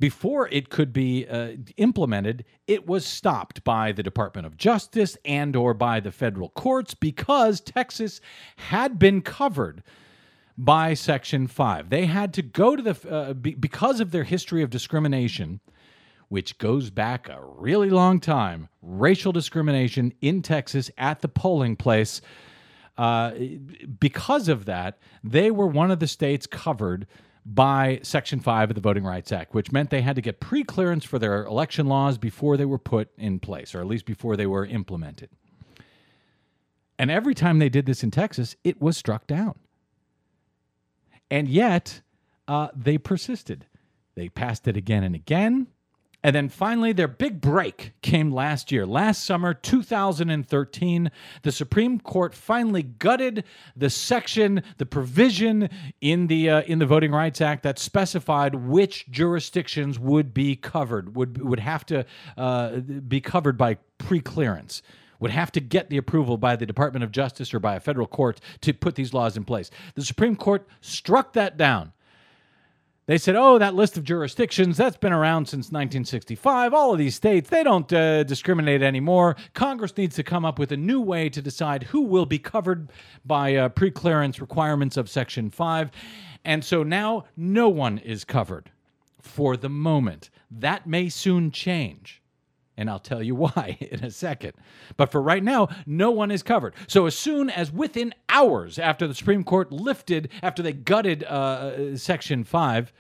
Before 0.03 0.49
it 0.49 0.67
could 0.67 0.91
be 0.91 1.25
uh, 1.25 1.51
implemented, 1.77 2.43
it 2.67 2.85
was 2.85 3.05
stopped 3.05 3.63
by 3.63 3.93
the 3.93 4.03
Department 4.03 4.45
of 4.45 4.57
Justice 4.57 5.17
and 5.23 5.55
or 5.55 5.73
by 5.73 6.01
the 6.01 6.11
federal 6.11 6.49
courts 6.49 6.93
because 6.93 7.61
Texas 7.61 8.19
had 8.57 8.99
been 8.99 9.21
covered 9.21 9.81
by 10.57 10.93
Section 10.93 11.47
5. 11.47 11.89
They 11.89 12.05
had 12.05 12.33
to 12.33 12.41
go 12.41 12.75
to 12.75 12.83
the 12.83 13.09
uh, 13.09 13.33
be, 13.33 13.53
because 13.53 14.01
of 14.01 14.11
their 14.11 14.25
history 14.25 14.61
of 14.61 14.69
discrimination, 14.69 15.61
which 16.27 16.57
goes 16.57 16.89
back 16.89 17.29
a 17.29 17.39
really 17.41 17.89
long 17.89 18.19
time, 18.19 18.67
racial 18.81 19.31
discrimination 19.31 20.13
in 20.19 20.41
Texas 20.41 20.91
at 20.97 21.21
the 21.21 21.29
polling 21.29 21.77
place. 21.77 22.19
Uh, 22.97 23.31
because 24.01 24.49
of 24.49 24.65
that, 24.65 24.99
they 25.23 25.49
were 25.49 25.65
one 25.65 25.91
of 25.91 26.01
the 26.01 26.07
states 26.07 26.45
covered 26.45 27.07
by 27.45 27.99
Section 28.03 28.39
5 28.39 28.71
of 28.71 28.75
the 28.75 28.81
Voting 28.81 29.03
Rights 29.03 29.31
Act, 29.31 29.53
which 29.53 29.71
meant 29.71 29.89
they 29.89 30.01
had 30.01 30.15
to 30.15 30.21
get 30.21 30.39
pre 30.39 30.63
clearance 30.63 31.03
for 31.03 31.19
their 31.19 31.43
election 31.45 31.87
laws 31.87 32.17
before 32.17 32.57
they 32.57 32.65
were 32.65 32.77
put 32.77 33.09
in 33.17 33.39
place, 33.39 33.75
or 33.75 33.79
at 33.79 33.87
least 33.87 34.05
before 34.05 34.37
they 34.37 34.47
were 34.47 34.65
implemented. 34.65 35.29
And 36.97 37.11
every 37.11 37.33
time 37.33 37.59
they 37.59 37.69
did 37.69 37.85
this 37.85 38.03
in 38.03 38.11
Texas, 38.11 38.55
it 38.63 38.81
was 38.81 38.97
struck 38.97 39.27
down. 39.27 39.55
And 41.29 41.47
yet, 41.47 42.01
uh, 42.47 42.69
they 42.75 42.97
persisted. 42.97 43.65
They 44.15 44.29
passed 44.29 44.67
it 44.67 44.77
again 44.77 45.03
and 45.03 45.15
again. 45.15 45.67
And 46.23 46.33
then 46.33 46.47
finally, 46.47 46.93
their 46.93 47.09
big 47.09 47.41
break 47.41 47.91
came 48.01 48.31
last 48.31 48.71
year. 48.71 48.85
Last 48.85 49.25
summer, 49.25 49.53
2013, 49.53 51.11
the 51.41 51.51
Supreme 51.51 51.99
Court 51.99 52.33
finally 52.33 52.83
gutted 52.83 53.43
the 53.75 53.89
section, 53.89 54.63
the 54.77 54.85
provision 54.85 55.69
in 55.99 56.27
the 56.27 56.49
uh, 56.49 56.61
in 56.61 56.79
the 56.79 56.85
Voting 56.85 57.11
Rights 57.11 57.41
Act 57.41 57.63
that 57.63 57.77
specified 57.77 58.55
which 58.55 59.09
jurisdictions 59.11 59.99
would 59.99 60.33
be 60.33 60.55
covered, 60.55 61.17
would 61.17 61.41
would 61.43 61.59
have 61.59 61.85
to 61.87 62.05
uh, 62.37 62.77
be 62.77 63.19
covered 63.19 63.57
by 63.57 63.77
preclearance 63.99 64.81
would 65.19 65.31
have 65.31 65.53
to 65.53 65.61
get 65.61 65.89
the 65.89 65.95
approval 65.95 66.35
by 66.35 66.53
the 66.57 66.65
Department 66.65 67.01
of 67.01 67.09
Justice 67.09 67.53
or 67.53 67.59
by 67.61 67.75
a 67.75 67.79
federal 67.79 68.07
court 68.07 68.41
to 68.59 68.73
put 68.73 68.95
these 68.95 69.13
laws 69.13 69.37
in 69.37 69.45
place. 69.45 69.71
The 69.95 70.03
Supreme 70.03 70.35
Court 70.35 70.67
struck 70.81 71.31
that 71.31 71.55
down. 71.55 71.93
They 73.05 73.17
said, 73.17 73.35
oh, 73.35 73.57
that 73.57 73.75
list 73.75 73.97
of 73.97 74.05
jurisdictions, 74.05 74.77
that's 74.77 74.95
been 74.95 75.11
around 75.11 75.47
since 75.47 75.65
1965. 75.65 76.73
All 76.73 76.93
of 76.93 76.97
these 76.97 77.15
states, 77.15 77.49
they 77.49 77.61
don't 77.61 77.91
uh, 77.91 78.23
discriminate 78.23 78.81
anymore. 78.81 79.35
Congress 79.53 79.97
needs 79.97 80.15
to 80.15 80.23
come 80.23 80.45
up 80.45 80.57
with 80.57 80.71
a 80.71 80.77
new 80.77 81.01
way 81.01 81.27
to 81.27 81.41
decide 81.41 81.83
who 81.83 82.01
will 82.03 82.25
be 82.25 82.39
covered 82.39 82.91
by 83.25 83.55
uh, 83.55 83.67
preclearance 83.67 84.39
requirements 84.39 84.95
of 84.95 85.09
Section 85.09 85.49
5. 85.49 85.91
And 86.45 86.63
so 86.63 86.83
now 86.83 87.25
no 87.35 87.67
one 87.67 87.97
is 87.97 88.23
covered 88.23 88.71
for 89.21 89.57
the 89.57 89.69
moment. 89.69 90.29
That 90.49 90.87
may 90.87 91.09
soon 91.09 91.51
change. 91.51 92.22
And 92.75 92.89
I'll 92.89 92.99
tell 92.99 93.21
you 93.21 93.35
why 93.35 93.77
in 93.79 94.03
a 94.03 94.11
second. 94.11 94.53
But 94.97 95.11
for 95.11 95.21
right 95.21 95.43
now, 95.43 95.69
no 95.85 96.11
one 96.11 96.31
is 96.31 96.43
covered. 96.43 96.73
So, 96.87 97.05
as 97.05 97.15
soon 97.15 97.49
as 97.49 97.71
within 97.71 98.13
hours 98.29 98.79
after 98.79 99.07
the 99.07 99.13
Supreme 99.13 99.43
Court 99.43 99.71
lifted, 99.71 100.29
after 100.41 100.63
they 100.63 100.73
gutted 100.73 101.23
uh, 101.23 101.95
Section 101.97 102.43
5, 102.43 102.93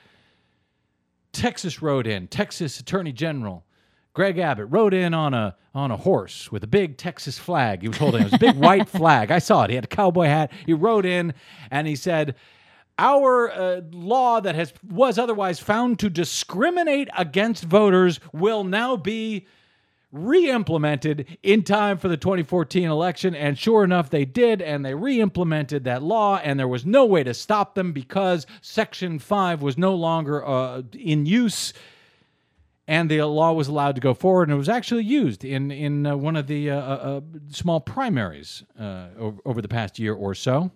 Texas 1.31 1.81
rode 1.81 2.07
in, 2.07 2.27
Texas 2.27 2.79
Attorney 2.79 3.11
General 3.11 3.65
Greg 4.13 4.37
Abbott 4.37 4.67
rode 4.69 4.93
in 4.93 5.13
on 5.13 5.33
a 5.33 5.55
on 5.73 5.89
a 5.89 5.97
horse 5.97 6.51
with 6.51 6.63
a 6.63 6.67
big 6.67 6.97
Texas 6.97 7.39
flag. 7.39 7.81
He 7.81 7.87
was 7.87 7.97
holding 7.97 8.21
it 8.21 8.25
was 8.25 8.33
a 8.33 8.37
big 8.37 8.55
white 8.57 8.87
flag. 8.87 9.31
I 9.31 9.39
saw 9.39 9.63
it. 9.63 9.71
He 9.71 9.75
had 9.75 9.85
a 9.85 9.87
cowboy 9.87 10.25
hat. 10.25 10.51
He 10.65 10.73
rode 10.73 11.05
in 11.05 11.33
and 11.71 11.87
he 11.87 11.95
said, 11.95 12.35
"Our 12.99 13.51
uh, 13.51 13.81
law 13.91 14.39
that 14.39 14.53
has 14.53 14.71
was 14.87 15.17
otherwise 15.17 15.59
found 15.59 15.97
to 15.99 16.11
discriminate 16.11 17.09
against 17.17 17.63
voters 17.63 18.19
will 18.31 18.63
now 18.63 18.95
be 18.95 19.47
re-implemented 20.13 21.39
in 21.41 21.63
time 21.63 21.97
for 21.97 22.07
the 22.07 22.15
2014 22.15 22.87
election 22.87 23.33
and 23.33 23.57
sure 23.57 23.83
enough 23.83 24.11
they 24.11 24.23
did 24.23 24.61
and 24.61 24.85
they 24.85 24.93
re-implemented 24.93 25.85
that 25.85 26.03
law 26.03 26.37
and 26.43 26.59
there 26.59 26.67
was 26.67 26.85
no 26.85 27.03
way 27.03 27.23
to 27.23 27.33
stop 27.33 27.73
them 27.73 27.91
because 27.91 28.45
section 28.61 29.17
5 29.17 29.63
was 29.63 29.75
no 29.75 29.95
longer 29.95 30.45
uh, 30.45 30.83
in 30.93 31.25
use 31.25 31.73
and 32.87 33.09
the 33.09 33.23
law 33.23 33.53
was 33.53 33.67
allowed 33.67 33.95
to 33.95 34.01
go 34.01 34.13
forward 34.13 34.49
and 34.49 34.53
it 34.53 34.57
was 34.57 34.69
actually 34.69 35.03
used 35.03 35.43
in 35.43 35.71
in 35.71 36.05
uh, 36.05 36.15
one 36.15 36.35
of 36.35 36.45
the 36.45 36.69
uh, 36.69 36.77
uh, 36.77 37.21
small 37.49 37.79
primaries 37.79 38.63
uh, 38.79 39.07
over, 39.17 39.41
over 39.45 39.61
the 39.63 39.67
past 39.67 39.97
year 39.97 40.13
or 40.13 40.35
so 40.35 40.71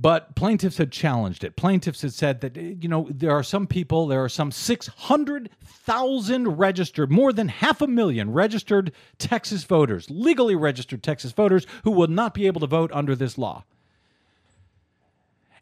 but 0.00 0.34
plaintiffs 0.34 0.78
had 0.78 0.90
challenged 0.90 1.44
it. 1.44 1.56
Plaintiffs 1.56 2.00
had 2.00 2.14
said 2.14 2.40
that, 2.40 2.56
you 2.56 2.88
know, 2.88 3.06
there 3.10 3.32
are 3.32 3.42
some 3.42 3.66
people, 3.66 4.06
there 4.06 4.24
are 4.24 4.30
some 4.30 4.50
600,000 4.50 6.48
registered, 6.48 7.10
more 7.10 7.34
than 7.34 7.48
half 7.48 7.82
a 7.82 7.86
million 7.86 8.32
registered 8.32 8.92
Texas 9.18 9.64
voters, 9.64 10.08
legally 10.08 10.54
registered 10.54 11.02
Texas 11.02 11.32
voters, 11.32 11.66
who 11.84 11.90
will 11.90 12.06
not 12.06 12.32
be 12.32 12.46
able 12.46 12.60
to 12.60 12.66
vote 12.66 12.90
under 12.94 13.14
this 13.14 13.36
law. 13.36 13.64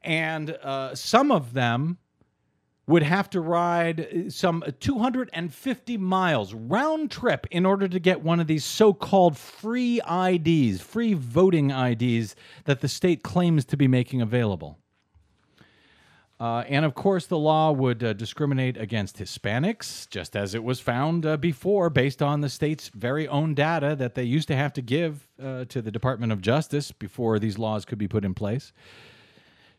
And 0.05 0.51
uh, 0.63 0.95
some 0.95 1.33
of 1.33 1.55
them 1.55 1.99
would 2.89 3.03
have 3.03 3.29
to 3.31 3.41
ride 3.41 4.33
some 4.33 4.65
250 4.81 5.97
miles 5.99 6.55
round 6.55 7.11
trip 7.11 7.47
in 7.51 7.67
order 7.67 7.87
to 7.87 8.01
get 8.01 8.23
one 8.23 8.41
of 8.41 8.47
these 8.47 8.65
so 8.65 8.93
called 8.95 9.37
free 9.37 10.01
IDs, 10.11 10.81
free 10.81 11.13
voting 11.13 11.71
IDs 11.71 12.35
that 12.65 12.81
the 12.81 12.89
state 12.89 13.23
claims 13.23 13.67
to 13.67 13.77
be 13.77 13.87
making 13.87 14.23
available. 14.23 14.79
Uh, 16.41 16.63
and 16.69 16.85
of 16.85 16.95
course, 16.95 17.27
the 17.27 17.39
law 17.39 17.73
would 17.73 18.03
uh, 18.03 18.13
discriminate 18.13 18.77
against 18.77 19.19
Hispanics, 19.19 20.09
just 20.09 20.37
as 20.37 20.55
it 20.55 20.63
was 20.63 20.79
found 20.79 21.27
uh, 21.27 21.37
before, 21.37 21.91
based 21.91 22.23
on 22.23 22.41
the 22.41 22.49
state's 22.49 22.89
very 22.95 23.27
own 23.27 23.55
data 23.55 23.97
that 23.97 24.15
they 24.15 24.23
used 24.23 24.47
to 24.49 24.57
have 24.57 24.73
to 24.75 24.81
give 24.81 25.27
uh, 25.43 25.65
to 25.65 25.83
the 25.83 25.91
Department 25.91 26.31
of 26.31 26.41
Justice 26.41 26.93
before 26.93 27.41
these 27.41 27.59
laws 27.59 27.85
could 27.85 27.99
be 27.99 28.07
put 28.07 28.25
in 28.25 28.35
place. 28.35 28.73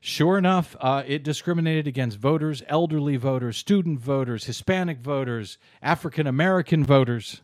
Sure 0.02 0.38
enough, 0.38 0.78
uh, 0.80 1.04
it 1.06 1.24
discriminated 1.24 1.86
against 1.86 2.18
voters, 2.18 2.64
elderly 2.68 3.18
voters, 3.18 3.58
student 3.58 4.00
voters, 4.00 4.46
Hispanic 4.46 5.00
voters, 5.00 5.58
African 5.82 6.26
American 6.26 6.86
voters. 6.86 7.42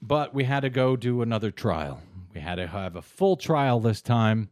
But 0.00 0.32
we 0.32 0.44
had 0.44 0.60
to 0.60 0.70
go 0.70 0.94
do 0.94 1.22
another 1.22 1.50
trial. 1.50 2.00
We 2.32 2.40
had 2.40 2.56
to 2.56 2.68
have 2.68 2.94
a 2.94 3.02
full 3.02 3.36
trial 3.36 3.80
this 3.80 4.00
time 4.00 4.50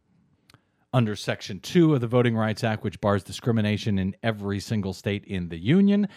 under 0.93 1.15
Section 1.15 1.61
2 1.61 1.95
of 1.95 2.01
the 2.01 2.07
Voting 2.09 2.37
Rights 2.37 2.65
Act, 2.65 2.83
which 2.83 3.01
bars 3.01 3.23
discrimination 3.23 3.99
in 3.99 4.17
every 4.23 4.59
single 4.59 4.93
state 4.93 5.25
in 5.27 5.51
the 5.51 5.59
Union. 5.59 6.09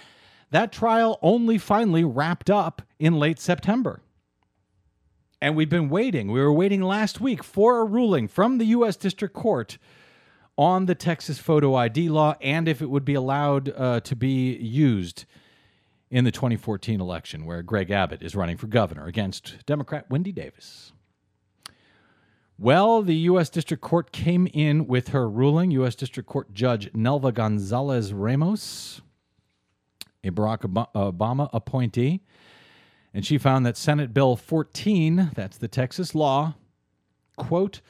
That 0.50 0.72
trial 0.72 1.20
only 1.22 1.60
finally 1.60 2.04
wrapped 2.04 2.50
up 2.50 2.82
in 2.98 3.20
late 3.20 3.40
September. 3.40 4.02
And 5.40 5.56
we've 5.56 5.70
been 5.70 5.90
waiting. 5.90 6.32
We 6.32 6.40
were 6.40 6.54
waiting 6.54 6.82
last 6.82 7.22
week 7.22 7.44
for 7.44 7.82
a 7.82 7.86
ruling 7.86 8.28
from 8.28 8.58
the 8.58 8.66
U.S. 8.66 8.96
District 8.96 9.36
Court 9.36 9.78
on 10.58 10.86
the 10.86 10.96
Texas 10.96 11.38
photo 11.38 11.76
ID 11.76 12.10
law 12.10 12.36
and 12.42 12.68
if 12.68 12.82
it 12.82 12.90
would 12.90 13.06
be 13.06 13.14
allowed 13.14 13.70
uh, 13.78 14.00
to 14.02 14.16
be 14.16 14.56
used 14.56 15.26
in 16.10 16.24
the 16.24 16.32
2014 16.32 17.02
election, 17.02 17.46
where 17.46 17.62
Greg 17.62 17.92
Abbott 17.92 18.22
is 18.22 18.36
running 18.36 18.58
for 18.58 18.68
governor 18.68 19.06
against 19.06 19.66
Democrat 19.66 20.10
Wendy 20.10 20.32
Davis. 20.32 20.94
Well, 22.58 23.04
the 23.04 23.16
U.S. 23.16 23.50
District 23.50 23.84
Court 23.84 24.12
came 24.12 24.48
in 24.52 24.88
with 24.88 25.10
her 25.10 25.30
ruling. 25.30 25.70
U.S. 25.72 25.94
District 25.94 26.28
Court 26.28 26.54
Judge 26.54 26.92
Nelva 26.94 27.32
Gonzalez 27.32 28.14
Ramos, 28.14 29.02
a 30.24 30.32
Barack 30.32 30.62
Obama 30.96 31.50
appointee, 31.54 32.22
and 33.14 33.24
she 33.26 33.38
found 33.38 33.66
that 33.66 33.78
Senate 33.78 34.14
Bill 34.14 34.36
14, 34.36 35.32
that's 35.36 35.58
the 35.58 35.68
Texas 35.68 36.16
law, 36.16 36.56
quote, 37.36 37.82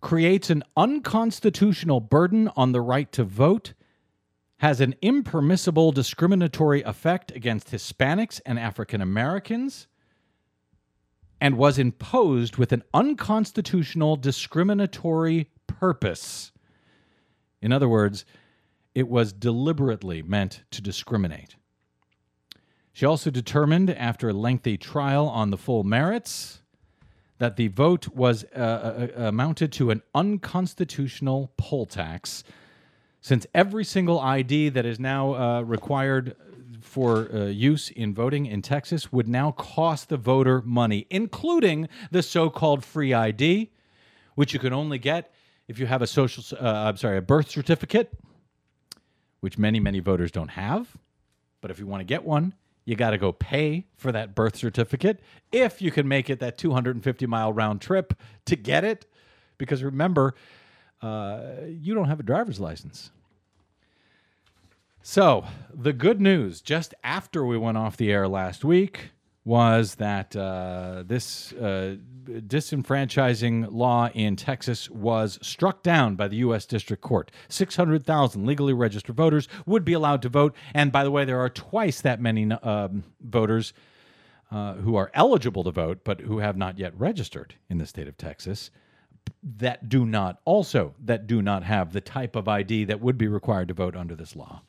creates 0.00 0.50
an 0.50 0.62
unconstitutional 0.76 2.00
burden 2.00 2.48
on 2.56 2.72
the 2.72 2.80
right 2.80 3.10
to 3.12 3.24
vote, 3.24 3.72
has 4.58 4.80
an 4.80 4.94
impermissible 5.02 5.92
discriminatory 5.92 6.82
effect 6.82 7.30
against 7.32 7.70
Hispanics 7.70 8.40
and 8.44 8.58
African 8.58 9.00
Americans, 9.00 9.86
and 11.40 11.56
was 11.56 11.78
imposed 11.78 12.56
with 12.56 12.72
an 12.72 12.82
unconstitutional 12.92 14.16
discriminatory 14.16 15.50
purpose. 15.66 16.50
In 17.62 17.72
other 17.72 17.88
words, 17.88 18.24
it 18.94 19.08
was 19.08 19.32
deliberately 19.32 20.22
meant 20.22 20.62
to 20.72 20.82
discriminate. 20.82 21.54
She 22.92 23.06
also 23.06 23.30
determined, 23.30 23.90
after 23.90 24.30
a 24.30 24.32
lengthy 24.32 24.76
trial 24.76 25.28
on 25.28 25.50
the 25.50 25.56
full 25.56 25.84
merits, 25.84 26.62
that 27.38 27.56
the 27.56 27.68
vote 27.68 28.08
was 28.08 28.44
uh, 28.54 29.08
uh, 29.16 29.22
amounted 29.22 29.72
to 29.72 29.90
an 29.90 30.02
unconstitutional 30.14 31.52
poll 31.56 31.86
tax, 31.86 32.44
since 33.20 33.46
every 33.54 33.84
single 33.84 34.20
ID 34.20 34.70
that 34.70 34.84
is 34.84 34.98
now 34.98 35.34
uh, 35.34 35.60
required 35.62 36.36
for 36.80 37.32
uh, 37.32 37.44
use 37.46 37.90
in 37.90 38.14
voting 38.14 38.46
in 38.46 38.62
Texas 38.62 39.12
would 39.12 39.28
now 39.28 39.50
cost 39.52 40.08
the 40.08 40.16
voter 40.16 40.62
money, 40.62 41.06
including 41.10 41.88
the 42.10 42.22
so-called 42.22 42.84
free 42.84 43.12
ID, 43.12 43.70
which 44.34 44.52
you 44.52 44.58
can 44.60 44.72
only 44.72 44.98
get 44.98 45.32
if 45.66 45.78
you 45.78 45.86
have 45.86 46.00
a 46.00 46.06
social, 46.06 46.42
uh, 46.58 46.88
I'm 46.88 46.96
sorry, 46.96 47.18
a 47.18 47.22
birth 47.22 47.50
certificate, 47.50 48.10
which 49.40 49.58
many 49.58 49.80
many 49.80 50.00
voters 50.00 50.30
don't 50.30 50.48
have. 50.48 50.96
But 51.60 51.70
if 51.70 51.78
you 51.78 51.86
want 51.86 52.00
to 52.00 52.04
get 52.04 52.24
one, 52.24 52.54
you 52.88 52.96
got 52.96 53.10
to 53.10 53.18
go 53.18 53.32
pay 53.32 53.84
for 53.98 54.10
that 54.12 54.34
birth 54.34 54.56
certificate 54.56 55.20
if 55.52 55.82
you 55.82 55.90
can 55.90 56.08
make 56.08 56.30
it 56.30 56.40
that 56.40 56.56
250 56.56 57.26
mile 57.26 57.52
round 57.52 57.82
trip 57.82 58.14
to 58.46 58.56
get 58.56 58.82
it. 58.82 59.04
Because 59.58 59.82
remember, 59.82 60.34
uh, 61.02 61.40
you 61.68 61.94
don't 61.94 62.08
have 62.08 62.18
a 62.18 62.22
driver's 62.22 62.58
license. 62.58 63.10
So, 65.02 65.44
the 65.70 65.92
good 65.92 66.18
news 66.18 66.62
just 66.62 66.94
after 67.04 67.44
we 67.44 67.58
went 67.58 67.76
off 67.76 67.98
the 67.98 68.10
air 68.10 68.26
last 68.26 68.64
week 68.64 69.10
was 69.48 69.94
that 69.94 70.36
uh, 70.36 71.02
this 71.06 71.54
uh, 71.54 71.96
disenfranchising 72.26 73.66
law 73.72 74.10
in 74.12 74.36
Texas 74.36 74.90
was 74.90 75.38
struck 75.40 75.82
down 75.82 76.16
by 76.16 76.28
the 76.28 76.36
U.S. 76.36 76.66
District 76.66 77.02
Court. 77.02 77.30
600,000 77.48 78.44
legally 78.44 78.74
registered 78.74 79.16
voters 79.16 79.48
would 79.64 79.86
be 79.86 79.94
allowed 79.94 80.20
to 80.20 80.28
vote. 80.28 80.54
And 80.74 80.92
by 80.92 81.02
the 81.02 81.10
way, 81.10 81.24
there 81.24 81.40
are 81.40 81.48
twice 81.48 82.02
that 82.02 82.20
many 82.20 82.52
um, 82.52 83.04
voters 83.22 83.72
uh, 84.50 84.74
who 84.74 84.96
are 84.96 85.10
eligible 85.14 85.64
to 85.64 85.70
vote, 85.70 86.00
but 86.04 86.20
who 86.20 86.40
have 86.40 86.58
not 86.58 86.78
yet 86.78 86.92
registered 87.00 87.54
in 87.70 87.78
the 87.78 87.86
state 87.86 88.06
of 88.06 88.18
Texas 88.18 88.70
that 89.42 89.88
do 89.88 90.04
not 90.04 90.40
also 90.44 90.94
that 91.04 91.26
do 91.26 91.40
not 91.40 91.62
have 91.62 91.92
the 91.94 92.00
type 92.02 92.36
of 92.36 92.48
ID 92.48 92.84
that 92.84 93.00
would 93.00 93.16
be 93.16 93.28
required 93.28 93.68
to 93.68 93.74
vote 93.74 93.96
under 93.96 94.14
this 94.14 94.36
law. 94.36 94.62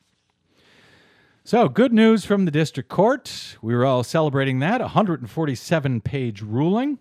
So, 1.49 1.67
good 1.67 1.91
news 1.91 2.25
from 2.25 2.45
the 2.45 2.51
district 2.51 2.89
court. 2.89 3.57
We 3.59 3.73
were 3.73 3.83
all 3.83 4.03
celebrating 4.03 4.59
that 4.59 4.81
147 4.81 5.99
page 6.01 6.43
ruling. 6.43 6.99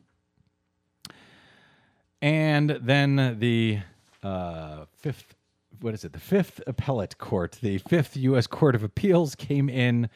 And 2.23 2.71
then 2.81 3.37
the 3.41 3.81
uh, 4.23 4.87
fifth, 4.97 5.35
what 5.83 5.93
is 5.93 6.03
it? 6.03 6.15
The 6.15 6.19
fifth 6.19 6.63
appellate 6.67 7.19
court, 7.19 7.59
the 7.61 7.77
fifth 7.77 8.17
U.S. 8.17 8.47
Court 8.47 8.75
of 8.75 8.83
Appeals 8.83 9.35
came 9.35 9.69
in 9.69 10.09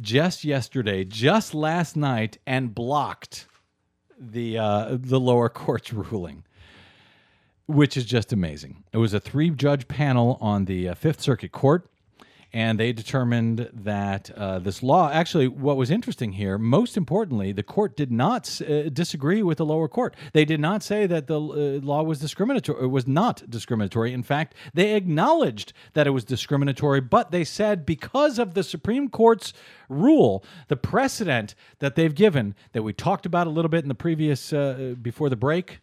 just 0.00 0.44
yesterday, 0.44 1.04
just 1.04 1.52
last 1.52 1.94
night, 1.94 2.38
and 2.46 2.74
blocked 2.74 3.48
the 4.18 4.56
uh, 4.56 4.96
the 4.98 5.20
lower 5.20 5.50
court's 5.50 5.92
ruling, 5.92 6.42
which 7.66 7.98
is 7.98 8.06
just 8.06 8.32
amazing. 8.32 8.84
It 8.94 8.96
was 8.96 9.12
a 9.12 9.20
three 9.20 9.50
judge 9.50 9.88
panel 9.88 10.38
on 10.40 10.64
the 10.64 10.88
uh, 10.88 10.94
Fifth 10.94 11.20
Circuit 11.20 11.52
Court 11.52 11.86
and 12.52 12.80
they 12.80 12.92
determined 12.92 13.68
that 13.72 14.30
uh, 14.30 14.58
this 14.58 14.82
law 14.82 15.10
actually 15.10 15.46
what 15.46 15.76
was 15.76 15.90
interesting 15.90 16.32
here 16.32 16.56
most 16.56 16.96
importantly 16.96 17.52
the 17.52 17.62
court 17.62 17.96
did 17.96 18.10
not 18.10 18.60
uh, 18.62 18.88
disagree 18.88 19.42
with 19.42 19.58
the 19.58 19.66
lower 19.66 19.88
court 19.88 20.16
they 20.32 20.44
did 20.44 20.60
not 20.60 20.82
say 20.82 21.06
that 21.06 21.26
the 21.26 21.38
uh, 21.38 21.84
law 21.84 22.02
was 22.02 22.18
discriminatory 22.18 22.82
it 22.82 22.88
was 22.88 23.06
not 23.06 23.48
discriminatory 23.50 24.12
in 24.12 24.22
fact 24.22 24.54
they 24.72 24.94
acknowledged 24.94 25.72
that 25.92 26.06
it 26.06 26.10
was 26.10 26.24
discriminatory 26.24 27.00
but 27.00 27.30
they 27.30 27.44
said 27.44 27.84
because 27.84 28.38
of 28.38 28.54
the 28.54 28.62
supreme 28.62 29.08
court's 29.08 29.52
rule 29.88 30.44
the 30.68 30.76
precedent 30.76 31.54
that 31.80 31.96
they've 31.96 32.14
given 32.14 32.54
that 32.72 32.82
we 32.82 32.92
talked 32.92 33.26
about 33.26 33.46
a 33.46 33.50
little 33.50 33.68
bit 33.68 33.82
in 33.82 33.88
the 33.88 33.94
previous 33.94 34.52
uh, 34.52 34.94
before 35.02 35.28
the 35.28 35.36
break 35.36 35.80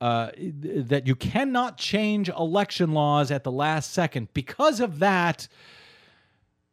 uh, 0.00 0.30
that 0.36 1.08
you 1.08 1.16
cannot 1.16 1.76
change 1.76 2.28
election 2.28 2.92
laws 2.92 3.32
at 3.32 3.42
the 3.42 3.50
last 3.50 3.92
second. 3.92 4.28
Because 4.32 4.78
of 4.78 5.00
that, 5.00 5.48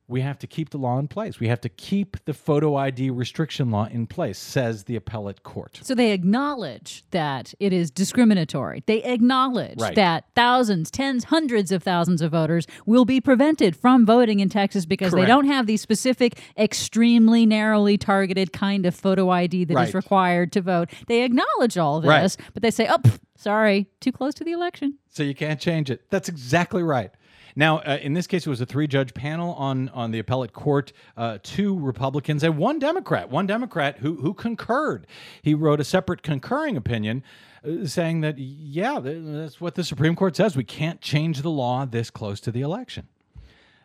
we 0.08 0.22
have 0.22 0.38
to 0.40 0.46
keep 0.48 0.70
the 0.70 0.78
law 0.78 1.00
in 1.00 1.08
place. 1.08 1.40
We 1.40 1.48
have 1.48 1.62
to 1.62 1.70
keep 1.70 2.18
the 2.26 2.34
photo 2.34 2.76
ID 2.76 3.10
restriction 3.10 3.72
law 3.72 3.86
in 3.86 4.06
place, 4.06 4.38
says 4.38 4.84
the 4.84 4.96
appellate 4.96 5.42
court. 5.42 5.80
So 5.82 5.96
they 5.96 6.12
acknowledge 6.12 7.04
that 7.12 7.54
it 7.60 7.74
is 7.74 7.90
discriminatory. 7.90 8.84
They 8.86 9.02
acknowledge 9.04 9.80
Right. 9.80 9.96
that 9.96 10.26
thousands, 10.36 10.92
tens, 10.92 11.26
hundreds 11.26 11.72
of 11.72 11.82
thousands 11.82 12.22
of 12.22 12.32
voters 12.32 12.68
will 12.86 13.06
be 13.06 13.20
prevented 13.20 13.76
from 13.76 14.06
voting 14.06 14.40
in 14.42 14.50
Texas 14.50 14.86
because 14.86 15.12
they 15.14 15.26
don't 15.26 15.48
have 15.48 15.66
the 15.66 15.78
specific, 15.78 16.40
extremely 16.56 17.46
narrowly 17.48 17.98
targeted 17.98 18.54
kind 18.54 18.86
of 18.86 18.94
photo 18.94 19.30
ID 19.30 19.64
that 19.66 19.74
is 19.74 19.76
Right. 19.76 19.94
required 19.96 20.52
to 20.52 20.62
vote. 20.62 20.90
They 21.08 21.24
acknowledge 21.24 21.78
all 21.80 22.02
Right. 22.02 22.22
this, 22.22 22.38
but 22.54 22.62
they 22.62 22.70
say, 22.72 22.88
oh, 22.88 22.98
pff, 23.00 23.18
sorry, 23.36 23.88
too 24.02 24.12
close 24.12 24.36
to 24.36 24.44
the 24.44 24.52
election. 24.52 25.00
So 25.10 25.24
you 25.24 25.34
can't 25.34 25.60
change 25.60 25.90
it. 25.90 26.02
That's 26.12 26.30
exactly 26.30 26.84
right. 26.84 27.10
Now, 27.56 27.80
uh, 27.80 28.00
in 28.02 28.14
this 28.14 28.28
case, 28.28 28.46
it 28.46 28.50
was 28.50 28.60
a 28.60 28.66
three-judge 28.66 29.14
panel 29.14 29.54
on 29.54 29.90
on 29.90 30.12
the 30.12 30.20
appellate 30.20 30.52
court. 30.52 30.92
Uh, 31.16 31.38
two 31.42 31.80
Republicans 31.80 32.44
and 32.44 32.58
one 32.58 32.80
Democrat. 32.80 33.30
One 33.30 33.48
Democrat 33.48 34.00
who 34.00 34.16
who 34.16 34.34
concurred. 34.34 35.08
He 35.42 35.54
wrote 35.54 35.80
a 35.80 35.86
separate 35.86 36.22
concurring 36.22 36.76
opinion, 36.76 37.24
uh, 37.64 37.86
saying 37.86 38.22
that 38.22 38.38
yeah, 38.38 39.00
th- 39.00 39.24
that's 39.24 39.62
what 39.62 39.76
the 39.76 39.84
Supreme 39.84 40.16
Court 40.16 40.36
says. 40.36 40.58
We 40.58 40.66
can't 40.66 41.00
change 41.00 41.42
the 41.42 41.52
law 41.52 41.86
this 41.86 42.10
close 42.10 42.42
to 42.42 42.52
the 42.52 42.62
election. 42.62 43.08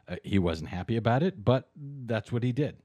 Uh, 0.09 0.16
he 0.25 0.39
wasn't 0.39 0.71
happy 0.71 0.97
about 0.97 1.23
it, 1.23 1.45
but 1.45 1.68
that's 1.77 2.33
what 2.33 2.43
he 2.43 2.53
did. 2.53 2.77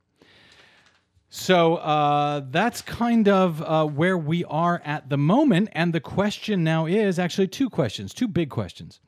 So 1.29 1.75
uh, 1.75 2.43
that's 2.49 2.81
kind 2.81 3.27
of 3.27 3.61
uh, 3.61 3.85
where 3.85 4.17
we 4.17 4.45
are 4.45 4.81
at 4.85 5.09
the 5.09 5.17
moment. 5.17 5.69
And 5.73 5.91
the 5.91 5.99
question 5.99 6.63
now 6.63 6.85
is 6.85 7.19
actually 7.19 7.47
two 7.47 7.69
questions, 7.69 8.13
two 8.13 8.27
big 8.27 8.49
questions. 8.49 9.01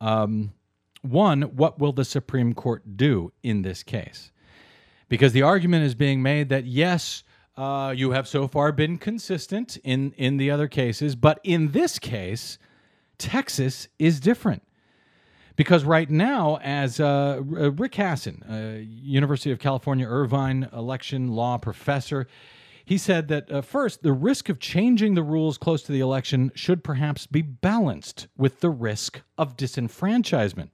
Um, 0.00 0.52
one, 1.02 1.42
what 1.42 1.78
will 1.78 1.92
the 1.92 2.04
Supreme 2.04 2.54
Court 2.54 2.96
do 2.96 3.32
in 3.42 3.62
this 3.62 3.82
case? 3.82 4.32
Because 5.08 5.32
the 5.32 5.42
argument 5.42 5.84
is 5.84 5.94
being 5.94 6.22
made 6.22 6.48
that 6.48 6.64
yes, 6.64 7.22
uh, 7.56 7.92
you 7.94 8.12
have 8.12 8.26
so 8.26 8.48
far 8.48 8.72
been 8.72 8.96
consistent 8.96 9.76
in, 9.84 10.12
in 10.16 10.38
the 10.38 10.50
other 10.50 10.68
cases, 10.68 11.14
but 11.14 11.38
in 11.44 11.72
this 11.72 11.98
case, 11.98 12.58
Texas 13.18 13.88
is 13.98 14.20
different 14.20 14.62
because 15.56 15.84
right 15.84 16.08
now, 16.08 16.58
as 16.62 16.98
uh, 16.98 17.36
uh, 17.36 17.72
Rick 17.72 17.92
Hasen, 17.92 18.42
uh, 18.48 18.80
University 18.80 19.50
of 19.50 19.58
California 19.58 20.06
Irvine 20.06 20.68
election 20.72 21.28
law 21.28 21.58
professor, 21.58 22.26
he 22.84 22.98
said 22.98 23.28
that 23.28 23.50
uh, 23.50 23.60
first, 23.60 24.02
the 24.02 24.12
risk 24.12 24.48
of 24.48 24.58
changing 24.58 25.14
the 25.14 25.22
rules 25.22 25.58
close 25.58 25.82
to 25.82 25.92
the 25.92 26.00
election 26.00 26.50
should 26.54 26.82
perhaps 26.82 27.26
be 27.26 27.42
balanced 27.42 28.28
with 28.36 28.60
the 28.60 28.70
risk 28.70 29.20
of 29.38 29.56
disenfranchisement. 29.56 30.70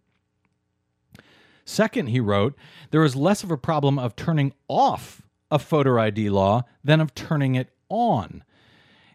Second, 1.68 2.06
he 2.06 2.18
wrote, 2.18 2.56
there 2.92 3.04
is 3.04 3.14
less 3.14 3.44
of 3.44 3.50
a 3.50 3.58
problem 3.58 3.98
of 3.98 4.16
turning 4.16 4.54
off 4.68 5.20
a 5.50 5.58
photo 5.58 6.00
ID 6.00 6.30
law 6.30 6.62
than 6.82 6.98
of 6.98 7.14
turning 7.14 7.56
it 7.56 7.68
on. 7.90 8.42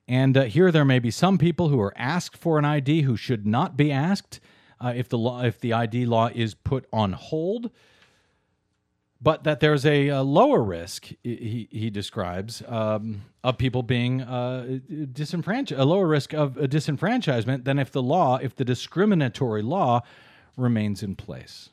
And 0.07 0.37
uh, 0.37 0.43
here 0.43 0.71
there 0.71 0.85
may 0.85 0.99
be 0.99 1.09
some 1.09 1.39
people 1.39 1.69
who 1.69 1.81
are 1.81 1.93
asked 1.97 2.37
for 2.37 2.59
an 2.59 2.65
ID 2.65 3.01
who 3.01 3.17
should 3.17 3.47
not 3.47 3.75
be 3.75 3.91
asked 3.91 4.39
uh, 4.79 4.93
if 4.95 5.09
the 5.09 5.17
law 5.17 5.41
if 5.41 5.59
the 5.59 5.73
ID 5.73 6.05
law 6.05 6.29
is 6.33 6.53
put 6.53 6.85
on 6.93 7.13
hold. 7.13 7.71
but 9.19 9.45
that 9.45 9.59
there's 9.59 9.85
a, 9.85 10.09
a 10.09 10.21
lower 10.21 10.61
risk 10.61 11.07
he, 11.23 11.67
he 11.71 11.89
describes 11.89 12.61
um, 12.67 13.23
of 13.43 13.57
people 13.57 13.81
being 13.81 14.21
uh, 14.21 14.79
disenfranchised, 15.11 15.79
a 15.79 15.85
lower 15.85 16.07
risk 16.07 16.33
of 16.33 16.55
disenfranchisement 16.55 17.63
than 17.63 17.79
if 17.79 17.91
the 17.91 18.03
law, 18.03 18.37
if 18.37 18.55
the 18.55 18.65
discriminatory 18.65 19.63
law 19.63 20.01
remains 20.55 21.01
in 21.01 21.15
place. 21.15 21.69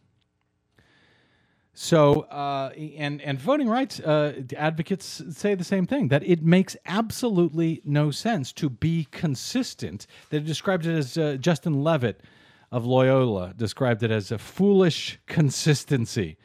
So, 1.82 2.20
uh, 2.30 2.72
and 2.98 3.22
and 3.22 3.40
voting 3.40 3.66
rights 3.66 4.00
uh, 4.00 4.42
advocates 4.54 5.22
say 5.30 5.54
the 5.54 5.64
same 5.64 5.86
thing 5.86 6.08
that 6.08 6.22
it 6.22 6.42
makes 6.42 6.76
absolutely 6.84 7.80
no 7.86 8.10
sense 8.10 8.52
to 8.52 8.68
be 8.68 9.08
consistent. 9.10 10.06
They 10.28 10.40
described 10.40 10.84
it 10.84 10.94
as 10.94 11.16
uh, 11.16 11.38
Justin 11.40 11.82
Levitt 11.82 12.20
of 12.70 12.84
Loyola 12.84 13.54
described 13.56 14.02
it 14.02 14.10
as 14.10 14.30
a 14.30 14.36
foolish 14.36 15.18
consistency. 15.26 16.36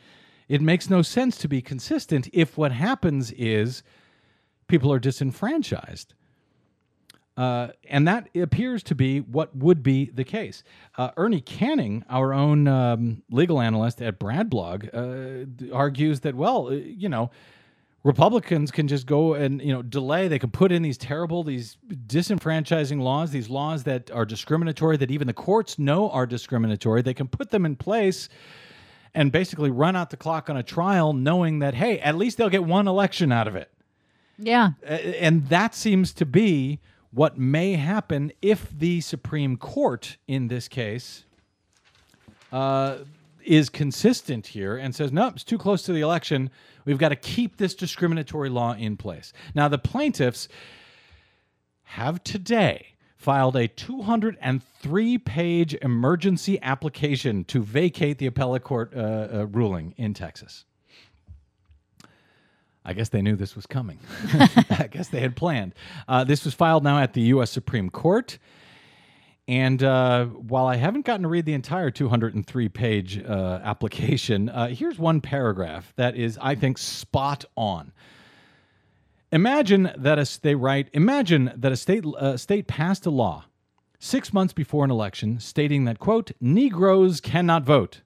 It 0.47 0.61
makes 0.61 0.89
no 0.89 1.01
sense 1.01 1.37
to 1.39 1.49
be 1.49 1.61
consistent 1.61 2.29
if 2.31 2.57
what 2.57 2.71
happens 2.71 3.31
is 3.31 3.83
people 4.67 4.89
are 4.89 4.99
disenfranchised. 4.99 6.13
Uh, 7.37 7.67
and 7.89 8.07
that 8.07 8.29
appears 8.35 8.81
to 8.83 8.95
be 8.95 9.19
what 9.19 9.55
would 9.55 9.83
be 9.83 10.09
the 10.13 10.23
case. 10.23 10.63
Uh, 10.97 11.11
Ernie 11.17 11.41
Canning, 11.41 12.03
our 12.09 12.33
own 12.33 12.67
um, 12.67 13.23
legal 13.29 13.59
analyst 13.59 14.01
at 14.01 14.19
Bradblog, 14.19 14.89
uh, 14.93 15.75
argues 15.75 16.21
that, 16.21 16.35
well, 16.35 16.67
uh, 16.67 16.71
you 16.71 17.09
know, 17.09 17.29
Republicans 18.03 18.69
can 18.69 18.87
just 18.87 19.07
go 19.07 19.33
and 19.33 19.61
you 19.63 19.73
know 19.73 19.81
delay. 19.81 20.27
They 20.27 20.37
can 20.37 20.51
put 20.51 20.71
in 20.71 20.83
these 20.83 20.97
terrible, 20.97 21.43
these 21.43 21.77
disenfranchising 22.05 23.01
laws, 23.01 23.31
these 23.31 23.49
laws 23.49 23.83
that 23.85 24.11
are 24.11 24.25
discriminatory, 24.25 24.95
that 24.97 25.09
even 25.09 25.25
the 25.25 25.33
courts 25.33 25.79
know 25.79 26.11
are 26.11 26.27
discriminatory. 26.27 27.01
They 27.01 27.15
can 27.15 27.27
put 27.27 27.49
them 27.49 27.65
in 27.65 27.75
place 27.75 28.29
and 29.15 29.31
basically 29.31 29.71
run 29.71 29.95
out 29.95 30.11
the 30.11 30.17
clock 30.17 30.51
on 30.51 30.55
a 30.55 30.61
trial, 30.61 31.13
knowing 31.13 31.59
that 31.59 31.73
hey, 31.73 31.99
at 31.99 32.15
least 32.15 32.37
they'll 32.37 32.47
get 32.47 32.63
one 32.63 32.87
election 32.87 33.31
out 33.31 33.47
of 33.47 33.55
it. 33.55 33.71
Yeah. 34.37 34.71
And 34.83 35.49
that 35.49 35.73
seems 35.73 36.13
to 36.13 36.25
be 36.27 36.79
what 37.15 37.37
may 37.37 37.73
happen 37.73 38.29
if 38.41 38.69
the 38.77 38.99
Supreme 38.99 39.55
Court, 39.55 40.17
in 40.27 40.49
this 40.49 40.67
case, 40.67 41.23
uh, 42.51 42.97
is 43.41 43.69
consistent 43.69 44.47
here 44.47 44.75
and 44.75 44.93
says, 44.93 45.13
no, 45.13 45.27
it's 45.29 45.45
too 45.45 45.57
close 45.57 45.83
to 45.83 45.93
the 45.93 46.01
election. 46.01 46.49
We've 46.83 46.97
got 46.97 47.09
to 47.09 47.15
keep 47.15 47.55
this 47.55 47.73
discriminatory 47.73 48.49
law 48.49 48.73
in 48.73 48.97
place. 48.97 49.31
Now, 49.53 49.69
the 49.69 49.77
plaintiffs 49.77 50.49
have 51.83 52.21
today 52.25 52.87
filed 53.15 53.55
a 53.55 53.69
203 53.69 55.17
page 55.19 55.73
emergency 55.81 56.61
application 56.61 57.45
to 57.45 57.63
vacate 57.63 58.17
the 58.17 58.25
appellate 58.25 58.63
court 58.63 58.91
uh, 58.93 58.99
uh, 58.99 59.47
ruling 59.51 59.93
in 59.95 60.13
Texas. 60.13 60.65
I 62.85 62.93
guess 62.93 63.09
they 63.09 63.21
knew 63.21 63.35
this 63.35 63.55
was 63.55 63.65
coming. 63.65 63.97
I 64.33 64.87
guess 64.91 65.07
they 65.09 65.19
had 65.19 65.35
planned. 65.35 65.73
Uh, 66.07 66.23
this 66.23 66.45
was 66.45 66.53
filed 66.53 66.83
now 66.83 66.99
at 66.99 67.13
the 67.13 67.21
U.S. 67.21 67.49
Supreme 67.49 67.89
Court. 67.89 68.37
And 69.47 69.83
uh, 69.83 70.25
while 70.25 70.65
I 70.65 70.75
haven't 70.75 71.05
gotten 71.05 71.23
to 71.23 71.27
read 71.27 71.45
the 71.45 71.53
entire 71.53 71.91
203 71.91 72.69
page 72.69 73.19
uh, 73.19 73.59
application, 73.63 74.49
uh, 74.49 74.67
here's 74.67 74.97
one 74.97 75.21
paragraph 75.21 75.93
that 75.97 76.15
is, 76.15 76.37
I 76.41 76.55
think, 76.55 76.77
spot 76.77 77.45
on. 77.55 77.91
Imagine 79.31 79.91
that 79.97 80.17
a, 80.17 80.41
they 80.41 80.55
write, 80.55 80.89
imagine 80.93 81.51
that 81.55 81.71
a 81.71 81.75
state, 81.75 82.05
uh, 82.05 82.37
state 82.37 82.67
passed 82.67 83.05
a 83.05 83.09
law 83.09 83.45
six 83.99 84.31
months 84.31 84.53
before 84.53 84.85
an 84.85 84.91
election 84.91 85.39
stating 85.39 85.85
that, 85.85 85.99
quote, 85.99 86.31
Negroes 86.39 87.19
cannot 87.19 87.63
vote. 87.63 88.01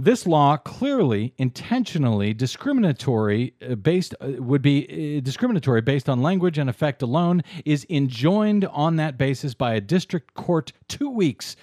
This 0.00 0.28
law 0.28 0.56
clearly, 0.56 1.34
intentionally 1.38 2.32
discriminatory 2.32 3.54
uh, 3.60 3.74
based 3.74 4.14
uh, 4.20 4.40
would 4.40 4.62
be 4.62 5.18
uh, 5.18 5.20
discriminatory 5.24 5.80
based 5.80 6.08
on 6.08 6.22
language 6.22 6.56
and 6.56 6.70
effect 6.70 7.02
alone 7.02 7.42
is 7.64 7.84
enjoined 7.90 8.64
on 8.66 8.94
that 8.96 9.18
basis 9.18 9.54
by 9.54 9.74
a 9.74 9.80
district 9.80 10.34
court 10.34 10.72
2 10.86 11.10
weeks 11.10 11.56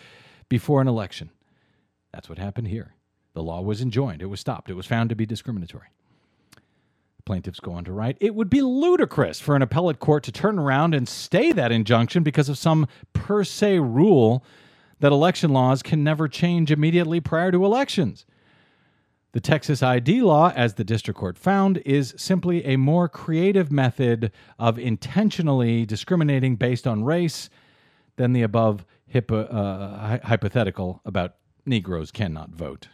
before 0.50 0.82
an 0.82 0.90
election. 0.90 1.30
That's 2.12 2.28
what 2.28 2.38
happened 2.38 2.68
here. 2.68 2.96
The 3.36 3.44
law 3.44 3.62
was 3.62 3.82
enjoined. 3.82 4.22
It 4.22 4.26
was 4.26 4.42
stopped. 4.42 4.70
It 4.70 4.74
was 4.74 4.86
found 4.86 5.12
to 5.12 5.16
be 5.16 5.26
discriminatory. 5.26 5.88
Plaintiffs 7.24 7.62
go 7.62 7.72
on 7.72 7.86
to 7.86 7.94
write 7.94 8.18
It 8.20 8.36
would 8.36 8.50
be 8.50 8.62
ludicrous 8.62 9.40
for 9.40 9.56
an 9.56 9.62
appellate 9.62 10.00
court 10.00 10.24
to 10.26 10.34
turn 10.34 10.60
around 10.60 10.94
and 10.94 11.08
stay 11.08 11.54
that 11.54 11.72
injunction 11.72 12.22
because 12.22 12.50
of 12.50 12.58
some 12.58 12.86
per 13.14 13.46
se 13.46 13.80
rule 13.80 14.44
that 15.00 15.12
election 15.12 15.52
laws 15.52 15.84
can 15.84 16.04
never 16.04 16.28
change 16.28 16.72
immediately 16.72 17.20
prior 17.20 17.52
to 17.52 17.66
elections. 17.66 18.26
The 19.34 19.42
Texas 19.42 19.84
ID 19.84 20.22
law, 20.22 20.54
as 20.56 20.76
the 20.76 20.86
district 20.86 21.20
court 21.20 21.38
found, 21.38 21.80
is 21.80 22.14
simply 22.18 22.66
a 22.66 22.78
more 22.78 23.10
creative 23.10 23.70
method 23.70 24.32
of 24.58 24.80
intentionally 24.80 25.86
discriminating 25.86 26.56
based 26.56 26.88
on 26.88 27.04
race 27.04 27.50
than 28.16 28.32
the 28.32 28.44
above 28.44 28.86
hypo, 29.12 29.44
uh, 29.44 30.20
hypothetical 30.26 31.02
about 31.04 31.36
Negroes 31.66 32.12
cannot 32.12 32.52
vote. 32.52 32.88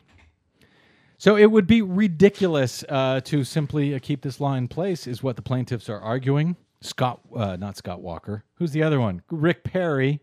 So 1.20 1.38
it 1.38 1.52
would 1.52 1.68
be 1.68 1.84
ridiculous 1.84 2.84
uh, 2.90 3.22
to 3.26 3.44
simply 3.44 3.94
uh, 3.94 4.00
keep 4.02 4.24
this 4.24 4.40
law 4.40 4.56
in 4.56 4.68
place, 4.68 5.06
is 5.06 5.22
what 5.22 5.36
the 5.36 5.44
plaintiffs 5.44 5.90
are 5.90 6.00
arguing. 6.00 6.56
Scott, 6.82 7.20
uh, 7.36 7.58
not 7.58 7.78
Scott 7.78 8.02
Walker. 8.02 8.44
Who's 8.56 8.72
the 8.72 8.82
other 8.82 9.00
one? 9.00 9.22
Rick 9.30 9.64
Perry, 9.64 10.22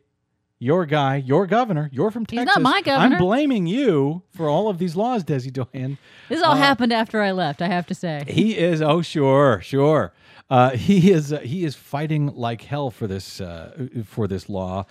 your 0.59 0.87
guy, 0.87 1.17
your 1.17 1.47
governor. 1.47 1.89
You're 1.93 2.11
from 2.11 2.27
Texas. 2.27 2.55
He's 2.55 2.63
not 2.63 2.63
my 2.75 2.83
governor. 2.83 3.17
I'm 3.17 3.23
blaming 3.23 3.67
you 3.67 4.23
for 4.37 4.49
all 4.49 4.69
of 4.69 4.79
these 4.79 4.97
laws, 4.97 5.25
Desi 5.25 5.53
Doyen. 5.53 5.99
This 6.29 6.43
all 6.43 6.57
happened 6.57 6.93
after 6.93 7.21
I 7.23 7.31
left, 7.33 7.63
I 7.63 7.69
have 7.69 7.87
to 7.87 7.95
say. 7.95 8.25
He 8.27 8.57
is. 8.59 8.83
Oh, 8.83 9.01
sure, 9.03 9.61
sure. 9.63 10.13
Uh, 10.51 10.71
he 10.71 11.11
is. 11.13 11.33
Uh, 11.33 11.41
he 11.41 11.65
is 11.65 11.75
fighting 11.75 12.29
like 12.35 12.63
hell 12.63 12.91
for 12.91 13.07
this 13.07 13.41
uh, 13.41 13.87
for 14.05 14.27
this 14.27 14.49
law 14.49 14.87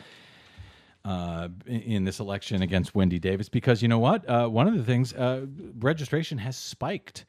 uh, 1.05 1.47
in- 1.65 1.81
in 1.81 2.03
this 2.05 2.19
election 2.19 2.61
against 2.61 2.93
Wendy 2.95 3.19
Davis 3.19 3.49
because 3.49 3.81
you 3.81 3.87
know 3.87 3.99
what? 3.99 4.27
Uh, 4.29 4.47
one 4.47 4.67
of 4.67 4.77
the 4.77 4.83
things 4.83 5.13
uh, 5.13 5.45
registration 5.79 6.37
has 6.37 6.57
spiked. 6.57 7.25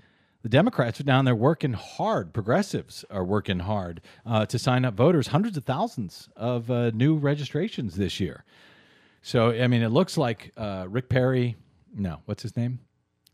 The 0.48 0.56
Democrats 0.56 0.98
are 0.98 1.04
down 1.04 1.26
there 1.26 1.34
working 1.34 1.74
hard. 1.74 2.32
Progressives 2.32 3.04
are 3.10 3.22
working 3.22 3.58
hard 3.58 4.00
uh, 4.24 4.46
to 4.46 4.58
sign 4.58 4.86
up 4.86 4.94
voters. 4.94 5.26
Hundreds 5.26 5.58
of 5.58 5.66
thousands 5.66 6.30
of 6.36 6.70
uh, 6.70 6.88
new 6.94 7.16
registrations 7.16 7.96
this 7.96 8.18
year. 8.18 8.44
So 9.20 9.50
I 9.50 9.66
mean, 9.66 9.82
it 9.82 9.90
looks 9.90 10.16
like 10.16 10.52
uh, 10.56 10.86
Rick 10.88 11.10
Perry. 11.10 11.56
No, 11.94 12.22
what's 12.24 12.42
his 12.42 12.56
name? 12.56 12.78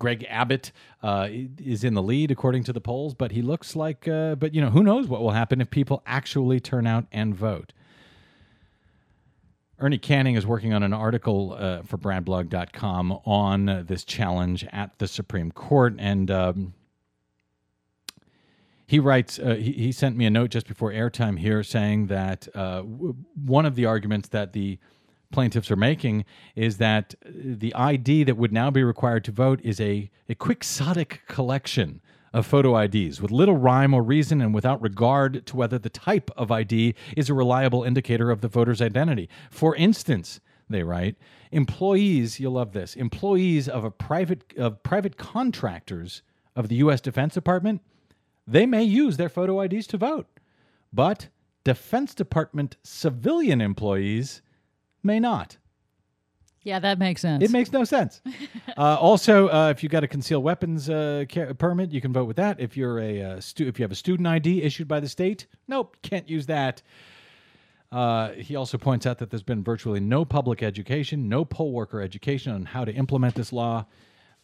Greg 0.00 0.26
Abbott 0.28 0.72
uh, 1.04 1.28
is 1.30 1.84
in 1.84 1.94
the 1.94 2.02
lead 2.02 2.32
according 2.32 2.64
to 2.64 2.72
the 2.72 2.80
polls, 2.80 3.14
but 3.14 3.30
he 3.30 3.42
looks 3.42 3.76
like. 3.76 4.08
Uh, 4.08 4.34
but 4.34 4.52
you 4.52 4.60
know, 4.60 4.70
who 4.70 4.82
knows 4.82 5.06
what 5.06 5.20
will 5.20 5.30
happen 5.30 5.60
if 5.60 5.70
people 5.70 6.02
actually 6.06 6.58
turn 6.58 6.84
out 6.84 7.06
and 7.12 7.32
vote. 7.32 7.72
Ernie 9.78 9.98
Canning 9.98 10.34
is 10.34 10.44
working 10.44 10.74
on 10.74 10.82
an 10.82 10.92
article 10.92 11.54
uh, 11.56 11.82
for 11.82 11.96
BradBlog.com 11.96 13.12
on 13.24 13.68
uh, 13.68 13.84
this 13.86 14.02
challenge 14.02 14.66
at 14.72 14.98
the 14.98 15.06
Supreme 15.06 15.52
Court, 15.52 15.94
and 16.00 16.28
um, 16.32 16.74
he 18.86 18.98
writes. 18.98 19.38
Uh, 19.38 19.54
he, 19.54 19.72
he 19.72 19.92
sent 19.92 20.16
me 20.16 20.26
a 20.26 20.30
note 20.30 20.50
just 20.50 20.66
before 20.66 20.92
airtime 20.92 21.38
here, 21.38 21.62
saying 21.62 22.06
that 22.08 22.48
uh, 22.54 22.76
w- 22.76 23.16
one 23.34 23.66
of 23.66 23.74
the 23.74 23.86
arguments 23.86 24.28
that 24.28 24.52
the 24.52 24.78
plaintiffs 25.32 25.70
are 25.70 25.76
making 25.76 26.24
is 26.54 26.76
that 26.78 27.14
the 27.24 27.74
ID 27.74 28.24
that 28.24 28.36
would 28.36 28.52
now 28.52 28.70
be 28.70 28.84
required 28.84 29.24
to 29.24 29.32
vote 29.32 29.60
is 29.64 29.80
a, 29.80 30.10
a 30.28 30.34
quixotic 30.34 31.22
collection 31.26 32.00
of 32.32 32.46
photo 32.46 32.76
IDs 32.76 33.20
with 33.20 33.30
little 33.30 33.56
rhyme 33.56 33.94
or 33.94 34.02
reason 34.02 34.40
and 34.40 34.54
without 34.54 34.80
regard 34.82 35.46
to 35.46 35.56
whether 35.56 35.78
the 35.78 35.88
type 35.88 36.30
of 36.36 36.50
ID 36.50 36.94
is 37.16 37.30
a 37.30 37.34
reliable 37.34 37.84
indicator 37.84 38.30
of 38.30 38.40
the 38.40 38.48
voter's 38.48 38.82
identity. 38.82 39.28
For 39.50 39.74
instance, 39.76 40.40
they 40.68 40.82
write, 40.82 41.16
employees, 41.52 42.40
you'll 42.40 42.52
love 42.52 42.72
this, 42.72 42.96
employees 42.96 43.68
of 43.68 43.84
a 43.84 43.90
private 43.90 44.52
of 44.56 44.82
private 44.82 45.16
contractors 45.16 46.22
of 46.56 46.68
the 46.68 46.76
US 46.76 47.00
Defense 47.00 47.34
Department, 47.34 47.82
they 48.46 48.66
may 48.66 48.82
use 48.82 49.16
their 49.16 49.28
photo 49.28 49.60
IDs 49.60 49.86
to 49.88 49.96
vote. 49.96 50.26
But 50.92 51.28
Defense 51.64 52.14
Department 52.14 52.76
civilian 52.82 53.60
employees 53.60 54.42
may 55.02 55.18
not. 55.18 55.56
Yeah, 56.62 56.78
that 56.78 56.98
makes 56.98 57.20
sense. 57.20 57.44
It 57.44 57.50
makes 57.50 57.72
no 57.72 57.84
sense. 57.84 58.22
uh, 58.76 58.96
also, 58.98 59.48
uh, 59.48 59.68
if 59.68 59.82
you've 59.82 59.92
got 59.92 60.02
a 60.02 60.08
concealed 60.08 60.42
weapons 60.42 60.88
uh, 60.88 61.24
ca- 61.30 61.52
permit, 61.52 61.92
you 61.92 62.00
can 62.00 62.12
vote 62.12 62.24
with 62.24 62.36
that. 62.36 62.58
If 62.58 62.74
you're 62.74 62.98
a 62.98 63.22
uh, 63.22 63.40
stu- 63.40 63.66
if 63.66 63.78
you 63.78 63.82
have 63.82 63.92
a 63.92 63.96
student 63.96 64.26
ID 64.26 64.62
issued 64.62 64.88
by 64.88 65.00
the 65.00 65.08
state, 65.08 65.46
nope, 65.68 65.96
can't 66.02 66.28
use 66.28 66.46
that. 66.46 66.82
Uh, 67.92 68.30
he 68.32 68.56
also 68.56 68.78
points 68.78 69.06
out 69.06 69.18
that 69.18 69.30
there's 69.30 69.42
been 69.42 69.62
virtually 69.62 70.00
no 70.00 70.24
public 70.24 70.62
education, 70.62 71.28
no 71.28 71.44
poll 71.44 71.70
worker 71.70 72.00
education 72.00 72.52
on 72.52 72.64
how 72.64 72.84
to 72.84 72.92
implement 72.92 73.34
this 73.34 73.52
law. 73.52 73.84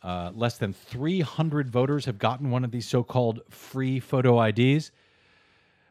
Uh, 0.03 0.31
less 0.35 0.57
than 0.57 0.73
300 0.73 1.71
voters 1.71 2.07
have 2.07 2.19
gotten 2.19 2.51
one 2.51 2.65
of 2.65 2.71
these 2.71 2.89
so-called 2.89 3.41
free 3.51 4.01
photo 4.01 4.43
IDs. 4.43 4.93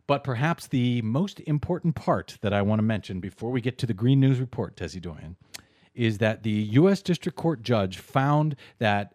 But 0.08 0.24
perhaps 0.24 0.66
the 0.66 1.04
most 1.04 1.40
important 1.42 1.94
part 1.94 2.40
that 2.42 2.52
I 2.52 2.64
want 2.64 2.80
to 2.80 2.84
mention 2.84 3.20
before 3.20 3.52
we 3.52 3.62
get 3.62 3.78
to 3.78 3.86
the 3.86 3.94
Green 3.94 4.20
News 4.20 4.40
Report, 4.40 4.76
Desi 4.76 5.00
Doyen, 5.00 5.36
is 5.94 6.18
that 6.18 6.42
the 6.42 6.50
U.S. 6.50 7.04
District 7.04 7.38
Court 7.38 7.62
judge 7.62 8.00
found 8.00 8.56
that 8.80 9.14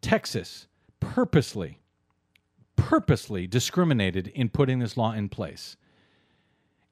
Texas 0.00 0.66
purposely, 0.98 1.78
purposely 2.74 3.46
discriminated 3.46 4.26
in 4.28 4.48
putting 4.48 4.80
this 4.80 4.96
law 4.96 5.12
in 5.12 5.28
place. 5.28 5.76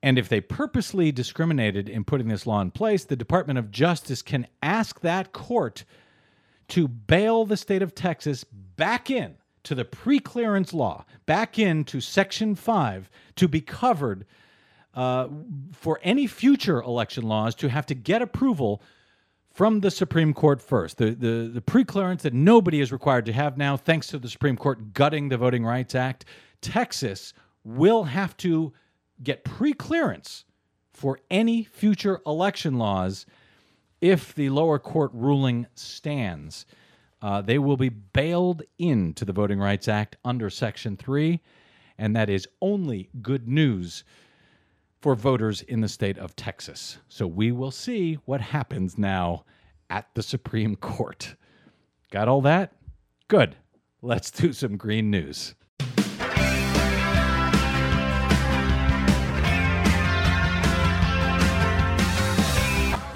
And 0.03 0.18
if 0.18 0.28
they 0.28 0.40
purposely 0.40 1.12
discriminated 1.12 1.88
in 1.88 2.05
putting 2.05 2.28
this 2.28 2.46
law 2.46 2.61
in 2.61 2.70
place, 2.70 3.05
the 3.05 3.16
Department 3.16 3.59
of 3.59 3.70
Justice 3.70 4.22
can 4.22 4.46
ask 4.62 5.01
that 5.01 5.32
court 5.32 5.84
to 6.70 6.88
bail 6.88 7.44
the 7.44 7.56
state 7.56 7.82
of 7.82 7.94
Texas 7.94 8.44
back 8.44 9.10
in 9.10 9.36
to 9.62 9.74
the 9.74 9.84
pre-clearance 9.84 10.72
law, 10.72 11.04
back 11.26 11.58
into 11.58 12.00
Section 12.00 12.54
5 12.54 13.10
to 13.36 13.48
be 13.48 13.60
covered 13.60 14.24
uh, 14.94 15.28
for 15.72 16.00
any 16.02 16.26
future 16.26 16.80
election 16.80 17.24
laws 17.24 17.54
to 17.56 17.68
have 17.68 17.86
to 17.86 17.94
get 17.94 18.22
approval 18.22 18.82
from 19.52 19.80
the 19.80 19.90
Supreme 19.90 20.32
Court 20.32 20.62
first. 20.62 20.96
The, 20.98 21.10
the, 21.10 21.50
the 21.52 21.60
pre-clearance 21.60 22.22
that 22.22 22.34
nobody 22.34 22.80
is 22.80 22.92
required 22.92 23.26
to 23.26 23.32
have 23.32 23.58
now, 23.58 23.76
thanks 23.76 24.06
to 24.08 24.18
the 24.18 24.28
Supreme 24.28 24.56
Court 24.56 24.94
gutting 24.94 25.28
the 25.28 25.36
Voting 25.36 25.64
Rights 25.64 25.94
Act, 25.94 26.24
Texas 26.60 27.32
will 27.64 28.04
have 28.04 28.36
to 28.38 28.72
get 29.22 29.44
pre-clearance 29.44 30.44
for 30.92 31.18
any 31.30 31.64
future 31.64 32.20
election 32.26 32.78
laws 32.78 33.26
if 34.01 34.34
the 34.34 34.51
lower 34.51 34.78
court 34.78 35.11
ruling 35.12 35.66
stands. 35.74 36.66
Uh, 37.22 37.42
they 37.42 37.59
will 37.59 37.76
be 37.76 37.90
bailed 37.90 38.62
into 38.78 39.24
the 39.24 39.32
Voting 39.32 39.59
Rights 39.59 39.88
Act 39.88 40.16
under 40.24 40.48
Section 40.48 40.96
3, 40.96 41.40
and 41.98 42.16
that 42.16 42.30
is 42.30 42.48
only 42.62 43.11
good 43.20 43.46
news 43.46 44.05
for 45.01 45.14
voters 45.14 45.62
in 45.62 45.80
the 45.80 45.88
state 45.88 46.18
of 46.18 46.34
Texas. 46.36 46.98
So 47.09 47.26
we 47.26 47.53
will 47.53 47.70
see 47.70 48.14
what 48.24 48.40
happens 48.40 48.96
now 48.96 49.44
at 49.90 50.07
the 50.14 50.22
Supreme 50.22 50.76
Court. 50.76 51.34
Got 52.11 52.28
all 52.28 52.40
that? 52.42 52.72
Good. 53.28 53.57
Let's 54.03 54.30
do 54.30 54.53
some 54.53 54.76
green 54.76 55.11
news. 55.11 55.55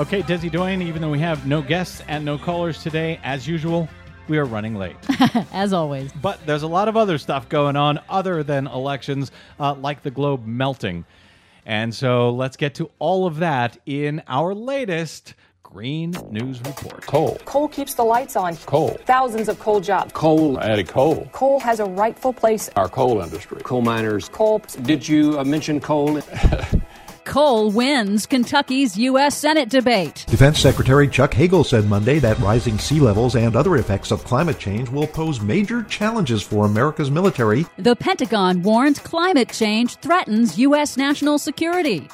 Okay, 0.01 0.23
Desi 0.23 0.51
Doyen, 0.51 0.83
even 0.83 1.01
though 1.01 1.11
we 1.11 1.21
have 1.21 1.47
no 1.47 1.63
guests 1.63 2.03
and 2.09 2.25
no 2.25 2.37
callers 2.37 2.83
today, 2.83 3.21
as 3.23 3.47
usual, 3.47 3.89
we 4.27 4.39
are 4.39 4.45
running 4.45 4.75
late. 4.75 4.97
As 5.53 5.73
always. 5.73 6.11
But 6.15 6.45
there's 6.47 6.65
a 6.65 6.67
lot 6.67 6.89
of 6.89 6.97
other 6.97 7.17
stuff 7.17 7.49
going 7.49 7.77
on 7.77 8.01
other 8.09 8.43
than 8.43 8.67
elections, 8.67 9.31
uh, 9.61 9.75
like 9.75 10.03
the 10.03 10.11
globe 10.11 10.47
melting. 10.47 11.05
And 11.65 11.95
so 11.95 12.31
let's 12.31 12.57
get 12.57 12.75
to 12.77 12.91
all 12.99 13.25
of 13.25 13.37
that 13.37 13.79
in 13.87 14.21
our 14.27 14.53
latest 14.53 15.35
Green 15.63 16.13
News 16.29 16.61
Report. 16.63 17.07
Coal. 17.07 17.39
Coal 17.45 17.69
keeps 17.69 17.95
the 17.95 18.05
lights 18.05 18.35
on. 18.35 18.57
Coal. 18.59 18.99
Thousands 19.07 19.49
of 19.49 19.61
coal 19.61 19.81
jobs. 19.81 20.13
Coal 20.13 20.59
added 20.61 20.89
coal. 20.89 21.29
Coal 21.33 21.61
has 21.61 21.79
a 21.79 21.85
rightful 21.85 22.33
place. 22.33 22.69
Our 22.75 22.89
coal 22.89 23.21
industry. 23.21 23.61
coal 23.63 23.83
miners. 23.83 24.29
Coal. 24.29 24.59
Did 24.83 25.07
you 25.07 25.39
uh, 25.39 25.45
mention 25.45 25.81
coal? 25.81 26.21
Coal 27.25 27.71
wins 27.71 28.27
Kentucky's 28.27 28.97
U.S. 28.99 29.37
Senate 29.37 29.71
debate. 29.71 30.25
Defense 30.29 30.59
Secretary 30.59 31.09
Chuck 31.09 31.33
Hagel 31.33 31.65
said 31.65 31.87
Monday 31.87 32.19
that 32.19 32.39
rising 32.39 32.79
sea 32.79 33.01
levels 33.01 33.35
and 33.35 33.57
other 33.57 33.77
effects 33.77 34.11
of 34.11 34.25
climate 34.25 34.59
change 34.59 34.89
will 34.91 35.07
pose 35.07 35.41
major 35.41 35.83
challenges 35.85 36.43
for 36.43 36.67
America's 36.67 37.11
military. 37.11 37.67
The 37.79 37.97
Pentagon 37.97 38.63
warns 38.63 38.99
climate 38.99 39.49
change 39.51 39.97
threatens 39.97 40.59
U.S. 40.59 40.97
national 40.97 41.39
security. 41.39 42.09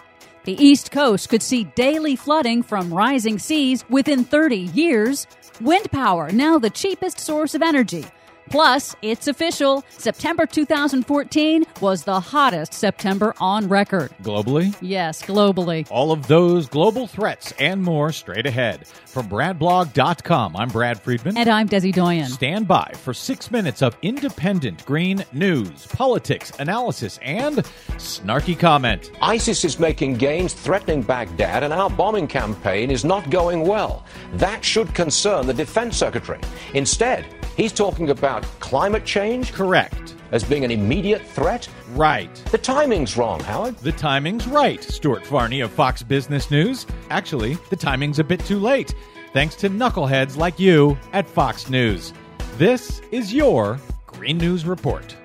The 0.44 0.62
East 0.62 0.90
Coast 0.90 1.28
could 1.28 1.42
see 1.42 1.64
daily 1.64 2.16
flooding 2.16 2.62
from 2.62 2.92
rising 2.92 3.38
seas 3.38 3.84
within 3.90 4.24
30 4.24 4.56
years. 4.56 5.26
Wind 5.60 5.90
power, 5.90 6.30
now 6.32 6.58
the 6.58 6.70
cheapest 6.70 7.20
source 7.20 7.54
of 7.54 7.62
energy. 7.62 8.06
Plus, 8.50 8.96
it's 9.00 9.28
official. 9.28 9.84
September 9.90 10.44
2014 10.44 11.64
was 11.80 12.02
the 12.02 12.18
hottest 12.18 12.74
September 12.74 13.32
on 13.40 13.68
record. 13.68 14.10
Globally, 14.22 14.74
Yes, 14.80 15.22
globally. 15.22 15.86
all 15.88 16.10
of 16.10 16.26
those 16.26 16.68
global 16.68 17.06
threats 17.06 17.52
and 17.60 17.80
more 17.80 18.10
straight 18.10 18.46
ahead. 18.46 18.86
From 19.06 19.28
BradBlog.com, 19.28 20.56
I'm 20.56 20.68
Brad 20.68 21.00
Friedman. 21.00 21.36
And 21.36 21.48
I'm 21.48 21.68
Desi 21.68 21.92
Doyen. 21.92 22.26
Stand 22.28 22.66
by 22.66 22.90
for 22.96 23.14
six 23.14 23.50
minutes 23.52 23.82
of 23.82 23.96
independent 24.02 24.84
green 24.84 25.24
news, 25.32 25.86
politics, 25.86 26.50
analysis, 26.58 27.18
and 27.22 27.58
snarky 27.98 28.58
comment. 28.58 29.12
ISIS 29.22 29.64
is 29.64 29.78
making 29.78 30.14
gains 30.14 30.54
threatening 30.54 31.02
Baghdad, 31.02 31.62
and 31.62 31.72
our 31.72 31.88
bombing 31.90 32.26
campaign 32.26 32.90
is 32.90 33.04
not 33.04 33.30
going 33.30 33.60
well. 33.66 34.04
That 34.34 34.64
should 34.64 34.92
concern 34.94 35.46
the 35.46 35.54
Defense 35.54 35.96
Secretary. 35.96 36.40
Instead, 36.74 37.26
he's 37.56 37.72
talking 37.72 38.10
about 38.10 38.39
climate 38.60 39.04
change 39.04 39.52
Correct. 39.52 40.14
as 40.32 40.44
being 40.44 40.64
an 40.64 40.70
immediate 40.70 41.22
threat. 41.22 41.68
Right. 41.92 42.34
The 42.50 42.58
timing's 42.58 43.16
wrong, 43.16 43.40
Howard. 43.40 43.76
The 43.78 43.92
timing's 43.92 44.46
right, 44.46 44.82
Stuart 44.82 45.26
Varney 45.26 45.60
of 45.60 45.70
Fox 45.70 46.02
Business 46.02 46.50
News. 46.50 46.86
Actually, 47.10 47.54
the 47.68 47.76
timing's 47.76 48.18
a 48.18 48.24
bit 48.24 48.44
too 48.44 48.58
late, 48.58 48.94
thanks 49.32 49.54
to 49.56 49.68
knuckleheads 49.68 50.36
like 50.36 50.58
you 50.58 50.96
at 51.12 51.28
Fox 51.28 51.68
News. 51.68 52.12
This 52.56 53.00
is 53.10 53.32
your 53.34 53.78
Green 54.06 54.38
News 54.38 54.66
Report. 54.66 55.16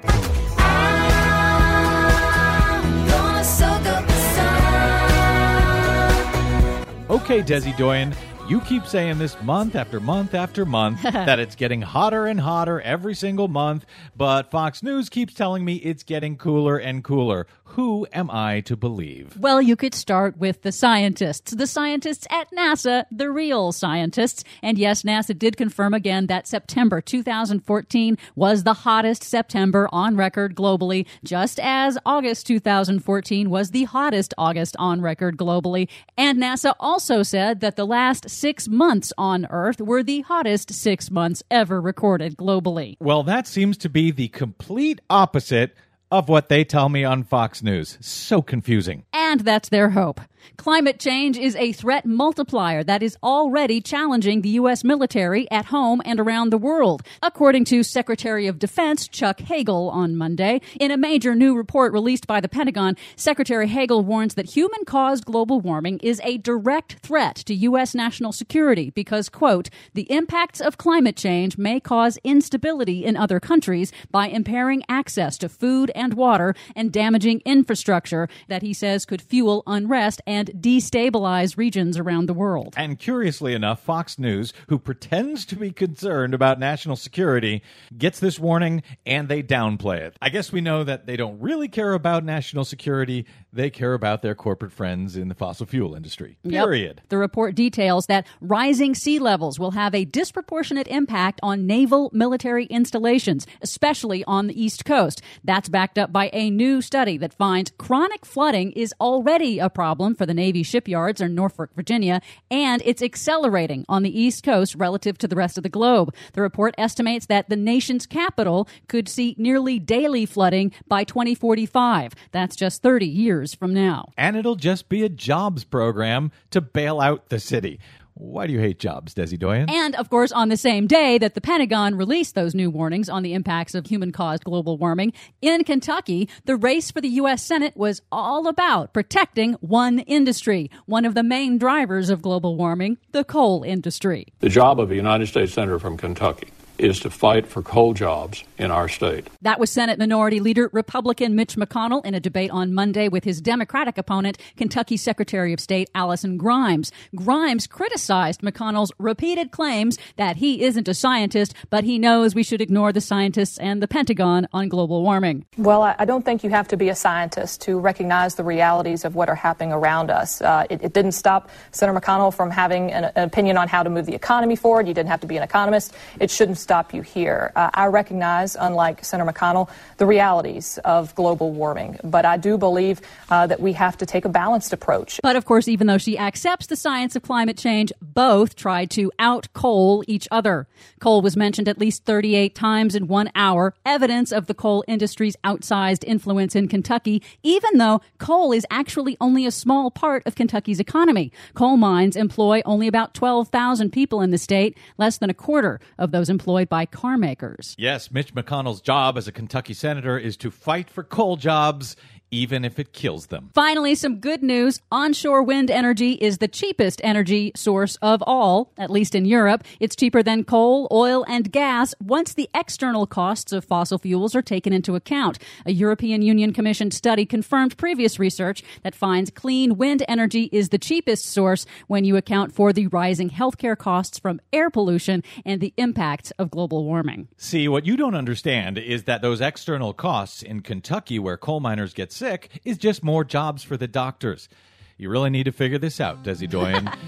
Okay, 7.08 7.44
Desi 7.44 7.76
Doyen, 7.78 8.16
you 8.48 8.62
keep 8.62 8.86
saying 8.86 9.18
this 9.18 9.42
month 9.42 9.76
after 9.76 10.00
month 10.00 10.36
after 10.36 10.66
month 10.66 11.02
that 11.04 11.40
it's 11.40 11.56
getting 11.56 11.82
hotter 11.82 12.28
and 12.28 12.40
hotter 12.40 12.80
every 12.82 13.16
single 13.16 13.48
month, 13.48 13.86
but 14.16 14.52
Fox 14.52 14.84
News 14.84 15.10
keeps 15.10 15.34
telling 15.34 15.66
me 15.66 15.78
it's 15.78 16.04
getting 16.04 16.38
cooler 16.38 16.78
and 16.78 17.04
cooler. 17.04 17.48
Who 17.70 18.06
am 18.14 18.30
I 18.30 18.62
to 18.62 18.78
believe? 18.78 19.36
Well, 19.38 19.62
you 19.62 19.76
could 19.76 19.96
start 19.96 20.38
with 20.38 20.62
the 20.62 20.72
scientists, 20.72 21.52
the 21.52 21.66
scientists 21.66 22.28
at 22.30 22.50
NASA, 22.52 23.06
the 23.12 23.32
real 23.32 23.72
scientists. 23.72 24.44
And 24.62 24.78
yes, 24.78 25.02
NASA 25.02 25.38
did 25.38 25.58
confirm 25.58 25.94
again 25.94 26.28
that 26.28 26.48
September 26.48 27.02
2014 27.02 28.18
was 28.36 28.64
the 28.64 28.74
hottest 28.74 29.24
September 29.24 29.90
on 29.92 30.16
record 30.16 30.56
globally, 30.56 31.06
just 31.24 31.60
as 31.60 31.98
August 32.06 32.46
2014 32.48 33.50
was 33.50 33.72
the 33.72 33.86
hottest 33.86 34.34
August 34.38 34.76
on 34.78 35.02
record 35.02 35.36
globally. 35.36 35.90
And 36.18 36.38
NASA 36.42 36.76
also 36.80 37.24
said 37.24 37.60
that 37.62 37.76
the 37.76 37.86
last 37.86 38.30
six 38.36 38.68
months 38.68 39.14
on 39.18 39.48
Earth 39.50 39.80
were 39.80 40.04
the 40.04 40.22
hottest 40.22 40.74
six 40.74 41.10
months 41.10 41.42
ever 41.50 41.80
recorded 41.82 42.38
globally. 42.38 42.98
Well, 43.00 43.24
that 43.24 43.48
seems 43.48 43.78
to 43.80 43.90
be 43.90 44.12
the 44.12 44.28
complete 44.28 45.02
opposite 45.10 45.76
of 46.12 46.30
what 46.30 46.50
they 46.50 46.64
tell 46.64 46.90
me 46.90 47.04
on 47.04 47.24
Fox 47.24 47.64
News. 47.64 47.98
So 48.02 48.42
confusing. 48.42 49.06
And 49.12 49.42
that's 49.42 49.70
their 49.70 49.90
hope. 49.90 50.22
Climate 50.58 51.00
change 51.00 51.38
is 51.38 51.56
a 51.56 51.72
threat 51.72 52.06
multiplier 52.06 52.84
that 52.84 53.04
is 53.04 53.18
already 53.24 53.82
challenging 53.82 54.42
the 54.42 54.50
U.S. 54.50 54.84
military 54.84 55.50
at 55.52 55.66
home 55.66 56.02
and 56.06 56.20
around 56.20 56.50
the 56.52 56.58
world, 56.58 57.04
according 57.22 57.66
to 57.66 57.84
Secretary 57.84 58.48
of 58.48 58.60
Defense 58.60 59.08
Chuck 59.08 59.40
Hagel 59.42 59.90
on 59.90 60.16
Monday. 60.16 60.62
In 60.80 60.92
a 60.92 60.98
major 60.98 61.36
new 61.36 61.56
report 61.56 61.94
released 61.94 62.28
by 62.28 62.40
the 62.42 62.50
Pentagon, 62.50 62.96
Secretary 63.16 63.68
Hagel 63.68 64.04
warns 64.04 64.36
that 64.36 64.52
human 64.52 64.86
caused 64.86 65.26
global 65.26 65.60
warming 65.60 66.00
is 66.00 66.22
a 66.24 66.38
direct 66.38 66.98
threat 67.00 67.36
to 67.38 67.56
U.S. 67.56 67.96
national 67.96 68.32
security 68.32 68.90
because, 68.92 69.30
quote, 69.30 69.70
the 69.94 70.12
impacts 70.12 70.62
of 70.62 70.78
climate 70.78 71.16
change 71.16 71.58
may 71.58 71.80
cause 71.80 72.18
instability 72.24 73.06
in 73.06 73.18
other 73.18 73.40
countries 73.40 73.92
by 74.12 74.28
impairing 74.28 74.84
access 74.88 75.38
to 75.38 75.50
food 75.50 75.92
and 75.96 76.14
water 76.14 76.54
and 76.76 76.92
damaging 76.92 77.42
infrastructure 77.46 78.28
that 78.48 78.62
he 78.62 78.74
says 78.74 79.06
could 79.06 79.22
fuel 79.22 79.64
unrest 79.66 80.22
and 80.28 80.35
destabilize 80.44 81.58
regions 81.58 81.98
around 81.98 82.28
the 82.28 82.34
world. 82.34 82.74
And 82.78 83.00
curiously 83.00 83.54
enough, 83.54 83.82
Fox 83.82 84.20
News, 84.20 84.54
who 84.70 84.78
pretends 84.78 85.46
to 85.48 85.56
be 85.56 85.72
concerned 85.72 86.34
about 86.34 86.60
national 86.60 86.96
security, 86.96 87.62
gets 87.98 88.20
this 88.20 88.40
warning 88.40 88.84
and 89.06 89.28
they 89.28 89.42
downplay 89.42 90.00
it. 90.00 90.18
I 90.22 90.30
guess 90.30 90.52
we 90.52 90.62
know 90.62 90.84
that 90.84 91.06
they 91.06 91.16
don't 91.16 91.40
really 91.40 91.68
care 91.68 91.94
about 91.94 92.24
national 92.24 92.66
security, 92.66 93.26
they 93.54 93.70
care 93.70 93.94
about 93.94 94.22
their 94.22 94.36
corporate 94.36 94.72
friends 94.72 95.16
in 95.16 95.28
the 95.28 95.36
fossil 95.36 95.66
fuel 95.66 95.96
industry. 95.96 96.38
Yep. 96.44 96.66
Period. 96.66 97.02
The 97.10 97.18
report 97.18 97.56
details 97.56 98.08
that 98.08 98.28
rising 98.42 98.96
sea 98.96 99.20
levels 99.20 99.60
will 99.60 99.72
have 99.72 99.96
a 99.96 100.06
disproportionate 100.06 100.88
impact 100.88 101.40
on 101.42 101.66
naval 101.66 102.10
military 102.14 102.66
installations, 102.66 103.48
especially 103.62 104.24
on 104.26 104.48
the 104.48 104.62
East 104.62 104.86
Coast. 104.86 105.22
That's 105.44 105.70
backed 105.70 105.98
up 105.98 106.12
by 106.12 106.30
a 106.34 106.50
new 106.50 106.82
study 106.82 107.18
that 107.18 107.34
finds 107.34 107.72
chronic 107.78 108.26
flooding 108.26 108.72
is 108.72 108.94
already 109.00 109.60
a 109.60 109.70
problem 109.70 110.16
for 110.16 110.25
the 110.26 110.34
Navy 110.34 110.64
shipyards 110.64 111.22
in 111.22 111.36
Norfolk, 111.36 111.72
Virginia, 111.76 112.22
and 112.50 112.82
it's 112.86 113.02
accelerating 113.02 113.86
on 113.88 114.04
the 114.04 114.20
East 114.20 114.44
Coast 114.44 114.76
relative 114.76 115.18
to 115.20 115.28
the 115.28 115.36
rest 115.36 115.58
of 115.58 115.64
the 115.64 115.70
globe. 115.70 116.14
The 116.34 116.42
report 116.42 116.76
estimates 116.78 117.26
that 117.28 117.50
the 117.50 117.56
nation's 117.56 118.06
capital 118.06 118.68
could 118.88 119.08
see 119.08 119.36
nearly 119.38 119.80
daily 119.80 120.26
flooding 120.26 120.72
by 120.88 121.04
2045. 121.04 122.14
That's 122.32 122.56
just 122.56 122.82
30 122.82 123.06
years 123.06 123.54
from 123.54 123.74
now. 123.74 124.12
And 124.18 124.36
it'll 124.36 124.56
just 124.56 124.90
be 124.90 125.04
a 125.04 125.10
jobs 125.10 125.64
program 125.64 126.32
to 126.52 126.62
bail 126.62 127.00
out 127.00 127.30
the 127.30 127.40
city. 127.40 127.80
Why 128.18 128.48
do 128.48 128.54
you 128.54 128.60
hate 128.60 128.80
jobs, 128.80 129.14
Desi 129.14 129.38
Doyen? 129.38 129.70
And 129.70 129.94
of 129.96 130.10
course, 130.10 130.32
on 130.32 130.48
the 130.48 130.56
same 130.56 130.88
day 130.88 131.18
that 131.18 131.34
the 131.34 131.42
Pentagon 131.42 131.96
released 131.96 132.34
those 132.34 132.56
new 132.56 132.70
warnings 132.70 133.10
on 133.10 133.24
the 133.24 133.34
impacts 133.34 133.76
of 133.76 133.88
human 133.88 134.14
caused 134.14 134.46
global 134.46 134.78
warming, 134.78 135.12
in 135.42 135.66
Kentucky, 135.66 136.30
the 136.46 136.56
race 136.56 136.92
for 136.92 137.02
the 137.02 137.10
U.S. 137.10 137.44
Senate 137.44 137.76
was 137.76 138.02
all 138.14 138.48
about 138.48 138.94
protecting 138.94 139.54
one 139.56 140.00
industry, 140.00 140.72
one 140.86 141.04
of 141.04 141.14
the 141.14 141.24
main 141.24 141.58
drivers 141.58 142.10
of 142.10 142.22
global 142.22 142.56
warming, 142.56 142.98
the 143.12 143.26
coal 143.26 143.64
industry. 143.64 144.28
The 144.40 144.48
job 144.48 144.80
of 144.80 144.92
a 144.92 144.96
United 144.96 145.28
States 145.28 145.52
Senator 145.52 145.78
from 145.78 145.98
Kentucky 145.98 146.48
is 146.78 147.00
to 147.02 147.10
fight 147.10 147.48
for 147.48 147.62
coal 147.62 147.94
jobs 147.94 148.44
in 148.58 148.72
our 148.72 148.88
state. 148.88 149.28
That 149.42 149.60
was 149.60 149.72
Senate 149.72 150.00
Minority 150.00 150.40
Leader 150.40 150.70
Republican 150.74 151.36
Mitch 151.36 151.56
McConnell 151.56 152.06
in 152.06 152.14
a 152.14 152.20
debate 152.20 152.52
on 152.52 152.74
Monday 152.74 153.08
with 153.08 153.24
his 153.24 153.42
Democratic 153.42 153.98
opponent, 153.98 154.38
Kentucky 154.58 154.98
Secretary 154.98 155.54
of 155.54 155.60
State 155.60 155.90
Alison 155.96 156.38
Grimes. 156.38 156.92
Grimes 157.16 157.68
criticized 157.68 158.42
McConnell's 158.42 158.92
repeated 158.98 159.52
claims 159.52 159.98
that 160.18 160.38
he 160.38 160.64
isn't 160.64 160.88
a 160.88 160.94
scientist, 160.94 161.54
but 161.70 161.84
he 161.84 162.00
knows 162.00 162.36
we 162.36 162.44
should 162.44 162.62
ignore 162.62 162.92
the 162.92 163.02
scientists 163.02 163.58
and 163.58 163.82
the 163.82 163.88
Pentagon 163.88 164.48
on 164.54 164.70
global 164.70 165.04
warming. 165.04 165.46
Well, 165.58 165.84
I 165.98 166.06
don't 166.06 166.24
think 166.24 166.44
you 166.44 166.50
have 166.50 166.68
to 166.70 166.78
be 166.78 166.90
a 166.90 166.96
scientist 166.96 167.62
to 167.62 167.80
recognize 167.80 168.36
the 168.36 168.44
realities 168.44 169.06
of 169.06 169.16
what 169.16 169.30
are 169.30 169.36
happening 169.36 169.72
around 169.72 170.10
us. 170.10 170.42
Uh, 170.42 170.66
it, 170.70 170.82
it, 170.84 170.94
didn't 170.94 171.12
stop 171.12 171.50
Senator 171.72 172.00
McConnell 172.00 172.34
from 172.34 172.50
having 172.50 172.92
an, 172.92 173.06
an 173.16 173.24
opinion 173.24 173.58
on 173.58 173.68
how 173.68 173.84
to 173.84 173.90
move 173.90 174.06
the 174.06 174.16
economy 174.16 174.56
forward. 174.56 174.88
You 174.88 174.94
didn't 174.94 175.10
have 175.10 175.22
to 175.22 175.28
be 175.28 175.38
an 175.38 175.44
economist. 175.44 175.94
It 176.20 176.32
shouldn't 176.32 176.58
stop 176.66 176.96
you 176.96 177.04
here. 177.04 177.52
Uh, 177.56 177.70
I 177.76 177.86
recognize, 177.86 178.58
unlike 178.60 179.06
Senator 179.06 179.32
McConnell, 179.32 179.70
the 179.98 180.08
realities 180.08 180.80
of 180.84 181.14
global 181.14 181.52
warming, 181.52 182.00
but 182.04 182.26
I 182.26 182.38
do 182.38 182.58
believe 182.58 183.02
uh, 183.30 183.46
that 183.46 183.60
we 183.60 183.74
have 183.74 183.96
to 183.98 184.06
take 184.08 184.26
a 184.26 184.30
balanced 184.30 184.74
approach. 184.74 185.20
But 185.22 185.36
of 185.36 185.46
course, 185.46 185.68
even 185.68 185.86
though 185.86 186.00
she 186.00 186.18
accepts 186.18 186.66
the 186.66 186.76
science 186.76 187.16
of 187.16 187.22
climate 187.22 187.56
change, 187.56 187.94
both 188.02 188.56
tried 188.56 188.90
to 188.98 189.12
out 189.20 189.48
coal 189.54 190.04
each 190.08 190.28
other. 190.32 190.68
Coal 191.00 191.22
was 191.22 191.38
mentioned 191.38 191.68
at 191.68 191.78
least 191.78 192.04
38 192.06 192.56
times 192.56 192.96
in 192.96 193.08
one 193.08 193.30
hour, 193.36 193.76
evidence 193.86 194.32
of 194.32 194.48
the 194.48 194.56
coal 194.56 194.84
industry's 194.88 195.36
outsized 195.44 196.04
influence 196.04 196.56
in 196.56 196.68
Kentucky, 196.68 197.22
even 197.44 197.78
though 197.78 198.02
coal 198.18 198.52
is 198.52 198.66
actually 198.72 199.18
only 199.22 199.46
a 199.46 199.52
small 199.52 199.92
part 199.92 200.24
of 200.26 200.34
Kentucky's 200.34 200.80
economy. 200.80 201.32
Coal 201.54 201.78
mines 201.78 202.16
employ 202.16 202.64
only 202.66 202.88
about 202.88 203.14
12,000 203.14 203.92
people 203.92 204.22
in 204.22 204.32
the 204.32 204.40
state, 204.40 204.76
less 204.98 205.20
than 205.20 205.30
a 205.30 205.34
quarter 205.34 205.80
of 206.00 206.10
those 206.10 206.30
employed 206.30 206.55
by 206.64 206.86
car 206.86 207.18
makers. 207.18 207.76
Yes, 207.78 208.10
Mitch 208.12 208.34
McConnell's 208.34 208.80
job 208.80 209.18
as 209.18 209.28
a 209.28 209.34
Kentucky 209.34 209.74
senator 209.74 210.18
is 210.18 210.38
to 210.38 210.50
fight 210.50 210.90
for 210.90 211.04
coal 211.04 211.36
jobs 211.36 211.98
even 212.32 212.66
if 212.66 212.80
it 212.80 212.94
kills 212.94 213.28
them. 213.28 213.50
Finally, 213.54 213.96
some 213.96 214.20
good 214.20 214.44
news. 214.44 214.82
Onshore 214.92 215.44
wind 215.44 215.72
energy 215.72 216.14
is 216.14 216.40
the 216.40 216.48
cheapest 216.48 217.02
energy 217.04 217.52
source 217.56 217.98
of 218.02 218.24
all, 218.26 218.72
at 218.78 218.90
least 218.90 219.16
in 219.16 219.26
Europe. 219.26 219.64
It's 219.80 219.96
cheaper 219.96 220.24
than 220.24 220.44
coal, 220.44 220.88
oil, 220.92 221.26
and 221.28 221.52
gas 221.52 221.94
once 222.02 222.34
the 222.34 222.50
external 222.54 223.08
costs 223.08 223.52
of 223.52 223.66
fossil 223.66 223.98
fuels 223.98 224.36
are 224.36 224.42
taken 224.42 224.74
into 224.74 224.96
account. 224.96 225.40
A 225.66 225.72
European 225.72 226.22
Union 226.22 226.54
commissioned 226.54 226.94
study 226.94 227.26
confirmed 227.26 227.78
previous 227.78 228.20
research 228.20 228.64
that 228.84 228.96
finds 228.96 229.32
clean 229.32 229.78
wind 229.78 230.04
energy 230.08 230.50
is 230.52 230.70
the 230.70 230.78
cheapest 230.78 231.26
source 231.26 231.66
when 231.88 232.06
you 232.06 232.16
account 232.16 232.54
for 232.54 232.74
the 232.74 232.88
rising 232.88 233.30
healthcare 233.30 233.78
costs 233.78 234.20
from 234.20 234.42
air 234.52 234.70
pollution 234.70 235.24
and 235.46 235.62
the 235.62 235.74
impacts 235.78 236.32
of 236.32 236.52
global 236.52 236.84
warming. 236.84 237.28
See, 237.38 237.68
what 237.68 237.86
you 237.86 237.98
don't 237.98 238.16
understand 238.16 238.78
is 238.78 239.04
that 239.04 239.22
those 239.22 239.42
external 239.42 239.94
costs 239.94 240.42
in 240.42 240.62
Kentucky 240.62 241.20
where 241.20 241.38
coal 241.38 241.60
miners 241.60 241.94
get 241.94 242.12
sick 242.16 242.62
is 242.64 242.78
just 242.78 243.04
more 243.04 243.24
jobs 243.24 243.64
for 243.64 243.78
the 243.78 243.88
doctors. 243.88 244.50
You 244.98 245.10
really 245.10 245.30
need 245.30 245.44
to 245.44 245.52
figure 245.52 245.78
this 245.78 246.00
out, 246.00 246.24
Desi 246.24 246.50
Doyen. 246.50 246.90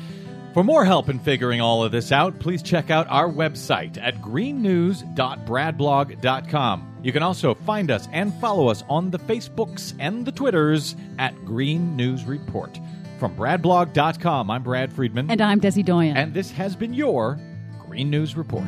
For 0.54 0.64
more 0.64 0.86
help 0.86 1.08
in 1.08 1.20
figuring 1.20 1.62
all 1.62 1.84
of 1.84 1.92
this 1.92 2.12
out, 2.12 2.40
please 2.40 2.64
check 2.64 2.90
out 2.90 3.06
our 3.10 3.30
website 3.30 4.02
at 4.02 4.24
greennews.bradblog.com. 4.24 6.98
You 7.04 7.12
can 7.12 7.22
also 7.22 7.54
find 7.54 7.92
us 7.92 8.08
and 8.12 8.34
follow 8.42 8.70
us 8.70 8.84
on 8.90 9.12
the 9.12 9.20
Facebooks 9.20 9.94
and 10.00 10.26
the 10.26 10.32
Twitters 10.32 10.96
at 11.20 11.36
Green 11.46 11.96
News 11.96 12.26
Report. 12.26 12.80
From 13.20 13.36
bradblog.com, 13.36 14.50
I'm 14.50 14.64
Brad 14.64 14.92
Friedman. 14.92 15.30
And 15.30 15.42
I'm 15.42 15.62
Desi 15.62 15.86
Doyen. 15.86 16.18
And 16.18 16.34
this 16.34 16.50
has 16.50 16.76
been 16.76 16.96
your 16.96 17.38
Green 17.86 18.10
News 18.10 18.36
Report. 18.36 18.66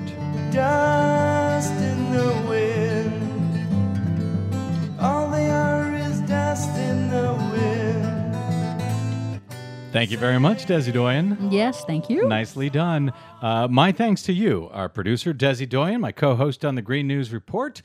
Thank 9.91 10.11
you 10.11 10.19
very 10.19 10.39
much, 10.39 10.67
Desi 10.67 10.93
Doyen. 10.93 11.49
Yes, 11.51 11.83
thank 11.83 12.11
you. 12.11 12.27
Nicely 12.27 12.69
done. 12.69 13.11
Uh, 13.41 13.67
my 13.67 13.91
thanks 13.91 14.21
to 14.23 14.33
you, 14.33 14.69
our 14.71 14.87
producer, 14.87 15.33
Desi 15.33 15.67
Doyen, 15.67 15.99
my 15.99 16.11
co 16.11 16.35
host 16.35 16.63
on 16.63 16.75
the 16.75 16.83
Green 16.83 17.07
News 17.07 17.33
Report. 17.33 17.81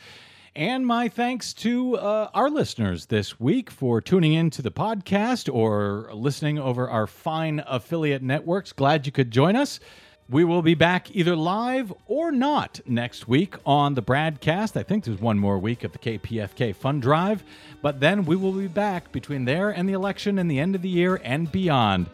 And 0.55 0.87
my 0.87 1.09
thanks 1.09 1.53
to 1.55 1.97
uh, 1.97 2.29
our 2.35 2.51
listeners 2.51 3.07
this 3.07 3.41
week 3.41 3.70
for 3.70 4.01
tuning 4.01 4.35
in 4.35 4.51
to 4.51 4.62
the 4.62 4.70
podcast 4.70 5.53
or 5.53 6.11
listening 6.12 6.59
over 6.59 6.89
our 6.89 7.07
fine 7.07 7.64
affiliate 7.66 8.22
networks. 8.22 8.72
Glad 8.72 9.07
you 9.07 9.11
could 9.11 9.31
join 9.31 9.57
us. 9.57 9.81
We 10.29 10.43
will 10.43 10.62
be 10.62 10.75
back 10.75 11.14
either 11.14 11.37
live 11.37 11.93
or 12.07 12.33
not 12.33 12.81
next 12.87 13.29
week 13.29 13.57
on 13.66 13.93
the 13.95 14.03
Bradcast. 14.03 14.75
I 14.75 14.83
think 14.83 15.05
there's 15.05 15.20
one 15.20 15.39
more 15.39 15.59
week 15.59 15.85
of 15.85 15.93
the 15.93 15.99
KPFK 15.99 16.75
Fund 16.75 17.03
Drive, 17.03 17.45
but 17.83 18.01
then 18.01 18.25
we 18.25 18.35
will 18.35 18.53
be 18.53 18.66
back 18.66 19.12
between 19.12 19.45
there 19.45 19.68
and 19.68 19.87
the 19.87 19.93
election 19.93 20.39
and 20.39 20.51
the 20.51 20.59
end 20.59 20.75
of 20.75 20.81
the 20.81 20.89
year 20.89 21.20
and 21.25 21.53
beyond. 21.53 22.09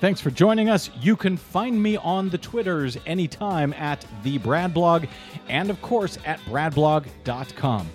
Thanks 0.00 0.20
for 0.20 0.30
joining 0.30 0.68
us. 0.68 0.90
You 1.00 1.14
can 1.14 1.36
find 1.36 1.80
me 1.80 1.96
on 1.98 2.30
the 2.30 2.38
Twitters 2.38 2.96
anytime 3.06 3.74
at 3.74 4.04
the 4.24 4.40
Bradblog 4.40 5.08
and, 5.48 5.70
of 5.70 5.80
course, 5.82 6.18
at 6.26 6.40
bradblog.com. 6.40 7.88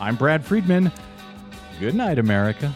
I'm 0.00 0.16
Brad 0.16 0.44
Friedman. 0.44 0.90
Good 1.78 1.94
night, 1.94 2.18
America. 2.18 2.74